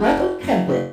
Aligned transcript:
Nerd 0.00 0.22
und 0.22 0.40
Krempel, 0.40 0.89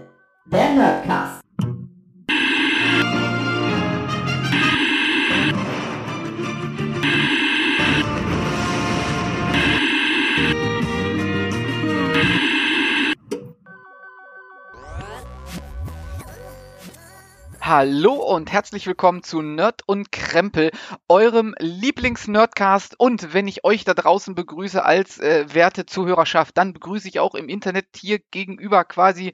Hallo 17.79 18.13
und 18.13 18.51
herzlich 18.51 18.87
willkommen 18.87 19.21
zu 19.21 19.43
Nerd 19.43 19.83
und 19.85 20.11
Krempel, 20.11 20.71
eurem 21.07 21.53
Lieblings-Nerdcast. 21.59 22.95
Und 22.99 23.35
wenn 23.35 23.47
ich 23.47 23.63
euch 23.65 23.83
da 23.83 23.93
draußen 23.93 24.33
begrüße 24.33 24.83
als 24.83 25.19
äh, 25.19 25.45
werte 25.53 25.85
Zuhörerschaft, 25.85 26.57
dann 26.57 26.73
begrüße 26.73 27.07
ich 27.07 27.19
auch 27.19 27.35
im 27.35 27.49
Internet 27.49 27.85
hier 27.95 28.17
gegenüber 28.31 28.83
quasi 28.83 29.31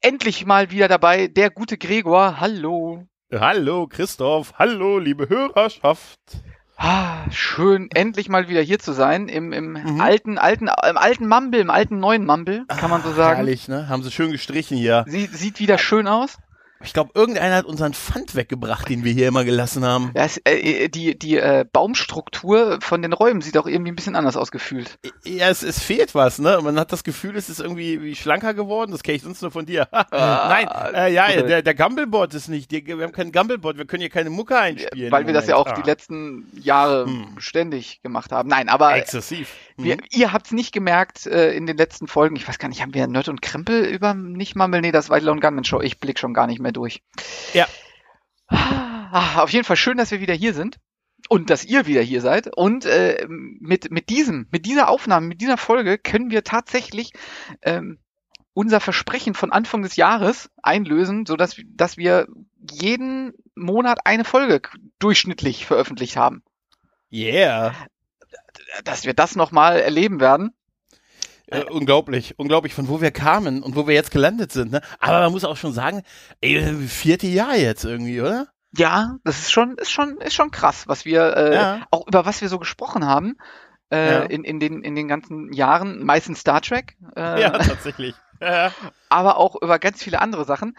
endlich 0.00 0.46
mal 0.46 0.70
wieder 0.70 0.88
dabei 0.88 1.26
der 1.28 1.50
gute 1.50 1.76
Gregor. 1.76 2.40
Hallo. 2.40 3.06
Hallo 3.30 3.86
Christoph, 3.86 4.54
hallo 4.58 4.98
liebe 4.98 5.28
Hörerschaft. 5.28 6.20
Ah, 6.78 7.30
schön, 7.30 7.90
endlich 7.92 8.30
mal 8.30 8.48
wieder 8.48 8.62
hier 8.62 8.78
zu 8.78 8.92
sein. 8.94 9.28
Im, 9.28 9.52
im 9.52 10.00
alten, 10.00 10.38
alten, 10.38 10.68
im 10.68 10.96
alten 10.96 11.28
Mumble, 11.28 11.60
im 11.60 11.68
alten 11.68 11.98
neuen 12.00 12.24
Mumble, 12.24 12.64
kann 12.68 12.88
man 12.88 13.02
so 13.02 13.12
sagen. 13.12 13.36
Herrlich, 13.36 13.68
ne? 13.68 13.90
Haben 13.90 14.02
sie 14.02 14.10
schön 14.10 14.32
gestrichen 14.32 14.78
hier. 14.78 15.04
Sieht, 15.06 15.34
sieht 15.34 15.60
wieder 15.60 15.76
schön 15.76 16.08
aus. 16.08 16.38
Ich 16.84 16.92
glaube, 16.92 17.10
irgendeiner 17.14 17.56
hat 17.56 17.64
unseren 17.64 17.94
Pfand 17.94 18.34
weggebracht, 18.34 18.88
den 18.88 19.04
wir 19.04 19.12
hier 19.12 19.28
immer 19.28 19.44
gelassen 19.44 19.84
haben. 19.84 20.10
Ja, 20.14 20.24
es, 20.24 20.38
äh, 20.44 20.88
die 20.88 21.18
die 21.18 21.36
äh, 21.38 21.64
Baumstruktur 21.72 22.78
von 22.80 23.02
den 23.02 23.12
Räumen 23.12 23.40
sieht 23.40 23.56
auch 23.56 23.66
irgendwie 23.66 23.92
ein 23.92 23.96
bisschen 23.96 24.16
anders 24.16 24.36
ausgefühlt. 24.36 24.98
Ja, 25.24 25.48
es, 25.48 25.62
es 25.62 25.80
fehlt 25.82 26.14
was, 26.14 26.38
ne? 26.38 26.58
Man 26.62 26.78
hat 26.78 26.92
das 26.92 27.04
Gefühl, 27.04 27.36
es 27.36 27.48
ist 27.48 27.60
irgendwie 27.60 28.02
wie 28.02 28.14
schlanker 28.16 28.54
geworden. 28.54 28.90
Das 28.92 29.02
kenne 29.02 29.16
ich 29.16 29.22
sonst 29.22 29.42
nur 29.42 29.50
von 29.50 29.66
dir. 29.66 29.88
Nein, 30.10 30.68
äh, 30.94 31.12
ja, 31.12 31.26
cool. 31.36 31.42
der, 31.46 31.62
der 31.62 31.74
Gumblebot 31.74 32.34
ist 32.34 32.48
nicht. 32.48 32.70
Wir 32.72 33.02
haben 33.02 33.12
keinen 33.12 33.32
Gumblebot. 33.32 33.78
Wir 33.78 33.84
können 33.86 34.00
hier 34.00 34.10
keine 34.10 34.30
Mucke 34.30 34.58
einspielen. 34.58 35.12
Weil 35.12 35.26
wir 35.26 35.34
das 35.34 35.46
ja 35.46 35.56
auch 35.56 35.66
Moment. 35.66 35.84
die 35.84 35.90
letzten 35.90 36.46
Jahre 36.60 37.06
Hm. 37.06 37.26
ständig 37.38 38.02
gemacht 38.02 38.32
haben. 38.32 38.48
Nein, 38.48 38.68
aber 38.68 38.88
Ah, 38.88 38.96
exzessiv. 38.96 39.52
wir, 39.76 39.96
Mhm. 39.96 40.00
ihr 40.10 40.32
habt's 40.32 40.52
nicht 40.52 40.72
gemerkt 40.72 41.26
äh, 41.26 41.52
in 41.52 41.66
den 41.66 41.76
letzten 41.76 42.06
Folgen. 42.06 42.36
Ich 42.36 42.46
weiß 42.46 42.58
gar 42.58 42.68
nicht, 42.68 42.82
haben 42.82 42.94
wir 42.94 43.06
Nerd 43.06 43.28
und 43.28 43.40
Krempel 43.42 43.84
über 43.84 44.14
nicht 44.14 44.56
Mumble? 44.56 44.80
Nee, 44.80 44.92
das 44.92 45.10
war 45.10 45.18
die 45.20 45.26
Lone 45.26 45.40
Gunman 45.40 45.64
Show. 45.64 45.80
Ich 45.80 45.98
blick 45.98 46.18
schon 46.18 46.34
gar 46.34 46.46
nicht 46.46 46.60
mehr 46.60 46.71
durch. 46.72 47.02
Ja. 47.54 47.66
Ah, 48.48 49.42
auf 49.42 49.50
jeden 49.50 49.64
Fall 49.64 49.76
schön, 49.76 49.96
dass 49.96 50.10
wir 50.10 50.20
wieder 50.20 50.34
hier 50.34 50.54
sind. 50.54 50.78
Und 51.28 51.50
dass 51.50 51.64
ihr 51.64 51.86
wieder 51.86 52.02
hier 52.02 52.20
seid. 52.20 52.48
Und 52.56 52.84
äh, 52.84 53.26
mit, 53.28 53.90
mit 53.90 54.10
diesem, 54.10 54.48
mit 54.50 54.66
dieser 54.66 54.88
Aufnahme, 54.88 55.26
mit 55.28 55.40
dieser 55.40 55.56
Folge 55.56 55.96
können 55.96 56.30
wir 56.30 56.42
tatsächlich 56.42 57.12
ähm, 57.62 57.98
unser 58.54 58.80
Versprechen 58.80 59.34
von 59.34 59.52
Anfang 59.52 59.82
des 59.82 59.96
Jahres 59.96 60.50
einlösen, 60.62 61.24
so 61.24 61.36
dass, 61.36 61.56
dass 61.66 61.96
wir 61.96 62.26
jeden 62.58 63.32
Monat 63.54 64.00
eine 64.04 64.24
Folge 64.24 64.60
durchschnittlich 64.98 65.64
veröffentlicht 65.64 66.16
haben. 66.16 66.42
Yeah. 67.12 67.74
Dass 68.84 69.04
wir 69.04 69.14
das 69.14 69.36
nochmal 69.36 69.80
erleben 69.80 70.20
werden. 70.20 70.52
Äh, 71.48 71.64
unglaublich, 71.64 72.38
unglaublich, 72.38 72.72
von 72.74 72.88
wo 72.88 73.00
wir 73.00 73.10
kamen 73.10 73.62
und 73.62 73.76
wo 73.76 73.86
wir 73.86 73.94
jetzt 73.94 74.10
gelandet 74.10 74.52
sind. 74.52 74.72
Ne? 74.72 74.80
Aber 75.00 75.20
man 75.20 75.32
muss 75.32 75.44
auch 75.44 75.56
schon 75.56 75.72
sagen, 75.72 76.02
ey, 76.40 76.62
vierte 76.88 77.26
Jahr 77.26 77.56
jetzt 77.56 77.84
irgendwie, 77.84 78.20
oder? 78.20 78.48
Ja, 78.74 79.16
das 79.24 79.40
ist 79.40 79.52
schon, 79.52 79.76
ist 79.76 79.90
schon, 79.90 80.16
ist 80.18 80.34
schon 80.34 80.50
krass, 80.50 80.88
was 80.88 81.04
wir, 81.04 81.36
äh, 81.36 81.54
Ja. 81.54 81.86
auch 81.90 82.06
über 82.06 82.24
was 82.24 82.40
wir 82.40 82.48
so 82.48 82.58
gesprochen 82.58 83.04
haben. 83.06 83.36
Äh, 83.92 84.12
Ja. 84.12 84.22
in, 84.22 84.44
in, 84.44 84.60
den, 84.60 84.82
in 84.82 84.94
den 84.94 85.08
ganzen 85.08 85.52
Jahren, 85.52 86.02
meistens 86.04 86.40
Star 86.40 86.62
Trek, 86.62 86.96
äh, 87.16 87.42
Ja, 87.42 87.50
tatsächlich. 87.50 88.14
Aber 89.10 89.36
auch 89.36 89.56
über 89.60 89.78
ganz 89.78 90.02
viele 90.02 90.20
andere 90.20 90.44
Sachen. 90.46 90.76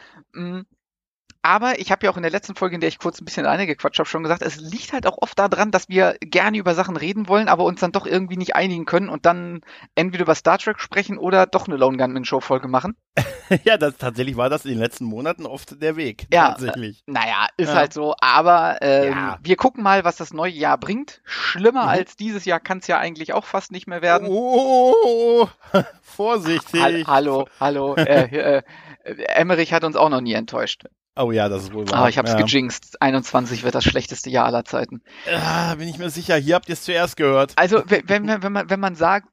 Aber 1.46 1.78
ich 1.80 1.92
habe 1.92 2.06
ja 2.06 2.12
auch 2.12 2.16
in 2.18 2.24
der 2.24 2.31
letzten 2.31 2.56
Folge, 2.56 2.76
in 2.76 2.81
der 2.81 2.88
ich 2.88 3.00
kurz 3.00 3.20
ein 3.22 3.26
bisschen 3.26 3.46
alleine 3.46 3.68
gequatscht 3.68 4.00
habe, 4.00 4.08
schon 4.08 4.24
gesagt, 4.24 4.42
es 4.42 4.56
liegt 4.62 4.94
halt 4.94 5.06
auch 5.06 5.18
oft 5.22 5.38
daran, 5.38 5.72
dass 5.72 5.90
wir 5.90 6.16
gerne 6.22 6.58
über 6.58 6.74
Sachen 6.74 6.96
reden 6.96 7.28
wollen, 7.28 7.50
aber 7.50 7.66
uns 7.66 7.81
dann 7.81 7.92
doch 7.92 8.06
irgendwie 8.06 8.38
nicht 8.38 8.56
einigen 8.56 8.86
können 8.86 9.09
und 9.09 9.26
dann 9.26 9.59
entweder 9.94 10.24
über 10.24 10.36
Star 10.36 10.58
Trek 10.58 10.80
sprechen 10.80 11.18
oder 11.18 11.46
doch 11.46 11.68
eine 11.68 11.76
Lone 11.76 11.98
Gunman 11.98 12.24
Show 12.24 12.40
Folge 12.40 12.70
machen. 12.70 12.96
ja, 13.66 13.76
das, 13.78 13.98
tatsächlich 13.98 14.38
war 14.38 14.50
das 14.50 14.64
in 14.64 14.72
den 14.72 14.80
letzten 14.80 15.04
Monaten 15.04 15.46
oft 15.46 15.81
der 15.81 15.98
Weg. 15.98 16.28
Ja, 16.31 16.52
tatsächlich. 16.52 17.04
Naja, 17.08 17.48
ist 17.58 17.68
Ja. 17.70 17.75
halt 17.75 17.92
so, 17.94 18.16
aber 18.22 18.78
ähm, 18.81 19.12
Ja. 19.12 19.38
wir 19.44 19.58
gucken 19.58 19.84
mal, 19.84 20.06
was 20.06 20.16
das 20.16 20.34
neue 20.34 20.52
Jahr 20.54 20.78
bringt. 20.78 21.22
Schlimmer 21.25 21.84
Mhm. 21.84 21.90
als 21.90 22.16
dieses 22.16 22.46
Jahr 22.46 22.62
kann 22.62 22.78
es 22.78 22.88
ja 22.88 23.00
eigentlich 23.00 23.34
auch 23.34 23.44
fast 23.46 23.74
nicht 23.74 23.86
mehr 23.86 24.02
werden. 24.02 24.30
Oh, 24.31 25.48
vorsichtig. 26.02 26.81
Hall- 26.81 27.04
hallo, 27.06 27.48
hallo. 27.60 27.96
äh, 27.96 28.60
äh, 29.04 29.14
Emmerich 29.28 29.74
hat 29.74 29.84
uns 29.84 29.98
auch 29.98 30.08
noch 30.10 30.22
nie 30.22 30.34
enttäuscht. 30.34 30.86
Oh 31.16 31.31
ja, 31.31 31.47
das 31.50 31.63
ist 31.63 31.74
wohl 31.74 31.88
wahr. 31.90 32.00
Aber 32.00 32.09
ich 32.09 32.18
hab's 32.18 32.31
ja. 32.31 32.41
gejinxt. 32.41 33.01
21 33.01 33.63
wird 33.63 33.75
das 33.75 33.84
schlechteste 33.84 34.29
Jahr 34.29 34.46
aller 34.47 34.66
Zeiten. 34.66 35.01
Ah, 35.31 35.75
bin 35.75 35.88
ich 35.88 35.97
mir 36.00 36.09
sicher. 36.09 36.35
Hier 36.38 36.56
habt 36.56 36.69
ihr 36.69 36.74
es 36.74 36.84
zuerst 36.84 37.18
gehört. 37.18 37.53
Also, 37.56 37.84
wenn, 37.88 38.07
wenn, 38.09 38.25
man- 38.25 38.44
wenn, 38.44 38.51
man, 38.51 38.69
wenn 38.69 38.79
man 38.79 38.96
sagt, 38.96 39.28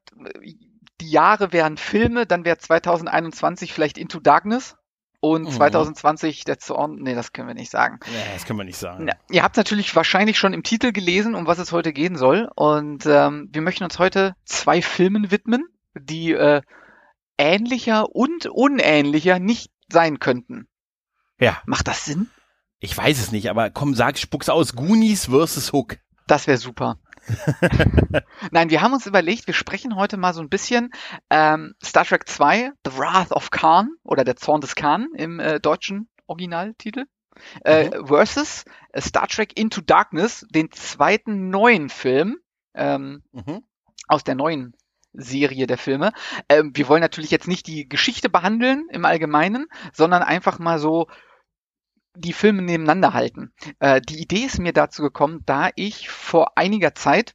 die 1.00 1.10
Jahre 1.10 1.52
wären 1.54 1.78
Filme, 1.78 2.26
dann 2.26 2.44
wäre 2.44 2.58
2021 2.58 3.72
vielleicht 3.72 3.96
Into 3.96 4.20
Darkness 4.20 4.76
und 5.20 5.44
Mhm. 5.44 5.50
2020 5.52 6.44
der 6.44 6.58
Zorn. 6.58 6.96
Nee, 7.00 7.14
das 7.14 7.32
können 7.32 7.48
wir 7.48 7.54
nicht 7.54 7.70
sagen. 7.70 8.00
Ja, 8.06 8.32
das 8.34 8.44
können 8.44 8.58
wir 8.58 8.64
nicht 8.64 8.78
sagen. 8.78 9.08
Ihr 9.30 9.42
habt 9.42 9.56
natürlich 9.56 9.96
wahrscheinlich 9.96 10.38
schon 10.38 10.52
im 10.52 10.62
Titel 10.62 10.92
gelesen, 10.92 11.34
um 11.34 11.46
was 11.46 11.58
es 11.58 11.72
heute 11.72 11.92
gehen 11.94 12.16
soll. 12.16 12.50
Und 12.56 13.06
ähm, 13.06 13.48
wir 13.52 13.62
möchten 13.62 13.84
uns 13.84 13.98
heute 13.98 14.34
zwei 14.44 14.82
Filmen 14.82 15.30
widmen, 15.30 15.64
die 15.94 16.32
äh, 16.32 16.60
ähnlicher 17.38 18.14
und 18.14 18.46
unähnlicher 18.46 19.38
nicht 19.38 19.70
sein 19.90 20.18
könnten. 20.18 20.66
Ja. 21.40 21.60
Macht 21.66 21.88
das 21.88 22.04
Sinn? 22.04 22.30
Ich 22.78 22.96
weiß 22.96 23.18
es 23.18 23.32
nicht, 23.32 23.50
aber 23.50 23.70
komm, 23.70 23.94
sag, 23.94 24.18
spuck's 24.18 24.48
aus. 24.48 24.74
Goonies 24.74 25.26
versus 25.26 25.72
Hook. 25.72 25.96
Das 26.26 26.46
wäre 26.46 26.58
super. 26.58 26.98
Nein, 28.50 28.70
wir 28.70 28.80
haben 28.80 28.92
uns 28.92 29.06
überlegt, 29.06 29.46
wir 29.46 29.54
sprechen 29.54 29.96
heute 29.96 30.16
mal 30.16 30.32
so 30.34 30.40
ein 30.40 30.48
bisschen 30.48 30.90
ähm, 31.28 31.74
Star 31.84 32.04
Trek 32.04 32.28
2, 32.28 32.72
The 32.84 32.98
Wrath 32.98 33.32
of 33.32 33.50
Khan 33.50 33.90
oder 34.02 34.24
der 34.24 34.36
Zorn 34.36 34.60
des 34.60 34.74
Khan 34.74 35.08
im 35.14 35.38
äh, 35.40 35.60
deutschen 35.60 36.08
Originaltitel. 36.26 37.04
Äh, 37.64 37.90
versus 38.06 38.64
äh, 38.92 39.00
Star 39.00 39.28
Trek 39.28 39.58
Into 39.58 39.80
Darkness, 39.80 40.46
den 40.50 40.70
zweiten 40.72 41.48
neuen 41.50 41.88
Film 41.88 42.36
ähm, 42.74 43.22
Mhm. 43.32 43.62
aus 44.08 44.24
der 44.24 44.34
neuen 44.34 44.74
Serie 45.12 45.66
der 45.66 45.78
Filme. 45.78 46.12
Ähm, 46.48 46.72
wir 46.74 46.88
wollen 46.88 47.00
natürlich 47.00 47.30
jetzt 47.30 47.48
nicht 47.48 47.66
die 47.66 47.88
Geschichte 47.88 48.28
behandeln 48.28 48.86
im 48.90 49.04
Allgemeinen, 49.04 49.66
sondern 49.92 50.22
einfach 50.22 50.58
mal 50.58 50.78
so 50.78 51.06
die 52.16 52.32
Filme 52.32 52.62
nebeneinander 52.62 53.14
halten. 53.14 53.52
Äh, 53.78 54.00
die 54.00 54.20
Idee 54.20 54.44
ist 54.44 54.58
mir 54.58 54.72
dazu 54.72 55.02
gekommen, 55.02 55.42
da 55.46 55.70
ich 55.76 56.08
vor 56.08 56.56
einiger 56.58 56.94
Zeit 56.94 57.34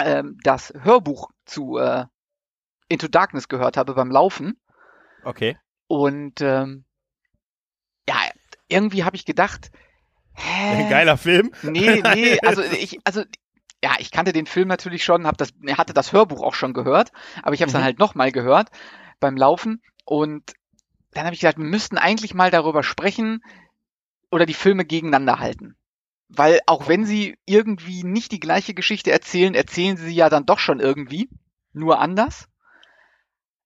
ähm, 0.00 0.38
das 0.44 0.72
Hörbuch 0.82 1.30
zu 1.46 1.78
äh, 1.78 2.06
Into 2.88 3.08
Darkness 3.08 3.48
gehört 3.48 3.76
habe 3.76 3.94
beim 3.94 4.10
Laufen 4.10 4.60
Okay. 5.24 5.56
und 5.88 6.40
ähm, 6.40 6.84
ja, 8.08 8.16
irgendwie 8.68 9.04
habe 9.04 9.16
ich 9.16 9.24
gedacht, 9.24 9.70
hä? 10.34 10.84
Geiler 10.84 11.16
Film. 11.16 11.50
Nee, 11.60 12.02
nee, 12.02 12.38
also 12.44 12.62
ich, 12.62 12.98
also 13.04 13.22
ja, 13.84 13.92
ich 13.98 14.10
kannte 14.10 14.32
den 14.32 14.46
Film 14.46 14.68
natürlich 14.68 15.04
schon, 15.04 15.26
hab 15.26 15.38
das, 15.38 15.52
hatte 15.76 15.94
das 15.94 16.12
Hörbuch 16.12 16.42
auch 16.42 16.54
schon 16.54 16.74
gehört, 16.74 17.12
aber 17.42 17.54
ich 17.54 17.62
habe 17.62 17.68
es 17.68 17.72
dann 17.72 17.82
Mhm. 17.82 17.84
halt 17.84 17.98
nochmal 17.98 18.32
gehört 18.32 18.70
beim 19.20 19.36
Laufen 19.36 19.82
und 20.04 20.54
dann 21.12 21.24
habe 21.24 21.34
ich 21.34 21.40
gedacht, 21.40 21.58
wir 21.58 21.64
müssten 21.64 21.98
eigentlich 21.98 22.34
mal 22.34 22.50
darüber 22.50 22.82
sprechen 22.82 23.42
oder 24.30 24.46
die 24.46 24.54
Filme 24.54 24.84
gegeneinander 24.84 25.38
halten. 25.38 25.76
Weil 26.28 26.60
auch 26.66 26.88
wenn 26.88 27.06
sie 27.06 27.36
irgendwie 27.46 28.04
nicht 28.04 28.32
die 28.32 28.40
gleiche 28.40 28.74
Geschichte 28.74 29.10
erzählen, 29.10 29.54
erzählen 29.54 29.96
sie 29.96 30.14
ja 30.14 30.28
dann 30.28 30.44
doch 30.46 30.58
schon 30.58 30.80
irgendwie, 30.80 31.28
nur 31.72 31.98
anders. 32.00 32.48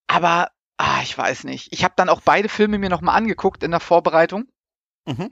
Aber 0.07 0.49
ah, 0.77 0.99
ich 1.03 1.17
weiß 1.17 1.43
nicht. 1.43 1.69
Ich 1.71 1.83
habe 1.83 1.93
dann 1.97 2.09
auch 2.09 2.21
beide 2.21 2.49
Filme 2.49 2.77
mir 2.77 2.89
nochmal 2.89 3.15
angeguckt 3.17 3.63
in 3.63 3.71
der 3.71 3.79
Vorbereitung. 3.79 4.45
Mhm. 5.05 5.31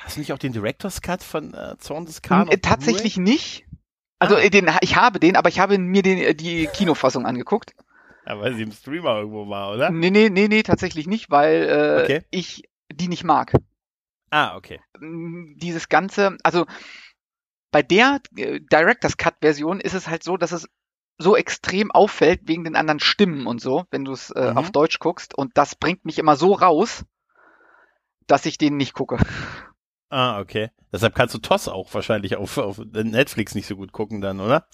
Hast 0.00 0.16
du 0.16 0.20
nicht 0.20 0.32
auch 0.32 0.38
den 0.38 0.52
Director's 0.52 1.00
Cut 1.00 1.22
von 1.22 1.54
äh, 1.54 1.76
Zorn 1.78 2.06
des 2.06 2.22
Khan? 2.22 2.48
Äh, 2.48 2.54
auf 2.54 2.60
tatsächlich 2.62 3.16
nicht. 3.16 3.66
Also 4.18 4.36
Ah. 4.36 4.40
äh, 4.40 4.50
den, 4.50 4.70
ich 4.80 4.96
habe 4.96 5.20
den, 5.20 5.36
aber 5.36 5.48
ich 5.48 5.60
habe 5.60 5.78
mir 5.78 6.02
den, 6.02 6.18
äh, 6.18 6.34
die 6.34 6.66
Kinofassung 6.66 7.26
angeguckt. 7.26 7.74
Ja, 8.26 8.38
weil 8.40 8.54
sie 8.54 8.62
im 8.62 8.72
Streamer 8.72 9.18
irgendwo 9.18 9.48
war, 9.48 9.72
oder? 9.74 9.90
Nee, 9.90 10.10
nee, 10.10 10.28
nee, 10.28 10.48
nee, 10.48 10.62
tatsächlich 10.62 11.06
nicht, 11.06 11.30
weil 11.30 11.68
äh, 11.68 12.02
Okay. 12.02 12.22
ich 12.30 12.64
die 12.92 13.08
nicht 13.08 13.24
mag. 13.24 13.52
Ah, 14.30 14.56
okay. 14.56 14.80
Mm, 15.00 15.54
Dieses 15.56 15.88
ganze, 15.88 16.36
also 16.42 16.66
bei 17.70 17.82
der 17.82 18.20
äh, 18.36 18.60
Director's 18.72 19.16
Cut 19.16 19.36
Version 19.40 19.80
ist 19.80 19.94
es 19.94 20.08
halt 20.08 20.22
so, 20.22 20.36
dass 20.36 20.52
es 20.52 20.68
so 21.18 21.36
extrem 21.36 21.90
auffällt 21.90 22.42
wegen 22.44 22.64
den 22.64 22.76
anderen 22.76 23.00
Stimmen 23.00 23.46
und 23.46 23.60
so, 23.60 23.84
wenn 23.90 24.04
du 24.04 24.12
es 24.12 24.30
äh, 24.30 24.52
Mhm. 24.52 24.58
auf 24.58 24.70
Deutsch 24.70 24.98
guckst. 25.00 25.34
Und 25.36 25.56
das 25.56 25.74
bringt 25.74 26.04
mich 26.04 26.18
immer 26.18 26.36
so 26.36 26.52
raus, 26.52 27.04
dass 28.26 28.46
ich 28.46 28.56
den 28.58 28.76
nicht 28.76 28.92
gucke. 28.94 29.18
Ah, 30.10 30.38
okay. 30.40 30.70
Deshalb 30.92 31.14
kannst 31.14 31.34
du 31.34 31.38
TOS 31.38 31.68
auch 31.68 31.92
wahrscheinlich 31.92 32.36
auf, 32.36 32.56
auf 32.58 32.78
Netflix 32.78 33.54
nicht 33.54 33.66
so 33.66 33.76
gut 33.76 33.92
gucken 33.92 34.20
dann, 34.20 34.40
oder? 34.40 34.66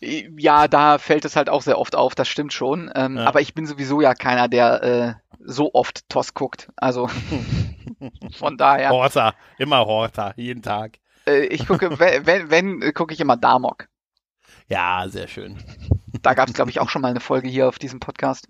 Ja, 0.00 0.66
da 0.66 0.98
fällt 0.98 1.24
es 1.24 1.36
halt 1.36 1.48
auch 1.48 1.62
sehr 1.62 1.78
oft 1.78 1.94
auf, 1.94 2.14
das 2.16 2.28
stimmt 2.28 2.52
schon. 2.52 2.90
Ähm, 2.94 3.16
Ja. 3.16 3.24
Aber 3.26 3.40
ich 3.40 3.54
bin 3.54 3.66
sowieso 3.66 4.00
ja 4.00 4.14
keiner, 4.14 4.48
der 4.48 4.82
äh, 4.82 5.14
so 5.44 5.70
oft 5.74 6.08
TOS 6.08 6.34
guckt. 6.34 6.70
Also 6.76 7.08
von 8.38 8.56
daher, 8.56 8.90
Horta, 8.90 9.34
immer 9.58 9.84
Horta, 9.86 10.34
jeden 10.36 10.62
Tag. 10.62 10.98
äh, 11.26 11.46
ich 11.46 11.66
gucke, 11.66 11.98
wenn, 11.98 12.50
wenn, 12.50 12.94
gucke 12.94 13.14
ich 13.14 13.20
immer 13.20 13.36
Damok. 13.36 13.88
Ja, 14.68 15.06
sehr 15.08 15.28
schön. 15.28 15.62
Da 16.22 16.34
gab 16.34 16.48
es, 16.48 16.54
glaube 16.54 16.70
ich, 16.70 16.80
auch 16.80 16.88
schon 16.88 17.02
mal 17.02 17.08
eine 17.08 17.20
Folge 17.20 17.48
hier 17.48 17.68
auf 17.68 17.78
diesem 17.78 18.00
Podcast. 18.00 18.48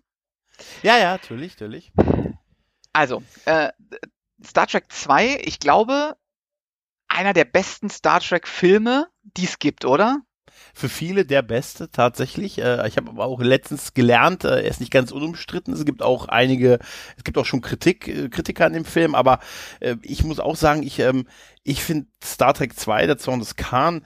Ja, 0.83 0.99
ja, 0.99 1.13
natürlich, 1.13 1.53
natürlich. 1.53 1.93
Also, 2.93 3.23
äh, 3.47 3.71
Star 4.45 4.67
Trek 4.67 4.85
2, 4.91 5.41
ich 5.45 5.59
glaube, 5.59 6.17
einer 7.09 7.33
der 7.33 7.45
besten 7.45 7.89
Star 7.91 8.21
Trek-Filme, 8.21 9.09
die 9.23 9.45
es 9.45 9.59
gibt, 9.59 9.85
oder? 9.85 10.21
Für 10.75 10.89
viele 10.89 11.25
der 11.25 11.43
beste 11.43 11.91
tatsächlich. 11.91 12.59
Äh, 12.59 12.87
ich 12.89 12.97
habe 12.97 13.11
aber 13.11 13.27
auch 13.27 13.41
letztens 13.41 13.95
gelernt, 13.95 14.45
äh, 14.45 14.63
er 14.63 14.65
ist 14.65 14.81
nicht 14.81 14.93
ganz 14.93 15.13
unumstritten. 15.13 15.75
Es 15.75 15.85
gibt 15.85 16.03
auch 16.03 16.29
einige, 16.29 16.79
es 17.17 17.25
gibt 17.25 17.39
auch 17.39 17.47
schon 17.47 17.61
Kritik, 17.61 18.09
äh, 18.09 18.29
Kritiker 18.29 18.67
an 18.67 18.73
dem 18.73 18.85
Film, 18.85 19.15
aber 19.15 19.41
äh, 19.81 19.97
ich 20.03 20.25
muss 20.25 20.41
auch 20.41 20.57
sagen, 20.57 20.83
ich, 20.83 20.99
ähm, 20.99 21.27
ich 21.63 21.83
finde 21.83 22.07
Star 22.23 22.55
Trek 22.55 22.79
2, 22.79 23.07
der 23.07 23.19
Zorn 23.19 23.41
des 23.41 23.57
Khan, 23.57 24.03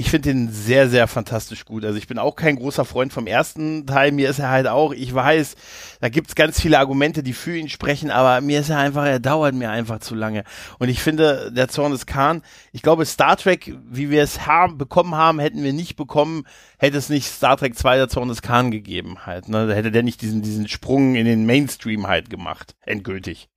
ich 0.00 0.08
finde 0.08 0.30
den 0.30 0.50
sehr, 0.50 0.88
sehr 0.88 1.06
fantastisch 1.06 1.66
gut. 1.66 1.84
Also 1.84 1.98
ich 1.98 2.06
bin 2.06 2.18
auch 2.18 2.34
kein 2.34 2.56
großer 2.56 2.86
Freund 2.86 3.12
vom 3.12 3.26
ersten 3.26 3.86
Teil. 3.86 4.12
Mir 4.12 4.30
ist 4.30 4.38
er 4.38 4.48
halt 4.48 4.66
auch, 4.66 4.92
ich 4.92 5.14
weiß, 5.14 5.56
da 6.00 6.08
gibt's 6.08 6.34
ganz 6.34 6.58
viele 6.58 6.78
Argumente, 6.78 7.22
die 7.22 7.34
für 7.34 7.54
ihn 7.54 7.68
sprechen, 7.68 8.10
aber 8.10 8.40
mir 8.40 8.60
ist 8.60 8.70
er 8.70 8.78
einfach, 8.78 9.04
er 9.04 9.20
dauert 9.20 9.54
mir 9.54 9.70
einfach 9.70 9.98
zu 9.98 10.14
lange. 10.14 10.44
Und 10.78 10.88
ich 10.88 11.02
finde, 11.02 11.52
der 11.52 11.68
Zorn 11.68 11.92
des 11.92 12.06
Khan, 12.06 12.40
ich 12.72 12.80
glaube, 12.80 13.04
Star 13.04 13.36
Trek, 13.36 13.74
wie 13.90 14.08
wir 14.08 14.22
es 14.22 14.46
haben, 14.46 14.78
bekommen 14.78 15.14
haben, 15.14 15.38
hätten 15.38 15.62
wir 15.62 15.74
nicht 15.74 15.96
bekommen, 15.96 16.44
hätte 16.78 16.96
es 16.96 17.10
nicht 17.10 17.26
Star 17.26 17.58
Trek 17.58 17.76
2 17.76 17.96
der 17.98 18.08
Zorn 18.08 18.28
des 18.28 18.40
Khan 18.40 18.70
gegeben 18.70 19.26
halt. 19.26 19.50
Ne? 19.50 19.66
Da 19.66 19.74
hätte 19.74 19.90
der 19.90 20.02
nicht 20.02 20.22
diesen, 20.22 20.40
diesen 20.40 20.66
Sprung 20.66 21.14
in 21.14 21.26
den 21.26 21.44
Mainstream 21.44 22.06
halt 22.06 22.30
gemacht, 22.30 22.74
endgültig. 22.86 23.50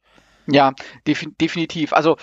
Ja, 0.47 0.73
defi 1.07 1.29
definitiv. 1.39 1.93
Also 1.93 2.17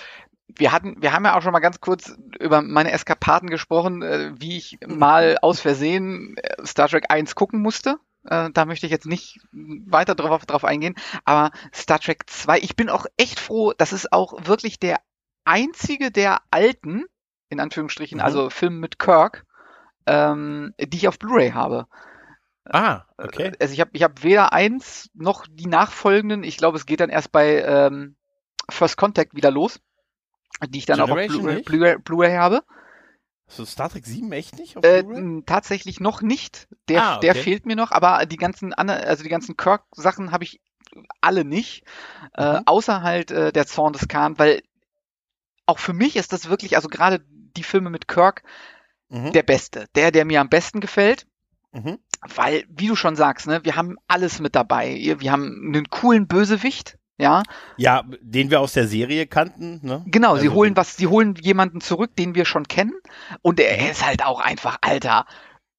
wir 0.56 0.72
hatten, 0.72 0.96
wir 1.00 1.12
haben 1.12 1.24
ja 1.24 1.36
auch 1.36 1.42
schon 1.42 1.52
mal 1.52 1.60
ganz 1.60 1.80
kurz 1.80 2.16
über 2.38 2.62
meine 2.62 2.92
Eskapaden 2.92 3.50
gesprochen, 3.50 4.02
äh, 4.02 4.32
wie 4.38 4.56
ich 4.56 4.78
mal 4.86 5.38
aus 5.42 5.60
Versehen 5.60 6.36
äh, 6.38 6.64
Star 6.66 6.88
Trek 6.88 7.06
1 7.08 7.34
gucken 7.34 7.60
musste. 7.60 7.98
Äh, 8.24 8.50
da 8.52 8.64
möchte 8.64 8.86
ich 8.86 8.92
jetzt 8.92 9.06
nicht 9.06 9.38
weiter 9.52 10.14
drauf, 10.14 10.44
drauf 10.46 10.64
eingehen. 10.64 10.94
Aber 11.24 11.50
Star 11.74 11.98
Trek 12.00 12.28
2, 12.28 12.58
ich 12.58 12.76
bin 12.76 12.88
auch 12.90 13.06
echt 13.16 13.40
froh, 13.40 13.72
das 13.76 13.92
ist 13.92 14.12
auch 14.12 14.46
wirklich 14.46 14.78
der 14.78 14.98
einzige 15.44 16.10
der 16.10 16.40
alten, 16.50 17.04
in 17.48 17.60
Anführungsstrichen, 17.60 18.18
Mhm. 18.18 18.24
also 18.24 18.50
Film 18.50 18.78
mit 18.78 18.98
Kirk, 18.98 19.44
ähm, 20.06 20.74
die 20.78 20.96
ich 20.96 21.08
auf 21.08 21.18
Blu-ray 21.18 21.50
habe. 21.52 21.86
Ah, 22.64 23.04
okay. 23.18 23.52
Also 23.58 23.72
ich 23.74 23.80
habe 23.80 23.90
ich 23.94 24.02
hab 24.02 24.22
weder 24.22 24.52
eins 24.52 25.10
noch 25.14 25.46
die 25.50 25.66
nachfolgenden. 25.66 26.44
Ich 26.44 26.56
glaube, 26.56 26.76
es 26.76 26.86
geht 26.86 27.00
dann 27.00 27.10
erst 27.10 27.32
bei 27.32 27.62
ähm, 27.62 28.16
First 28.68 28.96
Contact 28.96 29.34
wieder 29.34 29.50
los, 29.50 29.80
die 30.68 30.78
ich 30.78 30.86
dann 30.86 31.00
auch 31.00 31.04
auf 31.10 31.16
Generation 31.16 31.62
Blu-? 31.64 31.98
Blu-ray 31.98 31.98
Blu 31.98 32.24
habe. 32.38 32.62
So 33.46 33.64
Star 33.64 33.88
Trek 33.90 34.06
7 34.06 34.30
echt 34.32 34.58
nicht 34.58 34.76
Äh, 34.84 35.02
Blu-ray? 35.02 35.42
tatsächlich 35.46 35.98
noch 36.00 36.22
nicht. 36.22 36.68
Der, 36.88 37.02
Ah, 37.02 37.16
okay. 37.16 37.26
der 37.26 37.34
fehlt 37.34 37.66
mir 37.66 37.76
noch, 37.76 37.90
aber 37.90 38.24
die 38.26 38.36
ganzen 38.36 38.72
also 38.74 39.22
die 39.22 39.28
ganzen 39.28 39.56
Kirk-Sachen 39.56 40.30
habe 40.32 40.44
ich 40.44 40.60
alle 41.20 41.44
nicht. 41.44 41.84
Äh, 42.34 42.58
Mhm. 42.58 42.62
außer 42.66 43.02
halt 43.02 43.30
äh, 43.30 43.52
der 43.52 43.66
Zorn 43.66 43.92
des 43.92 44.08
Khan, 44.08 44.38
weil 44.38 44.62
auch 45.66 45.78
für 45.78 45.92
mich 45.92 46.16
ist 46.16 46.32
das 46.32 46.48
wirklich, 46.48 46.76
also 46.76 46.88
gerade 46.88 47.24
die 47.28 47.62
Filme 47.62 47.90
mit 47.90 48.08
Kirk, 48.08 48.42
Mhm. 49.08 49.32
der 49.32 49.42
beste. 49.42 49.86
Der, 49.96 50.12
der 50.12 50.24
mir 50.24 50.40
am 50.40 50.48
besten 50.48 50.80
gefällt. 50.80 51.26
Mhm. 51.72 51.98
Weil, 52.34 52.64
wie 52.68 52.86
du 52.88 52.94
schon 52.96 53.16
sagst, 53.16 53.46
ne, 53.48 53.64
wir 53.64 53.74
haben 53.76 53.96
alles 54.06 54.38
mit 54.40 54.54
dabei. 54.54 54.94
Wir 55.18 55.32
haben 55.32 55.72
einen 55.74 55.88
coolen 55.90 56.26
Bösewicht, 56.28 56.98
ja. 57.20 57.42
Ja, 57.76 58.02
den 58.20 58.50
wir 58.50 58.60
aus 58.60 58.72
der 58.72 58.86
Serie 58.88 59.26
kannten, 59.26 59.80
ne? 59.82 60.02
Genau, 60.06 60.36
sie 60.36 60.48
Also 60.48 60.54
holen 60.54 60.70
den- 60.72 60.76
was, 60.76 60.96
sie 60.96 61.06
holen 61.06 61.34
jemanden 61.40 61.80
zurück, 61.80 62.16
den 62.16 62.34
wir 62.34 62.44
schon 62.44 62.64
kennen. 62.68 62.94
Und 63.42 63.60
er 63.60 63.80
Mhm. 63.82 63.90
ist 63.90 64.04
halt 64.06 64.24
auch 64.24 64.40
einfach, 64.40 64.78
Alter. 64.80 65.26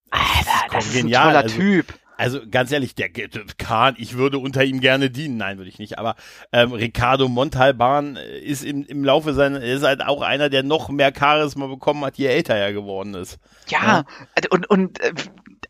Alter, 0.10 0.74
das 0.74 0.88
ist 0.88 0.96
ein 0.96 1.02
Genial, 1.04 1.24
toller 1.28 1.44
also- 1.44 1.56
Typ. 1.56 1.94
Also 2.18 2.40
ganz 2.52 2.72
ehrlich, 2.72 2.94
der 2.94 3.10
Kahn, 3.58 3.96
ich 3.98 4.16
würde 4.16 4.38
unter 4.38 4.64
ihm 4.64 4.80
gerne 4.80 5.10
dienen. 5.10 5.38
Nein, 5.38 5.58
würde 5.58 5.70
ich 5.70 5.80
nicht. 5.80 5.98
Aber 5.98 6.16
ähm, 6.52 6.72
Ricardo 6.72 7.28
Montalban 7.28 8.16
ist 8.16 8.64
im, 8.64 8.84
im 8.86 9.04
Laufe 9.04 9.34
seiner, 9.34 9.60
er 9.60 9.76
ist 9.78 9.84
halt 9.84 10.06
auch 10.06 10.22
einer, 10.22 10.50
der 10.50 10.62
noch 10.62 10.90
mehr 10.90 11.12
Charisma 11.18 11.66
bekommen 11.66 12.06
hat, 12.06 12.20
je 12.20 12.28
älter 12.28 12.54
er 12.54 12.74
geworden 12.74 13.16
ist. 13.16 13.40
Ja, 13.70 14.04
und, 14.52 14.70
und 14.70 15.00
äh, 15.02 15.14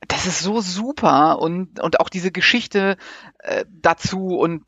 das 0.09 0.25
ist 0.25 0.41
so 0.41 0.59
super. 0.59 1.39
Und, 1.39 1.79
und 1.79 2.01
auch 2.01 2.09
diese 2.09 2.33
Geschichte 2.33 2.97
äh, 3.39 3.63
dazu 3.69 4.37
und 4.37 4.63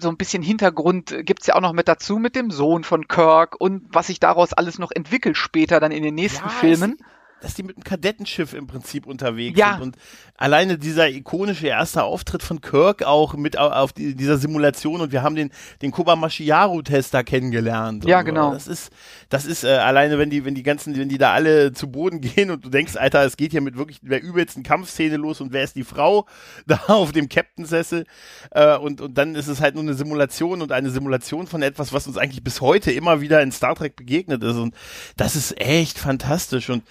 so 0.00 0.08
ein 0.08 0.16
bisschen 0.16 0.42
Hintergrund 0.42 1.14
gibt's 1.24 1.46
ja 1.46 1.54
auch 1.54 1.60
noch 1.60 1.72
mit 1.72 1.88
dazu 1.88 2.18
mit 2.18 2.34
dem 2.36 2.50
Sohn 2.50 2.84
von 2.84 3.06
Kirk 3.08 3.60
und 3.60 3.82
was 3.92 4.08
sich 4.08 4.20
daraus 4.20 4.52
alles 4.52 4.78
noch 4.78 4.90
entwickelt 4.90 5.36
später 5.36 5.80
dann 5.80 5.92
in 5.92 6.02
den 6.02 6.14
nächsten 6.14 6.44
Ja, 6.44 6.48
Filmen. 6.50 6.96
Dass 7.42 7.54
die 7.54 7.62
mit 7.62 7.76
dem 7.76 7.84
Kadettenschiff 7.84 8.52
im 8.52 8.66
Prinzip 8.66 9.06
unterwegs 9.06 9.58
Ja. 9.58 9.72
sind. 9.74 9.82
Und 9.82 9.96
alleine 10.40 10.78
dieser 10.78 11.08
ikonische 11.10 11.68
erste 11.68 12.02
Auftritt 12.02 12.42
von 12.42 12.60
Kirk 12.60 13.04
auch 13.04 13.34
mit 13.34 13.56
au- 13.58 13.68
auf 13.70 13.92
die, 13.92 14.16
dieser 14.16 14.38
Simulation 14.38 15.00
und 15.02 15.12
wir 15.12 15.22
haben 15.22 15.36
den, 15.36 15.50
den 15.82 15.92
Kobamashiyaru-Tester 15.92 17.22
kennengelernt. 17.24 18.04
Ja, 18.06 18.20
so. 18.20 18.24
genau. 18.24 18.52
Das 18.52 18.66
ist, 18.66 18.90
das 19.28 19.44
ist 19.44 19.64
äh, 19.64 19.68
alleine, 19.68 20.18
wenn 20.18 20.30
die, 20.30 20.44
wenn 20.44 20.54
die 20.54 20.62
ganzen, 20.62 20.96
wenn 20.96 21.08
die 21.10 21.18
da 21.18 21.32
alle 21.32 21.72
zu 21.72 21.90
Boden 21.90 22.20
gehen 22.22 22.50
und 22.50 22.64
du 22.64 22.70
denkst, 22.70 22.96
Alter, 22.96 23.24
es 23.24 23.36
geht 23.36 23.52
hier 23.52 23.60
mit 23.60 23.76
wirklich 23.76 24.00
der 24.02 24.22
übelsten 24.22 24.62
Kampfszene 24.62 25.16
los 25.16 25.40
und 25.40 25.52
wer 25.52 25.62
ist 25.62 25.76
die 25.76 25.84
Frau 25.84 26.26
da 26.66 26.80
auf 26.88 27.12
dem 27.12 27.28
Captain-Sessel? 27.28 28.06
Äh, 28.50 28.76
und, 28.78 29.00
und 29.00 29.16
dann 29.18 29.34
ist 29.34 29.46
es 29.46 29.60
halt 29.60 29.74
nur 29.74 29.84
eine 29.84 29.94
Simulation 29.94 30.62
und 30.62 30.72
eine 30.72 30.90
Simulation 30.90 31.46
von 31.46 31.62
etwas, 31.62 31.92
was 31.92 32.06
uns 32.06 32.16
eigentlich 32.16 32.42
bis 32.42 32.60
heute 32.62 32.90
immer 32.92 33.20
wieder 33.20 33.42
in 33.42 33.52
Star 33.52 33.74
Trek 33.74 33.94
begegnet 33.94 34.42
ist. 34.42 34.56
Und 34.56 34.74
das 35.16 35.36
ist 35.36 35.60
echt 35.60 35.98
fantastisch. 35.98 36.70
Und 36.70 36.82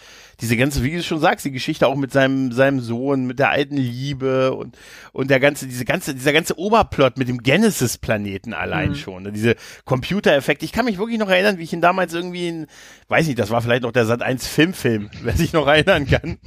diese 0.42 0.56
ganze, 0.56 0.84
wie 0.84 0.96
du 0.96 1.04
schon 1.04 1.20
sagst, 1.20 1.46
die 1.46 1.52
Geschichte 1.52 1.88
auch 1.88 1.96
mit 1.96 2.14
seinem, 2.14 2.52
seinem 2.54 2.80
Sohn, 2.80 3.26
mit 3.26 3.39
der 3.40 3.50
alten 3.50 3.78
Liebe 3.78 4.54
und, 4.54 4.78
und 5.14 5.30
der 5.30 5.40
ganze, 5.40 5.68
diese 5.68 5.86
ganze, 5.86 6.14
dieser 6.14 6.34
ganze 6.34 6.58
Oberplot 6.60 7.18
mit 7.18 7.28
dem 7.28 7.42
Genesis-Planeten 7.44 8.54
allein 8.54 8.90
Mhm. 8.90 8.96
schon, 8.96 9.24
ne? 9.24 9.32
diese 9.32 9.56
Computereffekte. 9.86 10.66
Ich 10.66 10.72
kann 10.72 10.86
mich 10.86 10.98
wirklich 10.98 11.20
noch 11.20 11.30
erinnern, 11.30 11.58
wie 11.58 11.64
ich 11.64 11.74
ihn 11.74 11.82
damals 11.82 12.14
irgendwie 12.14 12.48
in, 12.48 12.68
weiß 13.08 13.28
nicht, 13.28 13.40
das 13.40 13.50
war 13.50 13.62
vielleicht 13.62 13.84
noch 13.84 13.92
der 13.92 14.06
Sat 14.06 14.22
1 14.22 14.48
Filmfilm, 14.48 15.10
wer 15.22 15.34
sich 15.36 15.54
noch 15.54 15.68
erinnern 15.68 16.06
kann. 16.08 16.38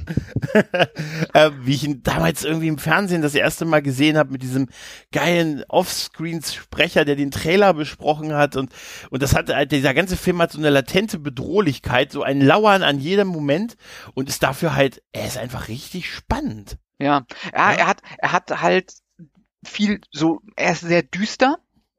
äh, 1.33 1.51
wie 1.61 1.73
ich 1.73 1.83
ihn 1.83 2.03
damals 2.03 2.43
irgendwie 2.43 2.67
im 2.67 2.77
Fernsehen 2.77 3.21
das 3.21 3.35
erste 3.35 3.65
Mal 3.65 3.81
gesehen 3.81 4.17
habe 4.17 4.31
mit 4.31 4.43
diesem 4.43 4.69
geilen 5.11 5.63
Offscreen-Sprecher, 5.67 7.05
der 7.05 7.15
den 7.15 7.31
Trailer 7.31 7.73
besprochen 7.73 8.33
hat 8.33 8.55
und, 8.55 8.71
und 9.09 9.21
das 9.23 9.35
hat 9.35 9.49
halt, 9.53 9.71
dieser 9.71 9.93
ganze 9.93 10.17
Film 10.17 10.41
hat 10.41 10.51
so 10.51 10.59
eine 10.59 10.69
latente 10.69 11.19
Bedrohlichkeit, 11.19 12.11
so 12.11 12.23
ein 12.23 12.41
Lauern 12.41 12.83
an 12.83 12.99
jedem 12.99 13.27
Moment 13.27 13.75
und 14.13 14.29
ist 14.29 14.43
dafür 14.43 14.75
halt, 14.75 15.01
er 15.11 15.25
ist 15.27 15.37
einfach 15.37 15.67
richtig 15.67 16.09
spannend. 16.11 16.77
Ja, 16.99 17.25
ja, 17.43 17.51
Ja. 17.53 17.71
er 17.73 17.87
hat, 17.87 18.01
er 18.17 18.31
hat 18.31 18.61
halt 18.61 18.93
viel 19.65 20.01
so, 20.11 20.41
er 20.55 20.73
ist 20.73 20.81
sehr 20.81 21.03
düster. 21.03 21.57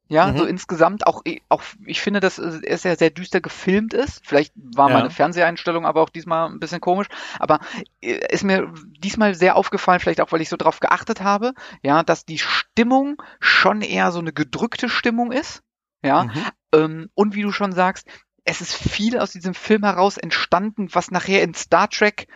Ja, 0.09 0.31
Mhm. 0.31 0.39
so 0.39 0.45
insgesamt 0.45 1.07
auch, 1.07 1.23
auch, 1.49 1.63
ich 1.87 2.03
finde, 2.03 2.21
dass 2.21 2.39
er 2.39 2.77
sehr, 2.77 2.97
sehr 2.97 3.09
düster 3.11 3.41
gefilmt 3.41 3.95
ist. 3.95 4.21
Vielleicht 4.25 4.53
war 4.55 4.91
Ja. 4.91 4.97
meine 4.97 5.09
Fernseheinstellung 5.11 5.87
aber 5.87 6.03
auch 6.03 6.11
diesmal 6.11 6.51
ein 6.51 6.61
bisschen 6.61 6.83
komisch. 6.83 7.09
Aber 7.39 7.59
äh, 8.03 8.21
ist 8.31 8.45
mir 8.45 8.71
diesmal 8.99 9.35
sehr 9.35 9.57
aufgefallen, 9.57 10.01
vielleicht 10.01 10.21
auch, 10.21 10.31
weil 10.31 10.43
ich 10.43 10.51
so 10.51 10.59
drauf 10.59 10.79
geachtet 10.81 11.23
habe, 11.23 11.55
ja, 11.83 12.03
dass 12.03 12.27
die 12.27 12.39
Stimmung 12.39 13.21
schon 13.41 13.81
eher 13.81 14.13
so 14.13 14.19
eine 14.19 14.35
gedrückte 14.35 14.91
Stimmung 14.91 15.33
ist. 15.33 15.63
Ja, 16.03 16.25
Mhm. 16.25 16.45
ähm, 16.75 17.11
und 17.15 17.35
wie 17.35 17.43
du 17.43 17.51
schon 17.51 17.73
sagst, 17.73 18.07
es 18.45 18.61
ist 18.61 18.75
viel 18.75 19.19
aus 19.19 19.33
diesem 19.33 19.55
Film 19.55 19.85
heraus 19.85 20.19
entstanden, 20.19 20.89
was 20.95 21.11
nachher 21.11 21.43
in 21.43 21.55
Star 21.55 21.89
Trek 21.89 22.29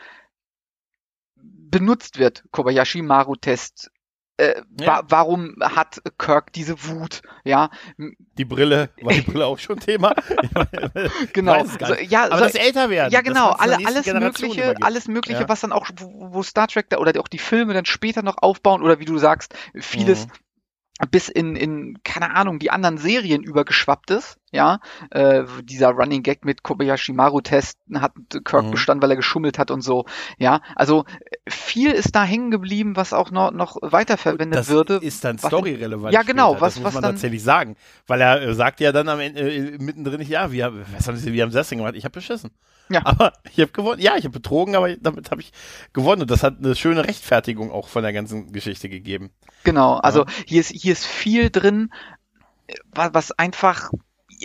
benutzt 1.71 2.19
wird. 2.19 2.45
Kobayashi 2.51 3.03
Maru 3.03 3.37
Test. 3.37 3.91
Äh, 4.41 4.63
Ja. 4.79 4.87
wa 4.87 5.03
warum 5.09 5.57
hat 5.61 6.01
Kirk 6.17 6.53
diese 6.53 6.85
Wut? 6.87 7.23
Ja, 7.45 7.71
Die 7.99 8.45
Brille, 8.45 8.91
war 9.03 9.13
die 9.13 9.23
Brille 9.23 9.47
auch 9.47 9.59
schon 9.59 9.81
Thema? 9.81 10.15
Genau. 11.33 11.65
So, 11.65 11.95
ja, 11.95 12.25
Aber 12.27 12.39
so, 12.39 12.45
das 12.45 12.55
Älterwerden. 12.55 13.13
ja, 13.13 13.21
genau. 13.21 13.51
Alle, 13.51 13.79
alles 13.85 14.07
Mögliche, 14.07 14.77
alles 14.83 15.09
Mögliche, 15.09 15.41
Ja. 15.43 15.49
was 15.49 15.61
dann 15.61 15.73
auch, 15.73 15.89
wo, 15.97 16.33
wo 16.35 16.43
Star 16.43 16.69
Trek 16.69 16.89
da 16.91 16.99
oder 16.99 17.19
auch 17.21 17.29
die 17.29 17.39
Filme 17.39 17.75
dann 17.75 17.85
später 17.85 18.23
noch 18.23 18.39
aufbauen 18.39 18.83
oder 18.83 18.99
wie 19.01 19.05
du 19.05 19.19
sagst, 19.19 19.55
vieles 19.75 20.27
Mhm. 20.27 21.09
bis 21.11 21.29
in, 21.29 21.57
in, 21.57 21.99
keine 22.05 22.35
Ahnung, 22.35 22.59
die 22.59 22.71
anderen 22.71 22.99
Serien 22.99 23.43
übergeschwappt 23.43 24.11
ist, 24.11 24.38
ja, 24.51 24.81
äh, 25.11 25.45
dieser 25.63 25.91
Running 25.91 26.23
Gag 26.23 26.45
mit 26.45 26.63
Kobayashi 26.63 27.13
Maru 27.13 27.41
Test 27.41 27.79
hat 27.95 28.13
Kirk 28.45 28.67
Mhm. 28.67 28.71
bestanden, 28.71 29.03
weil 29.03 29.11
er 29.11 29.17
geschummelt 29.17 29.59
hat 29.59 29.71
und 29.71 29.83
so, 29.83 30.07
ja, 30.39 30.61
also 30.75 31.05
viel 31.49 31.91
ist 31.91 32.15
da 32.15 32.25
hängen 32.25 32.51
geblieben, 32.51 32.97
was 32.97 33.13
auch 33.13 33.31
noch, 33.31 33.51
noch 33.53 33.77
weiterverwendet 33.83 34.59
das 34.59 34.69
würde. 34.69 34.97
ist 35.03 35.25
dann 35.25 35.39
storyrelevant. 35.39 36.15
Ja, 36.15 36.23
genau, 36.23 36.51
später. 36.53 36.61
was- 36.63 36.75
das 36.75 36.83
muss 36.83 36.87
was 36.89 36.95
man 36.95 37.03
dann- 37.03 37.13
tatsächlich 37.13 37.43
sagen. 37.43 37.77
Weil 38.07 38.21
er 38.23 38.43
äh, 38.43 38.55
sagt 38.55 38.81
ja 38.81 38.93
dann 38.93 39.09
am 39.09 39.21
Ende 39.21 39.41
äh, 39.41 39.79
mittendrin, 39.79 40.21
ja, 40.23 40.51
wir, 40.53 40.65
haben- 40.65 40.85
was 40.97 41.07
haben 41.09 41.17
sie, 41.17 41.33
wir 41.33 41.43
haben 41.43 41.53
das 41.53 41.69
denn 41.69 41.79
gemacht? 41.79 41.95
Ich 41.97 42.05
habe 42.05 42.13
beschissen. 42.13 42.51
Ja. 42.91 43.03
Aber 43.05 43.33
ich 43.53 43.61
habe 43.61 43.73
gewonnen. 43.73 44.01
Ja, 44.01 44.17
ich 44.17 44.25
habe 44.25 44.33
betrogen, 44.33 44.75
aber 44.77 44.97
damit 44.97 45.31
habe 45.31 45.41
ich 45.43 45.53
gewonnen. 45.93 46.23
Und 46.23 46.31
das 46.31 46.43
hat 46.43 46.57
eine 46.59 46.75
schöne 46.75 47.05
Rechtfertigung 47.07 47.71
auch 47.71 47.89
von 47.89 48.03
der 48.03 48.13
ganzen 48.15 48.51
Geschichte 48.53 48.89
gegeben. 48.89 49.31
Genau, 49.65 49.95
also 49.99 50.25
hier 50.47 50.61
ist 50.61 50.71
hier 50.71 50.93
ist 50.93 51.05
viel 51.05 51.51
drin, 51.51 51.91
wa- 52.95 53.11
was 53.13 53.33
einfach 53.33 53.91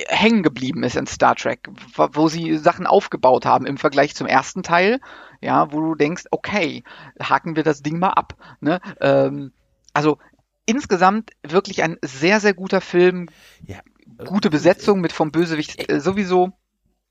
hängen 0.07 0.43
geblieben 0.43 0.83
ist 0.83 0.95
in 0.95 1.07
Star 1.07 1.35
Trek, 1.35 1.69
wo 1.95 2.27
sie 2.27 2.57
Sachen 2.57 2.87
aufgebaut 2.87 3.45
haben 3.45 3.65
im 3.65 3.77
Vergleich 3.77 4.15
zum 4.15 4.27
ersten 4.27 4.63
Teil, 4.63 4.99
ja, 5.41 5.71
wo 5.71 5.81
du 5.81 5.95
denkst, 5.95 6.25
okay, 6.31 6.83
haken 7.21 7.55
wir 7.55 7.63
das 7.63 7.81
Ding 7.81 7.99
mal 7.99 8.11
ab. 8.11 8.35
Ne? 8.59 8.79
Ähm, 9.01 9.51
also 9.93 10.17
insgesamt 10.65 11.31
wirklich 11.43 11.83
ein 11.83 11.97
sehr, 12.03 12.39
sehr 12.39 12.53
guter 12.53 12.81
Film, 12.81 13.27
Ja. 13.65 13.79
gute 14.25 14.49
Besetzung 14.49 15.01
mit 15.01 15.11
vom 15.11 15.31
Bösewicht 15.31 15.91
äh, 15.91 15.99
sowieso. 15.99 16.53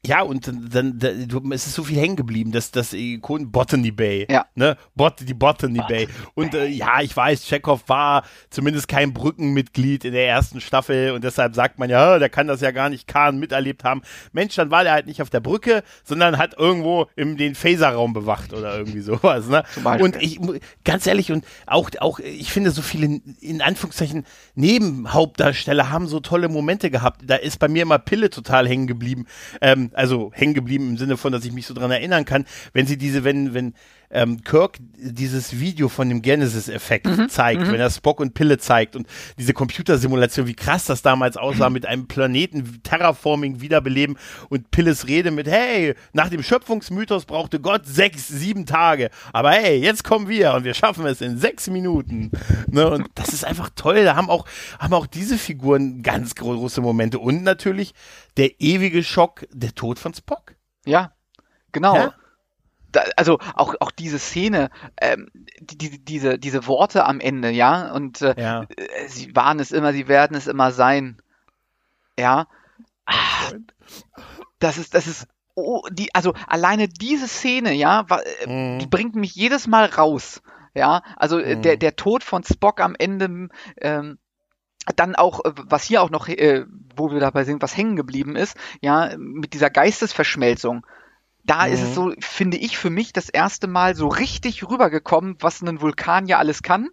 Ja, 0.04 0.23
und 0.23 0.49
dann, 0.49 0.68
dann, 0.68 0.99
dann 0.99 1.52
es 1.52 1.68
ist 1.68 1.75
so 1.75 1.85
viel 1.85 1.97
hängen 1.97 2.16
geblieben, 2.16 2.50
dass 2.50 2.73
das 2.73 2.92
Ikon 2.92 3.52
Botany 3.52 3.92
Bay. 3.92 4.26
Ja. 4.28 4.47
Ne? 4.56 4.76
Bot, 4.97 5.21
die 5.21 5.32
Botany 5.32 5.80
Bay. 5.88 6.09
Und 6.35 6.54
äh, 6.54 6.66
ja, 6.66 7.00
ich 7.02 7.16
weiß, 7.16 7.44
Chekhov 7.44 7.88
war 7.88 8.25
zumindest 8.50 8.88
kein 8.88 9.12
Brückenmitglied 9.14 10.04
in 10.04 10.12
der 10.12 10.26
ersten 10.26 10.61
Staffel 10.61 11.12
und 11.12 11.23
deshalb 11.23 11.54
sagt 11.54 11.78
man 11.78 11.88
ja, 11.88 12.18
der 12.18 12.28
kann 12.30 12.49
das 12.49 12.61
ja 12.61 12.73
gar 12.73 12.88
nicht 12.88 13.06
Khan 13.06 13.38
miterlebt 13.38 13.85
haben. 13.85 14.02
Mensch, 14.32 14.56
dann 14.56 14.73
war 14.73 14.82
der 14.82 14.92
halt 14.92 15.06
nicht 15.06 15.23
auf 15.23 15.30
der 15.30 15.38
Brücke, 15.38 15.85
sondern 16.02 16.37
hat 16.37 16.59
irgendwo 16.59 17.06
im 17.14 17.37
den 17.37 17.54
Phaserraum 17.54 18.12
bewacht 18.12 18.52
oder 18.52 18.76
irgendwie 18.76 19.02
sowas. 19.02 19.47
Ne? 19.47 19.62
Zum 19.73 19.85
Beispiel. 19.85 20.04
Und 20.04 20.21
ich 20.21 20.40
mu- 20.40 20.59
ganz 20.85 21.06
ehrlich 21.06 21.30
und 21.30 21.44
auch 21.66 21.90
auch 22.00 22.18
ich 22.18 22.50
finde 22.50 22.73
so 22.73 22.82
viele 22.82 23.21
in 23.40 23.62
Anführungszeichen 23.62 24.26
Nebenhauptdarsteller 24.56 25.90
haben 25.90 26.09
so 26.09 26.18
tolle 26.18 26.49
Momente 26.49 26.90
gehabt. 26.90 27.21
Da 27.25 27.37
ist 27.37 27.61
bei 27.61 27.68
mir 27.68 27.82
immer 27.82 28.00
Pille 28.00 28.30
total 28.30 28.66
hängen 28.66 28.88
geblieben. 28.88 29.26
Ähm, 29.61 29.92
also 29.95 30.31
hängen 30.35 30.55
geblieben 30.55 30.91
im 30.91 30.97
Sinne 30.99 31.17
von, 31.17 31.33
dass 31.33 31.45
ich 31.45 31.53
mich 31.53 31.67
so 31.67 31.75
dran 31.75 31.91
erinnern 31.91 32.25
kann, 32.25 32.47
wenn 32.73 32.87
sie 32.87 32.97
diese 32.97 33.25
wenn 33.25 33.55
wenn 33.55 33.75
ähm, 34.12 34.42
Kirk 34.42 34.78
dieses 34.97 35.59
Video 35.59 35.88
von 35.88 36.09
dem 36.09 36.23
Genesis-Effekt 36.23 37.07
Mhm, 37.07 37.28
zeigt, 37.28 37.62
wenn 37.71 37.81
er 37.81 37.90
Spock 37.90 38.21
und 38.21 38.35
Pille 38.35 38.59
zeigt 38.59 38.95
und 38.95 39.07
diese 39.38 39.52
Computersimulation, 39.52 40.47
wie 40.47 40.54
krass 40.54 40.85
das 40.85 41.02
damals 41.02 41.37
aussah 41.37 41.71
mit 41.71 41.87
einem 41.87 42.07
Planeten 42.07 42.83
Terraforming 42.83 43.61
wiederbeleben 43.61 44.16
und 44.49 44.71
Pilles 44.71 45.09
Rede 45.09 45.31
mit, 45.31 45.49
hey, 45.49 45.95
nach 46.12 46.28
dem 46.28 46.42
Schöpfungsmythos 46.42 47.25
brauchte 47.25 47.61
Gott 47.61 47.87
sechs, 47.87 48.28
sieben 48.28 48.66
Tage, 48.66 49.11
aber 49.33 49.50
hey, 49.52 49.78
jetzt 49.78 50.04
kommen 50.04 50.28
wir 50.28 50.54
und 50.54 50.64
wir 50.64 50.75
schaffen 50.75 51.07
es 51.07 51.21
in 51.21 51.38
sechs 51.38 51.69
Minuten. 51.69 52.31
Ne? 52.69 52.88
Und 52.88 53.09
das 53.14 53.33
ist 53.33 53.45
einfach 53.45 53.71
toll, 53.75 54.04
da 54.04 54.14
haben 54.14 54.31
auch, 54.31 54.47
haben 54.78 54.95
auch 54.95 55.07
diese 55.07 55.38
Figuren 55.38 56.02
ganz 56.02 56.35
große 56.35 56.81
Momente 56.81 57.19
und 57.19 57.42
natürlich 57.42 57.95
der 58.37 58.61
ewige 58.61 59.02
Schock, 59.02 59.47
der 59.52 59.75
Tod 59.75 59.99
von 59.99 60.14
Spock. 60.14 60.54
Ja, 60.85 61.12
genau. 61.73 61.97
Ja. 61.97 62.14
Da, 62.93 63.03
also 63.17 63.39
auch, 63.55 63.75
auch 63.81 63.91
diese 63.91 64.19
Szene, 64.19 64.71
ähm, 65.01 65.31
die, 65.61 65.79
die, 65.79 66.05
diese, 66.05 66.39
diese 66.39 66.67
Worte 66.67 67.05
am 67.07 67.21
Ende, 67.21 67.51
ja, 67.51 67.93
und 67.93 68.21
äh, 68.23 68.35
Ja. 68.39 68.63
äh, 68.77 69.09
sie 69.09 69.35
waren 69.35 69.59
es 69.61 69.73
immer, 69.73 69.93
sie 69.93 70.09
werden 70.09 70.37
es 70.37 70.47
immer 70.47 70.73
sein. 70.73 71.21
Ja. 72.19 72.47
Ah, 73.07 73.53
Das 74.59 74.79
ist, 74.79 74.95
das 74.95 75.07
ist, 75.07 75.27
oh, 75.55 75.83
die, 75.91 76.15
also 76.15 76.35
alleine 76.47 76.89
diese 76.89 77.27
Szene, 77.29 77.73
ja, 77.73 78.05
wa- 78.09 78.21
äh, 78.43 78.47
Mhm. 78.49 78.79
die 78.79 78.87
bringt 78.87 79.15
mich 79.17 79.35
jedes 79.35 79.67
Mal 79.67 79.87
raus. 79.87 80.43
Ja, 80.75 81.03
also 81.17 81.39
äh, 81.39 81.57
Mhm. 81.57 81.63
der, 81.63 81.77
der 81.77 81.97
Tod 81.97 82.23
von 82.25 82.45
Spock 82.45 82.81
am 82.81 82.95
Ende, 82.99 83.49
ähm, 83.81 84.19
dann 84.97 85.15
auch, 85.15 85.41
was 85.45 85.85
hier 85.85 86.03
auch 86.03 86.11
noch, 86.11 86.29
äh, 86.29 86.65
wo 86.97 87.11
wir 87.13 87.21
dabei 87.21 87.45
sind, 87.45 87.63
was 87.63 87.77
hängen 87.77 87.97
geblieben 87.97 88.37
ist, 88.37 88.57
ja, 88.81 89.11
mit 89.17 89.53
dieser 89.55 89.71
Geistesverschmelzung. 89.71 90.87
Da 91.45 91.65
ist 91.67 91.83
es 91.83 91.93
Mhm. 91.93 91.95
so, 91.95 92.13
finde 92.21 92.57
ich, 92.57 92.79
für 92.79 92.91
mich 92.91 93.13
das 93.13 93.29
erste 93.29 93.67
Mal 93.67 93.95
so 93.97 94.09
richtig 94.09 94.69
rübergekommen, 94.69 95.37
was 95.41 95.61
ein 95.63 95.81
Vulkan 95.81 96.27
ja 96.27 96.39
alles 96.39 96.63
kann, 96.63 96.89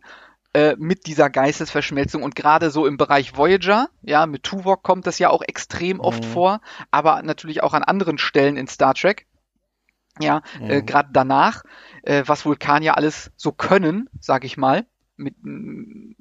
äh, 0.53 0.75
mit 0.77 1.05
dieser 1.07 1.29
Geistesverschmelzung 1.29 2.23
und 2.23 2.35
gerade 2.35 2.71
so 2.71 2.87
im 2.87 2.97
Bereich 2.97 3.37
Voyager, 3.37 3.89
ja, 4.01 4.25
mit 4.25 4.43
Tuvok 4.43 4.83
kommt 4.83 5.07
das 5.07 5.19
ja 5.19 5.29
auch 5.29 5.43
extrem 5.43 5.99
oft 5.99 6.25
Mhm. 6.25 6.25
vor, 6.25 6.61
aber 6.91 7.21
natürlich 7.21 7.61
auch 7.63 7.73
an 7.73 7.83
anderen 7.83 8.17
Stellen 8.17 8.57
in 8.57 8.67
Star 8.67 8.95
Trek. 8.95 9.27
Ja, 10.19 10.41
äh, 10.65 10.81
Mhm. 10.81 10.83
gerade 10.83 11.09
danach, 11.13 11.63
äh, 12.03 12.23
was 12.25 12.45
Vulkanier 12.45 12.97
alles 12.97 13.31
so 13.37 13.51
können, 13.51 14.09
sag 14.19 14.43
ich 14.43 14.57
mal, 14.57 14.85
mit, 15.15 15.35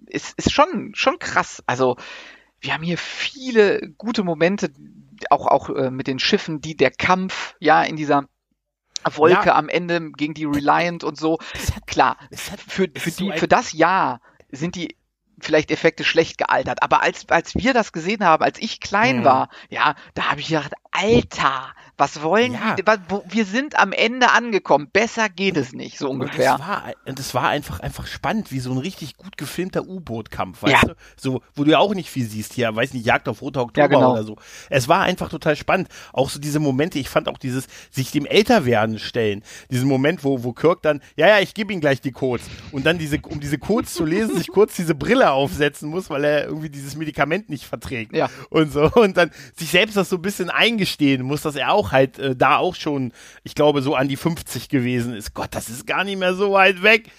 ist, 0.06 0.38
ist 0.38 0.52
schon, 0.52 0.92
schon 0.94 1.18
krass. 1.18 1.62
Also, 1.66 1.96
wir 2.60 2.74
haben 2.74 2.82
hier 2.84 2.98
viele 2.98 3.90
gute 3.98 4.24
Momente, 4.24 4.70
auch, 5.30 5.46
auch 5.46 5.70
äh, 5.70 5.90
mit 5.90 6.06
den 6.06 6.18
Schiffen, 6.18 6.60
die 6.60 6.76
der 6.76 6.90
Kampf, 6.90 7.54
ja, 7.60 7.82
in 7.82 7.96
dieser 7.96 8.24
Wolke 9.14 9.46
Ja. 9.48 9.54
am 9.54 9.68
Ende 9.68 10.10
gegen 10.12 10.34
die 10.34 10.44
Reliant 10.44 11.04
und 11.04 11.16
so. 11.16 11.38
Hat- 11.74 11.86
Klar, 11.86 12.16
für, 12.32 12.88
für, 12.96 13.10
so 13.10 13.30
die, 13.30 13.38
für 13.38 13.48
das 13.48 13.72
Jahr 13.72 14.20
sind 14.50 14.74
die 14.74 14.96
vielleicht 15.40 15.70
Effekte 15.70 16.02
schlecht 16.04 16.36
gealtert. 16.36 16.82
Aber 16.82 17.00
als, 17.02 17.28
als 17.28 17.54
wir 17.54 17.72
das 17.72 17.92
gesehen 17.92 18.24
haben, 18.24 18.42
als 18.42 18.58
ich 18.58 18.80
klein 18.80 19.20
Mhm. 19.20 19.24
war, 19.24 19.48
ja, 19.70 19.94
da 20.14 20.30
habe 20.30 20.40
ich 20.40 20.48
gedacht, 20.48 20.72
Alter, 20.90 21.72
was 21.98 22.22
wollen 22.22 22.52
Ja. 22.54 22.76
wo, 23.08 23.24
wir 23.28 23.44
sind 23.44 23.78
am 23.78 23.92
Ende 23.92 24.30
angekommen. 24.30 24.88
Besser 24.92 25.28
geht 25.28 25.56
es 25.56 25.72
nicht, 25.72 25.98
so 25.98 26.08
Und 26.08 26.20
ungefähr. 26.22 26.54
es 26.54 26.60
war, 26.60 26.84
und 27.06 27.18
es 27.18 27.34
war 27.34 27.48
einfach, 27.48 27.80
einfach 27.80 28.06
spannend, 28.06 28.52
wie 28.52 28.60
so 28.60 28.70
ein 28.70 28.78
richtig 28.78 29.16
gut 29.16 29.36
gefilmter 29.36 29.82
U-Boot-Kampf, 29.86 30.62
weißt 30.62 30.72
Ja. 30.82 30.88
du? 30.88 30.94
So, 31.16 31.42
wo 31.56 31.64
du 31.64 31.72
ja 31.72 31.78
auch 31.78 31.94
nicht 31.94 32.08
viel 32.08 32.24
siehst 32.24 32.52
hier, 32.54 32.74
weiß 32.74 32.94
nicht, 32.94 33.04
Jagd 33.04 33.28
auf 33.28 33.42
Roter 33.42 33.62
Oktober 33.62 33.80
Ja, 33.82 33.86
genau. 33.88 34.12
oder 34.12 34.22
so. 34.24 34.36
Es 34.70 34.86
war 34.88 35.02
einfach 35.02 35.28
total 35.28 35.56
spannend. 35.56 35.88
Auch 36.12 36.30
so 36.30 36.38
diese 36.38 36.60
Momente, 36.60 36.98
ich 37.00 37.08
fand 37.08 37.28
auch 37.28 37.38
dieses, 37.38 37.66
sich 37.90 38.12
dem 38.12 38.26
Älterwerden 38.26 38.98
stellen. 39.00 39.42
Diesen 39.70 39.88
Moment, 39.88 40.22
wo, 40.22 40.44
wo 40.44 40.52
Kirk 40.52 40.82
dann, 40.82 41.02
ja, 41.16 41.26
ja, 41.26 41.40
ich 41.40 41.52
gebe 41.52 41.72
ihm 41.72 41.80
gleich 41.80 42.00
die 42.00 42.12
Codes. 42.12 42.46
Und 42.70 42.86
dann 42.86 42.98
diese, 42.98 43.18
um 43.28 43.40
diese 43.40 43.58
Codes 43.58 43.92
zu 43.94 44.04
lesen, 44.04 44.36
sich 44.36 44.48
kurz 44.48 44.76
diese 44.76 44.94
Brille 44.94 45.32
aufsetzen 45.32 45.88
muss, 45.90 46.10
weil 46.10 46.22
er 46.24 46.44
irgendwie 46.44 46.70
dieses 46.70 46.94
Medikament 46.94 47.48
nicht 47.50 47.64
verträgt. 47.64 48.14
Ja. 48.14 48.30
Und 48.50 48.72
so. 48.72 48.88
Und 48.94 49.16
dann 49.16 49.32
sich 49.56 49.70
selbst 49.70 49.96
das 49.96 50.08
so 50.08 50.16
ein 50.16 50.22
bisschen 50.22 50.48
eingestehen 50.48 51.22
muss, 51.22 51.42
dass 51.42 51.56
er 51.56 51.72
auch 51.72 51.87
halt 51.92 52.18
äh, 52.18 52.36
da 52.36 52.56
auch 52.56 52.74
schon, 52.74 53.12
ich 53.42 53.54
glaube, 53.54 53.82
so 53.82 53.94
an 53.94 54.08
die 54.08 54.16
50 54.16 54.68
gewesen 54.68 55.14
ist. 55.14 55.34
Gott, 55.34 55.48
das 55.52 55.68
ist 55.68 55.86
gar 55.86 56.04
nicht 56.04 56.18
mehr 56.18 56.34
so 56.34 56.52
weit 56.52 56.82
weg. 56.82 57.10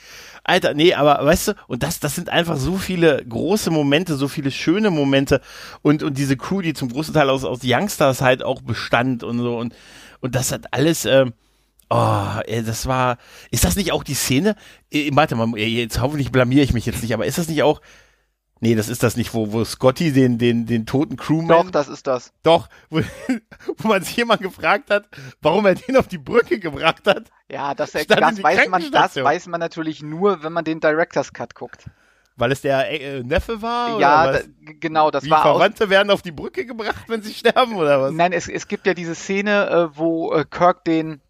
Alter, 0.44 0.74
nee, 0.74 0.94
aber 0.94 1.24
weißt 1.24 1.50
du, 1.50 1.54
und 1.68 1.84
das, 1.84 2.00
das 2.00 2.16
sind 2.16 2.30
einfach 2.30 2.58
so 2.58 2.78
viele 2.78 3.24
große 3.24 3.72
Momente, 3.72 4.16
so 4.16 4.28
viele 4.28 4.52
schöne 4.52 4.90
Momente 4.90 5.42
und, 5.82 6.02
und 6.02 6.18
diese 6.18 6.38
Crew, 6.38 6.62
die 6.62 6.74
zum 6.74 6.90
großen 6.90 7.14
Teil 7.14 7.30
aus, 7.30 7.44
aus 7.44 7.60
Youngsters 7.64 8.22
halt 8.22 8.44
auch 8.44 8.62
bestand 8.62 9.24
und 9.24 9.40
so 9.40 9.58
und, 9.58 9.76
und 10.22 10.36
das 10.36 10.52
hat 10.52 10.74
alles, 10.74 11.06
ähm, 11.06 11.34
oh, 11.90 12.40
das 12.66 12.88
war, 12.88 13.18
ist 13.52 13.66
das 13.66 13.76
nicht 13.76 13.92
auch 13.92 14.04
die 14.04 14.16
Szene? 14.16 14.56
Äh, 14.92 15.12
warte 15.14 15.36
mal, 15.36 15.56
jetzt 15.58 16.02
hoffentlich 16.02 16.32
blamier 16.32 16.64
ich 16.64 16.74
mich 16.74 16.86
jetzt 16.86 17.02
nicht, 17.02 17.14
aber 17.14 17.26
ist 17.26 17.38
das 17.38 17.48
nicht 17.48 17.64
auch, 17.64 17.82
nee, 18.60 18.76
das 18.76 18.90
ist 18.90 19.04
das 19.04 19.18
nicht, 19.18 19.34
wo, 19.34 19.52
wo 19.52 19.64
Scotty 19.64 20.12
den, 20.12 20.38
den, 20.38 20.66
den 20.66 20.86
toten 20.86 21.16
Crewman 21.16 21.48
Doch, 21.48 21.72
das 21.72 21.88
ist 21.88 22.08
das. 22.08 22.32
doch, 22.44 22.70
wo, 22.90 23.02
wo 23.78 23.88
man 23.88 24.04
sich 24.04 24.16
jemand 24.18 24.42
gefragt 24.42 24.90
hat, 24.90 25.08
warum 25.42 25.66
er 25.66 25.76
den 25.76 25.98
auf 25.98 26.08
die 26.08 26.18
Brücke 26.18 26.60
gebracht 26.60 27.06
hat. 27.06 27.32
Ja, 27.50 27.74
das, 27.74 27.92
das 27.94 28.08
weiß 28.08 28.70
man, 28.70 28.92
das 28.92 29.16
weiß 29.16 29.48
man 29.48 29.60
natürlich 29.60 30.04
nur, 30.04 30.44
wenn 30.44 30.54
man 30.54 30.64
den 30.64 30.80
Director's 30.80 31.34
Cut 31.34 31.56
guckt. 31.56 31.86
Weil 32.40 32.54
es 32.54 32.62
der 32.62 32.90
äh, 32.90 33.22
Neffe 33.22 33.62
war? 33.62 34.00
ja, 34.00 34.32
da, 34.32 34.40
genau, 34.80 35.12
das 35.12 35.26
Wie 35.26 35.30
war 35.30 35.42
Verwandte 35.42 35.90
werden 35.90 36.10
auf 36.10 36.22
die 36.22 36.32
Brücke 36.32 36.66
gebracht, 36.66 37.04
wenn 37.08 37.22
sie 37.22 37.34
sterben, 37.34 37.76
oder 37.76 38.02
was? 38.02 38.14
Nein, 38.14 38.32
es, 38.32 38.48
es 38.48 38.70
gibt 38.70 38.88
ja 38.88 38.94
diese 38.94 39.14
Szene, 39.14 39.70
äh, 39.70 39.98
wo 39.98 40.32
äh, 40.32 40.46
Kirk 40.50 40.86
den 40.86 41.22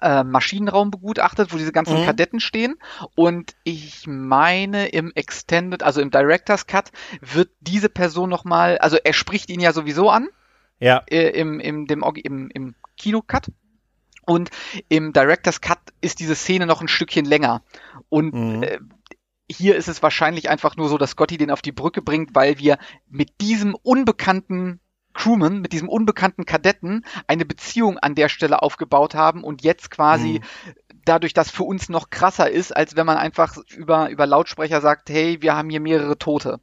äh, 0.00 0.24
Maschinenraum 0.24 0.90
begutachtet, 0.90 1.52
wo 1.52 1.56
diese 1.58 1.72
ganzen 1.72 2.00
Mhm. 2.00 2.04
Kadetten 2.04 2.40
stehen. 2.40 2.76
Und 3.14 3.54
ich 3.64 4.06
meine, 4.06 4.88
im 4.88 5.12
Extended, 5.14 5.82
also 5.82 6.00
im 6.00 6.10
Director's 6.10 6.66
Cut, 6.66 6.90
wird 7.20 7.50
diese 7.60 7.88
Person 7.88 8.28
nochmal, 8.30 8.78
also 8.78 8.96
er 9.02 9.12
spricht 9.12 9.50
ihn 9.50 9.60
ja 9.60 9.72
sowieso 9.72 10.10
an, 10.10 10.28
Ja. 10.78 11.02
äh, 11.10 11.28
im, 11.30 11.60
im, 11.60 11.86
dem, 11.86 12.02
im, 12.24 12.48
im 12.52 12.74
Kinocut. 12.96 13.48
Und 14.26 14.50
im 14.88 15.12
Director's 15.12 15.60
Cut 15.60 15.78
ist 16.00 16.20
diese 16.20 16.34
Szene 16.34 16.66
noch 16.66 16.80
ein 16.80 16.88
Stückchen 16.88 17.24
länger. 17.24 17.62
Und 18.08 18.34
Mhm. 18.34 18.62
äh, 18.62 18.78
hier 19.50 19.74
ist 19.74 19.88
es 19.88 20.02
wahrscheinlich 20.02 20.48
einfach 20.48 20.76
nur 20.76 20.88
so, 20.88 20.96
dass 20.96 21.10
Scotty 21.10 21.36
den 21.36 21.50
auf 21.50 21.62
die 21.62 21.72
Brücke 21.72 22.02
bringt, 22.02 22.34
weil 22.34 22.58
wir 22.58 22.78
mit 23.08 23.40
diesem 23.40 23.74
unbekannten 23.74 24.78
Crewman, 25.20 25.60
mit 25.60 25.72
diesem 25.72 25.88
unbekannten 25.88 26.44
Kadetten 26.46 27.04
eine 27.26 27.44
Beziehung 27.44 27.98
an 27.98 28.14
der 28.14 28.28
Stelle 28.28 28.62
aufgebaut 28.62 29.14
haben 29.14 29.44
und 29.44 29.62
jetzt 29.62 29.90
quasi 29.90 30.40
Mhm. 30.40 30.72
dadurch 31.04 31.34
das 31.34 31.50
für 31.50 31.64
uns 31.64 31.88
noch 31.88 32.10
krasser 32.10 32.50
ist, 32.50 32.74
als 32.76 32.96
wenn 32.96 33.06
man 33.06 33.16
einfach 33.18 33.56
über, 33.76 34.10
über 34.10 34.26
Lautsprecher 34.26 34.80
sagt, 34.80 35.10
hey, 35.10 35.42
wir 35.42 35.54
haben 35.56 35.68
hier 35.70 35.80
mehrere 35.80 36.16
Tote. 36.18 36.60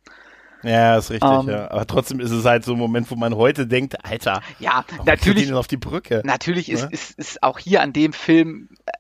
Ja, 0.64 0.98
ist 0.98 1.12
richtig, 1.12 1.30
Ähm. 1.30 1.48
ja. 1.48 1.70
Aber 1.72 1.86
trotzdem 1.86 2.20
ist 2.20 2.32
es 2.32 2.46
halt 2.46 2.66
so 2.66 2.74
ein 2.74 2.80
Moment, 2.80 3.10
wo 3.12 3.16
man 3.16 3.36
heute 3.36 3.68
denkt, 3.68 4.04
Alter, 4.04 4.42
Ja, 4.60 4.84
natürlich, 5.06 5.54
auf 5.54 5.68
die 5.68 5.78
Brücke? 5.78 6.22
natürlich 6.24 6.70
ist, 6.70 6.84
Ne? 6.86 6.90
ist, 6.92 7.12
ist 7.18 7.44
auch 7.44 7.60
hier 7.60 7.82
an 7.82 7.94
dem 7.94 8.14
Film 8.14 8.70
äh, 8.86 8.92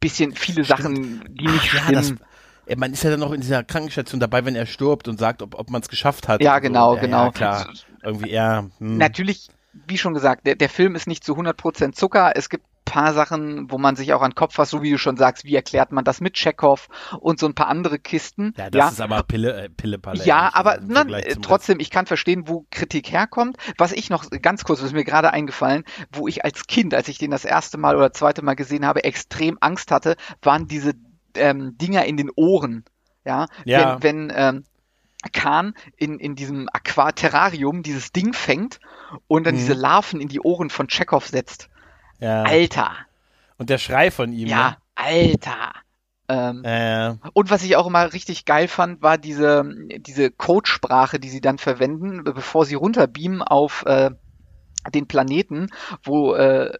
bisschen 0.00 0.34
viele 0.34 0.64
Sachen, 0.64 1.24
die 1.34 1.48
nicht 1.48 1.70
Ach, 1.70 1.74
ja, 1.74 1.92
das, 1.92 2.06
stimmen. 2.08 2.20
äh, 2.66 2.76
man 2.76 2.92
ist 2.92 3.02
ja 3.04 3.10
dann 3.10 3.20
noch 3.20 3.32
in 3.32 3.40
dieser 3.40 3.64
Krankenstation 3.64 4.20
dabei, 4.20 4.44
wenn 4.44 4.54
er 4.54 4.66
stirbt 4.66 5.08
und 5.08 5.18
sagt, 5.18 5.42
ob, 5.42 5.58
ob 5.58 5.70
man 5.70 5.82
es 5.82 5.88
geschafft 5.88 6.28
hat. 6.28 6.40
Ja, 6.40 6.54
und 6.56 6.62
so. 6.62 6.62
genau, 6.68 6.94
ja, 6.94 7.00
genau. 7.00 7.24
Ja, 7.26 7.30
klar. 7.32 7.66
Irgendwie, 8.02 8.30
ja. 8.30 8.66
Hm. 8.78 8.98
Natürlich, 8.98 9.48
wie 9.72 9.98
schon 9.98 10.14
gesagt, 10.14 10.46
der, 10.46 10.56
der 10.56 10.68
Film 10.68 10.94
ist 10.94 11.06
nicht 11.06 11.24
zu 11.24 11.34
100% 11.36 11.92
Zucker. 11.92 12.32
Es 12.34 12.48
gibt 12.48 12.64
paar 12.92 13.14
Sachen, 13.14 13.70
wo 13.70 13.78
man 13.78 13.96
sich 13.96 14.12
auch 14.12 14.20
an 14.20 14.32
den 14.32 14.34
Kopf 14.34 14.54
fasst, 14.54 14.70
so 14.70 14.82
wie 14.82 14.90
du 14.90 14.98
schon 14.98 15.16
sagst, 15.16 15.44
wie 15.44 15.54
erklärt 15.54 15.92
man 15.92 16.04
das 16.04 16.20
mit 16.20 16.34
Chekhov 16.34 16.88
und 17.20 17.38
so 17.38 17.46
ein 17.46 17.54
paar 17.54 17.68
andere 17.68 17.98
Kisten. 17.98 18.52
Ja, 18.58 18.68
das 18.68 18.92
ist 18.92 19.00
aber 19.00 19.22
Pille, 19.22 19.64
äh, 19.64 19.68
Pille-Palle. 19.70 20.22
Ja, 20.24 20.50
aber 20.52 20.78
na, 20.86 21.02
äh, 21.08 21.36
trotzdem, 21.40 21.80
ich 21.80 21.90
kann 21.90 22.04
verstehen, 22.04 22.48
wo 22.48 22.66
Kritik 22.70 23.10
herkommt. 23.10 23.56
Was 23.78 23.92
ich 23.92 24.10
noch 24.10 24.28
ganz 24.42 24.64
kurz, 24.64 24.80
was 24.80 24.88
ist 24.88 24.92
mir 24.92 25.04
gerade 25.04 25.32
eingefallen, 25.32 25.84
wo 26.12 26.28
ich 26.28 26.44
als 26.44 26.66
Kind, 26.66 26.92
als 26.92 27.08
ich 27.08 27.16
den 27.16 27.30
das 27.30 27.46
erste 27.46 27.78
Mal 27.78 27.96
oder 27.96 28.12
zweite 28.12 28.42
Mal 28.42 28.54
gesehen 28.54 28.84
habe, 28.84 29.04
extrem 29.04 29.56
Angst 29.60 29.90
hatte, 29.90 30.16
waren 30.42 30.66
diese 30.66 30.92
ähm, 31.34 31.78
Dinger 31.78 32.04
in 32.04 32.18
den 32.18 32.30
Ohren. 32.36 32.84
Ja, 33.24 33.46
Ja. 33.64 34.02
wenn, 34.02 34.28
wenn 34.28 34.32
ähm, 34.36 34.64
Kahn 35.32 35.74
in, 35.96 36.18
in 36.18 36.34
diesem 36.34 36.68
Aquaterrarium 36.72 37.82
dieses 37.82 38.12
Ding 38.12 38.32
fängt 38.32 38.80
und 39.28 39.46
dann 39.46 39.54
Mhm. 39.54 39.58
diese 39.58 39.74
Larven 39.74 40.20
in 40.20 40.28
die 40.28 40.40
Ohren 40.40 40.70
von 40.70 40.88
Chekhov 40.88 41.26
setzt. 41.26 41.68
Ja. 42.18 42.42
Alter, 42.44 42.92
Und 43.58 43.70
der 43.70 43.78
Schrei 43.78 44.10
von 44.10 44.32
ihm. 44.32 44.48
ja, 44.48 44.76
Alter. 44.94 45.72
Ähm, 46.28 46.62
Ne? 46.62 47.18
Äh, 47.24 47.28
und 47.34 47.50
was 47.50 47.62
ich 47.64 47.76
auch 47.76 47.86
immer 47.86 48.12
richtig 48.12 48.44
geil 48.44 48.68
fand, 48.68 49.02
war 49.02 49.18
diese, 49.18 49.64
diese 49.98 50.30
Codesprache, 50.30 51.18
die 51.18 51.28
sie 51.28 51.40
dann 51.40 51.58
verwenden, 51.58 52.22
bevor 52.24 52.64
sie 52.64 52.74
runterbeamen 52.76 53.42
auf 53.42 53.84
äh, 53.86 54.10
den 54.94 55.06
Planeten, 55.08 55.68
wo 56.04 56.34
äh, 56.34 56.72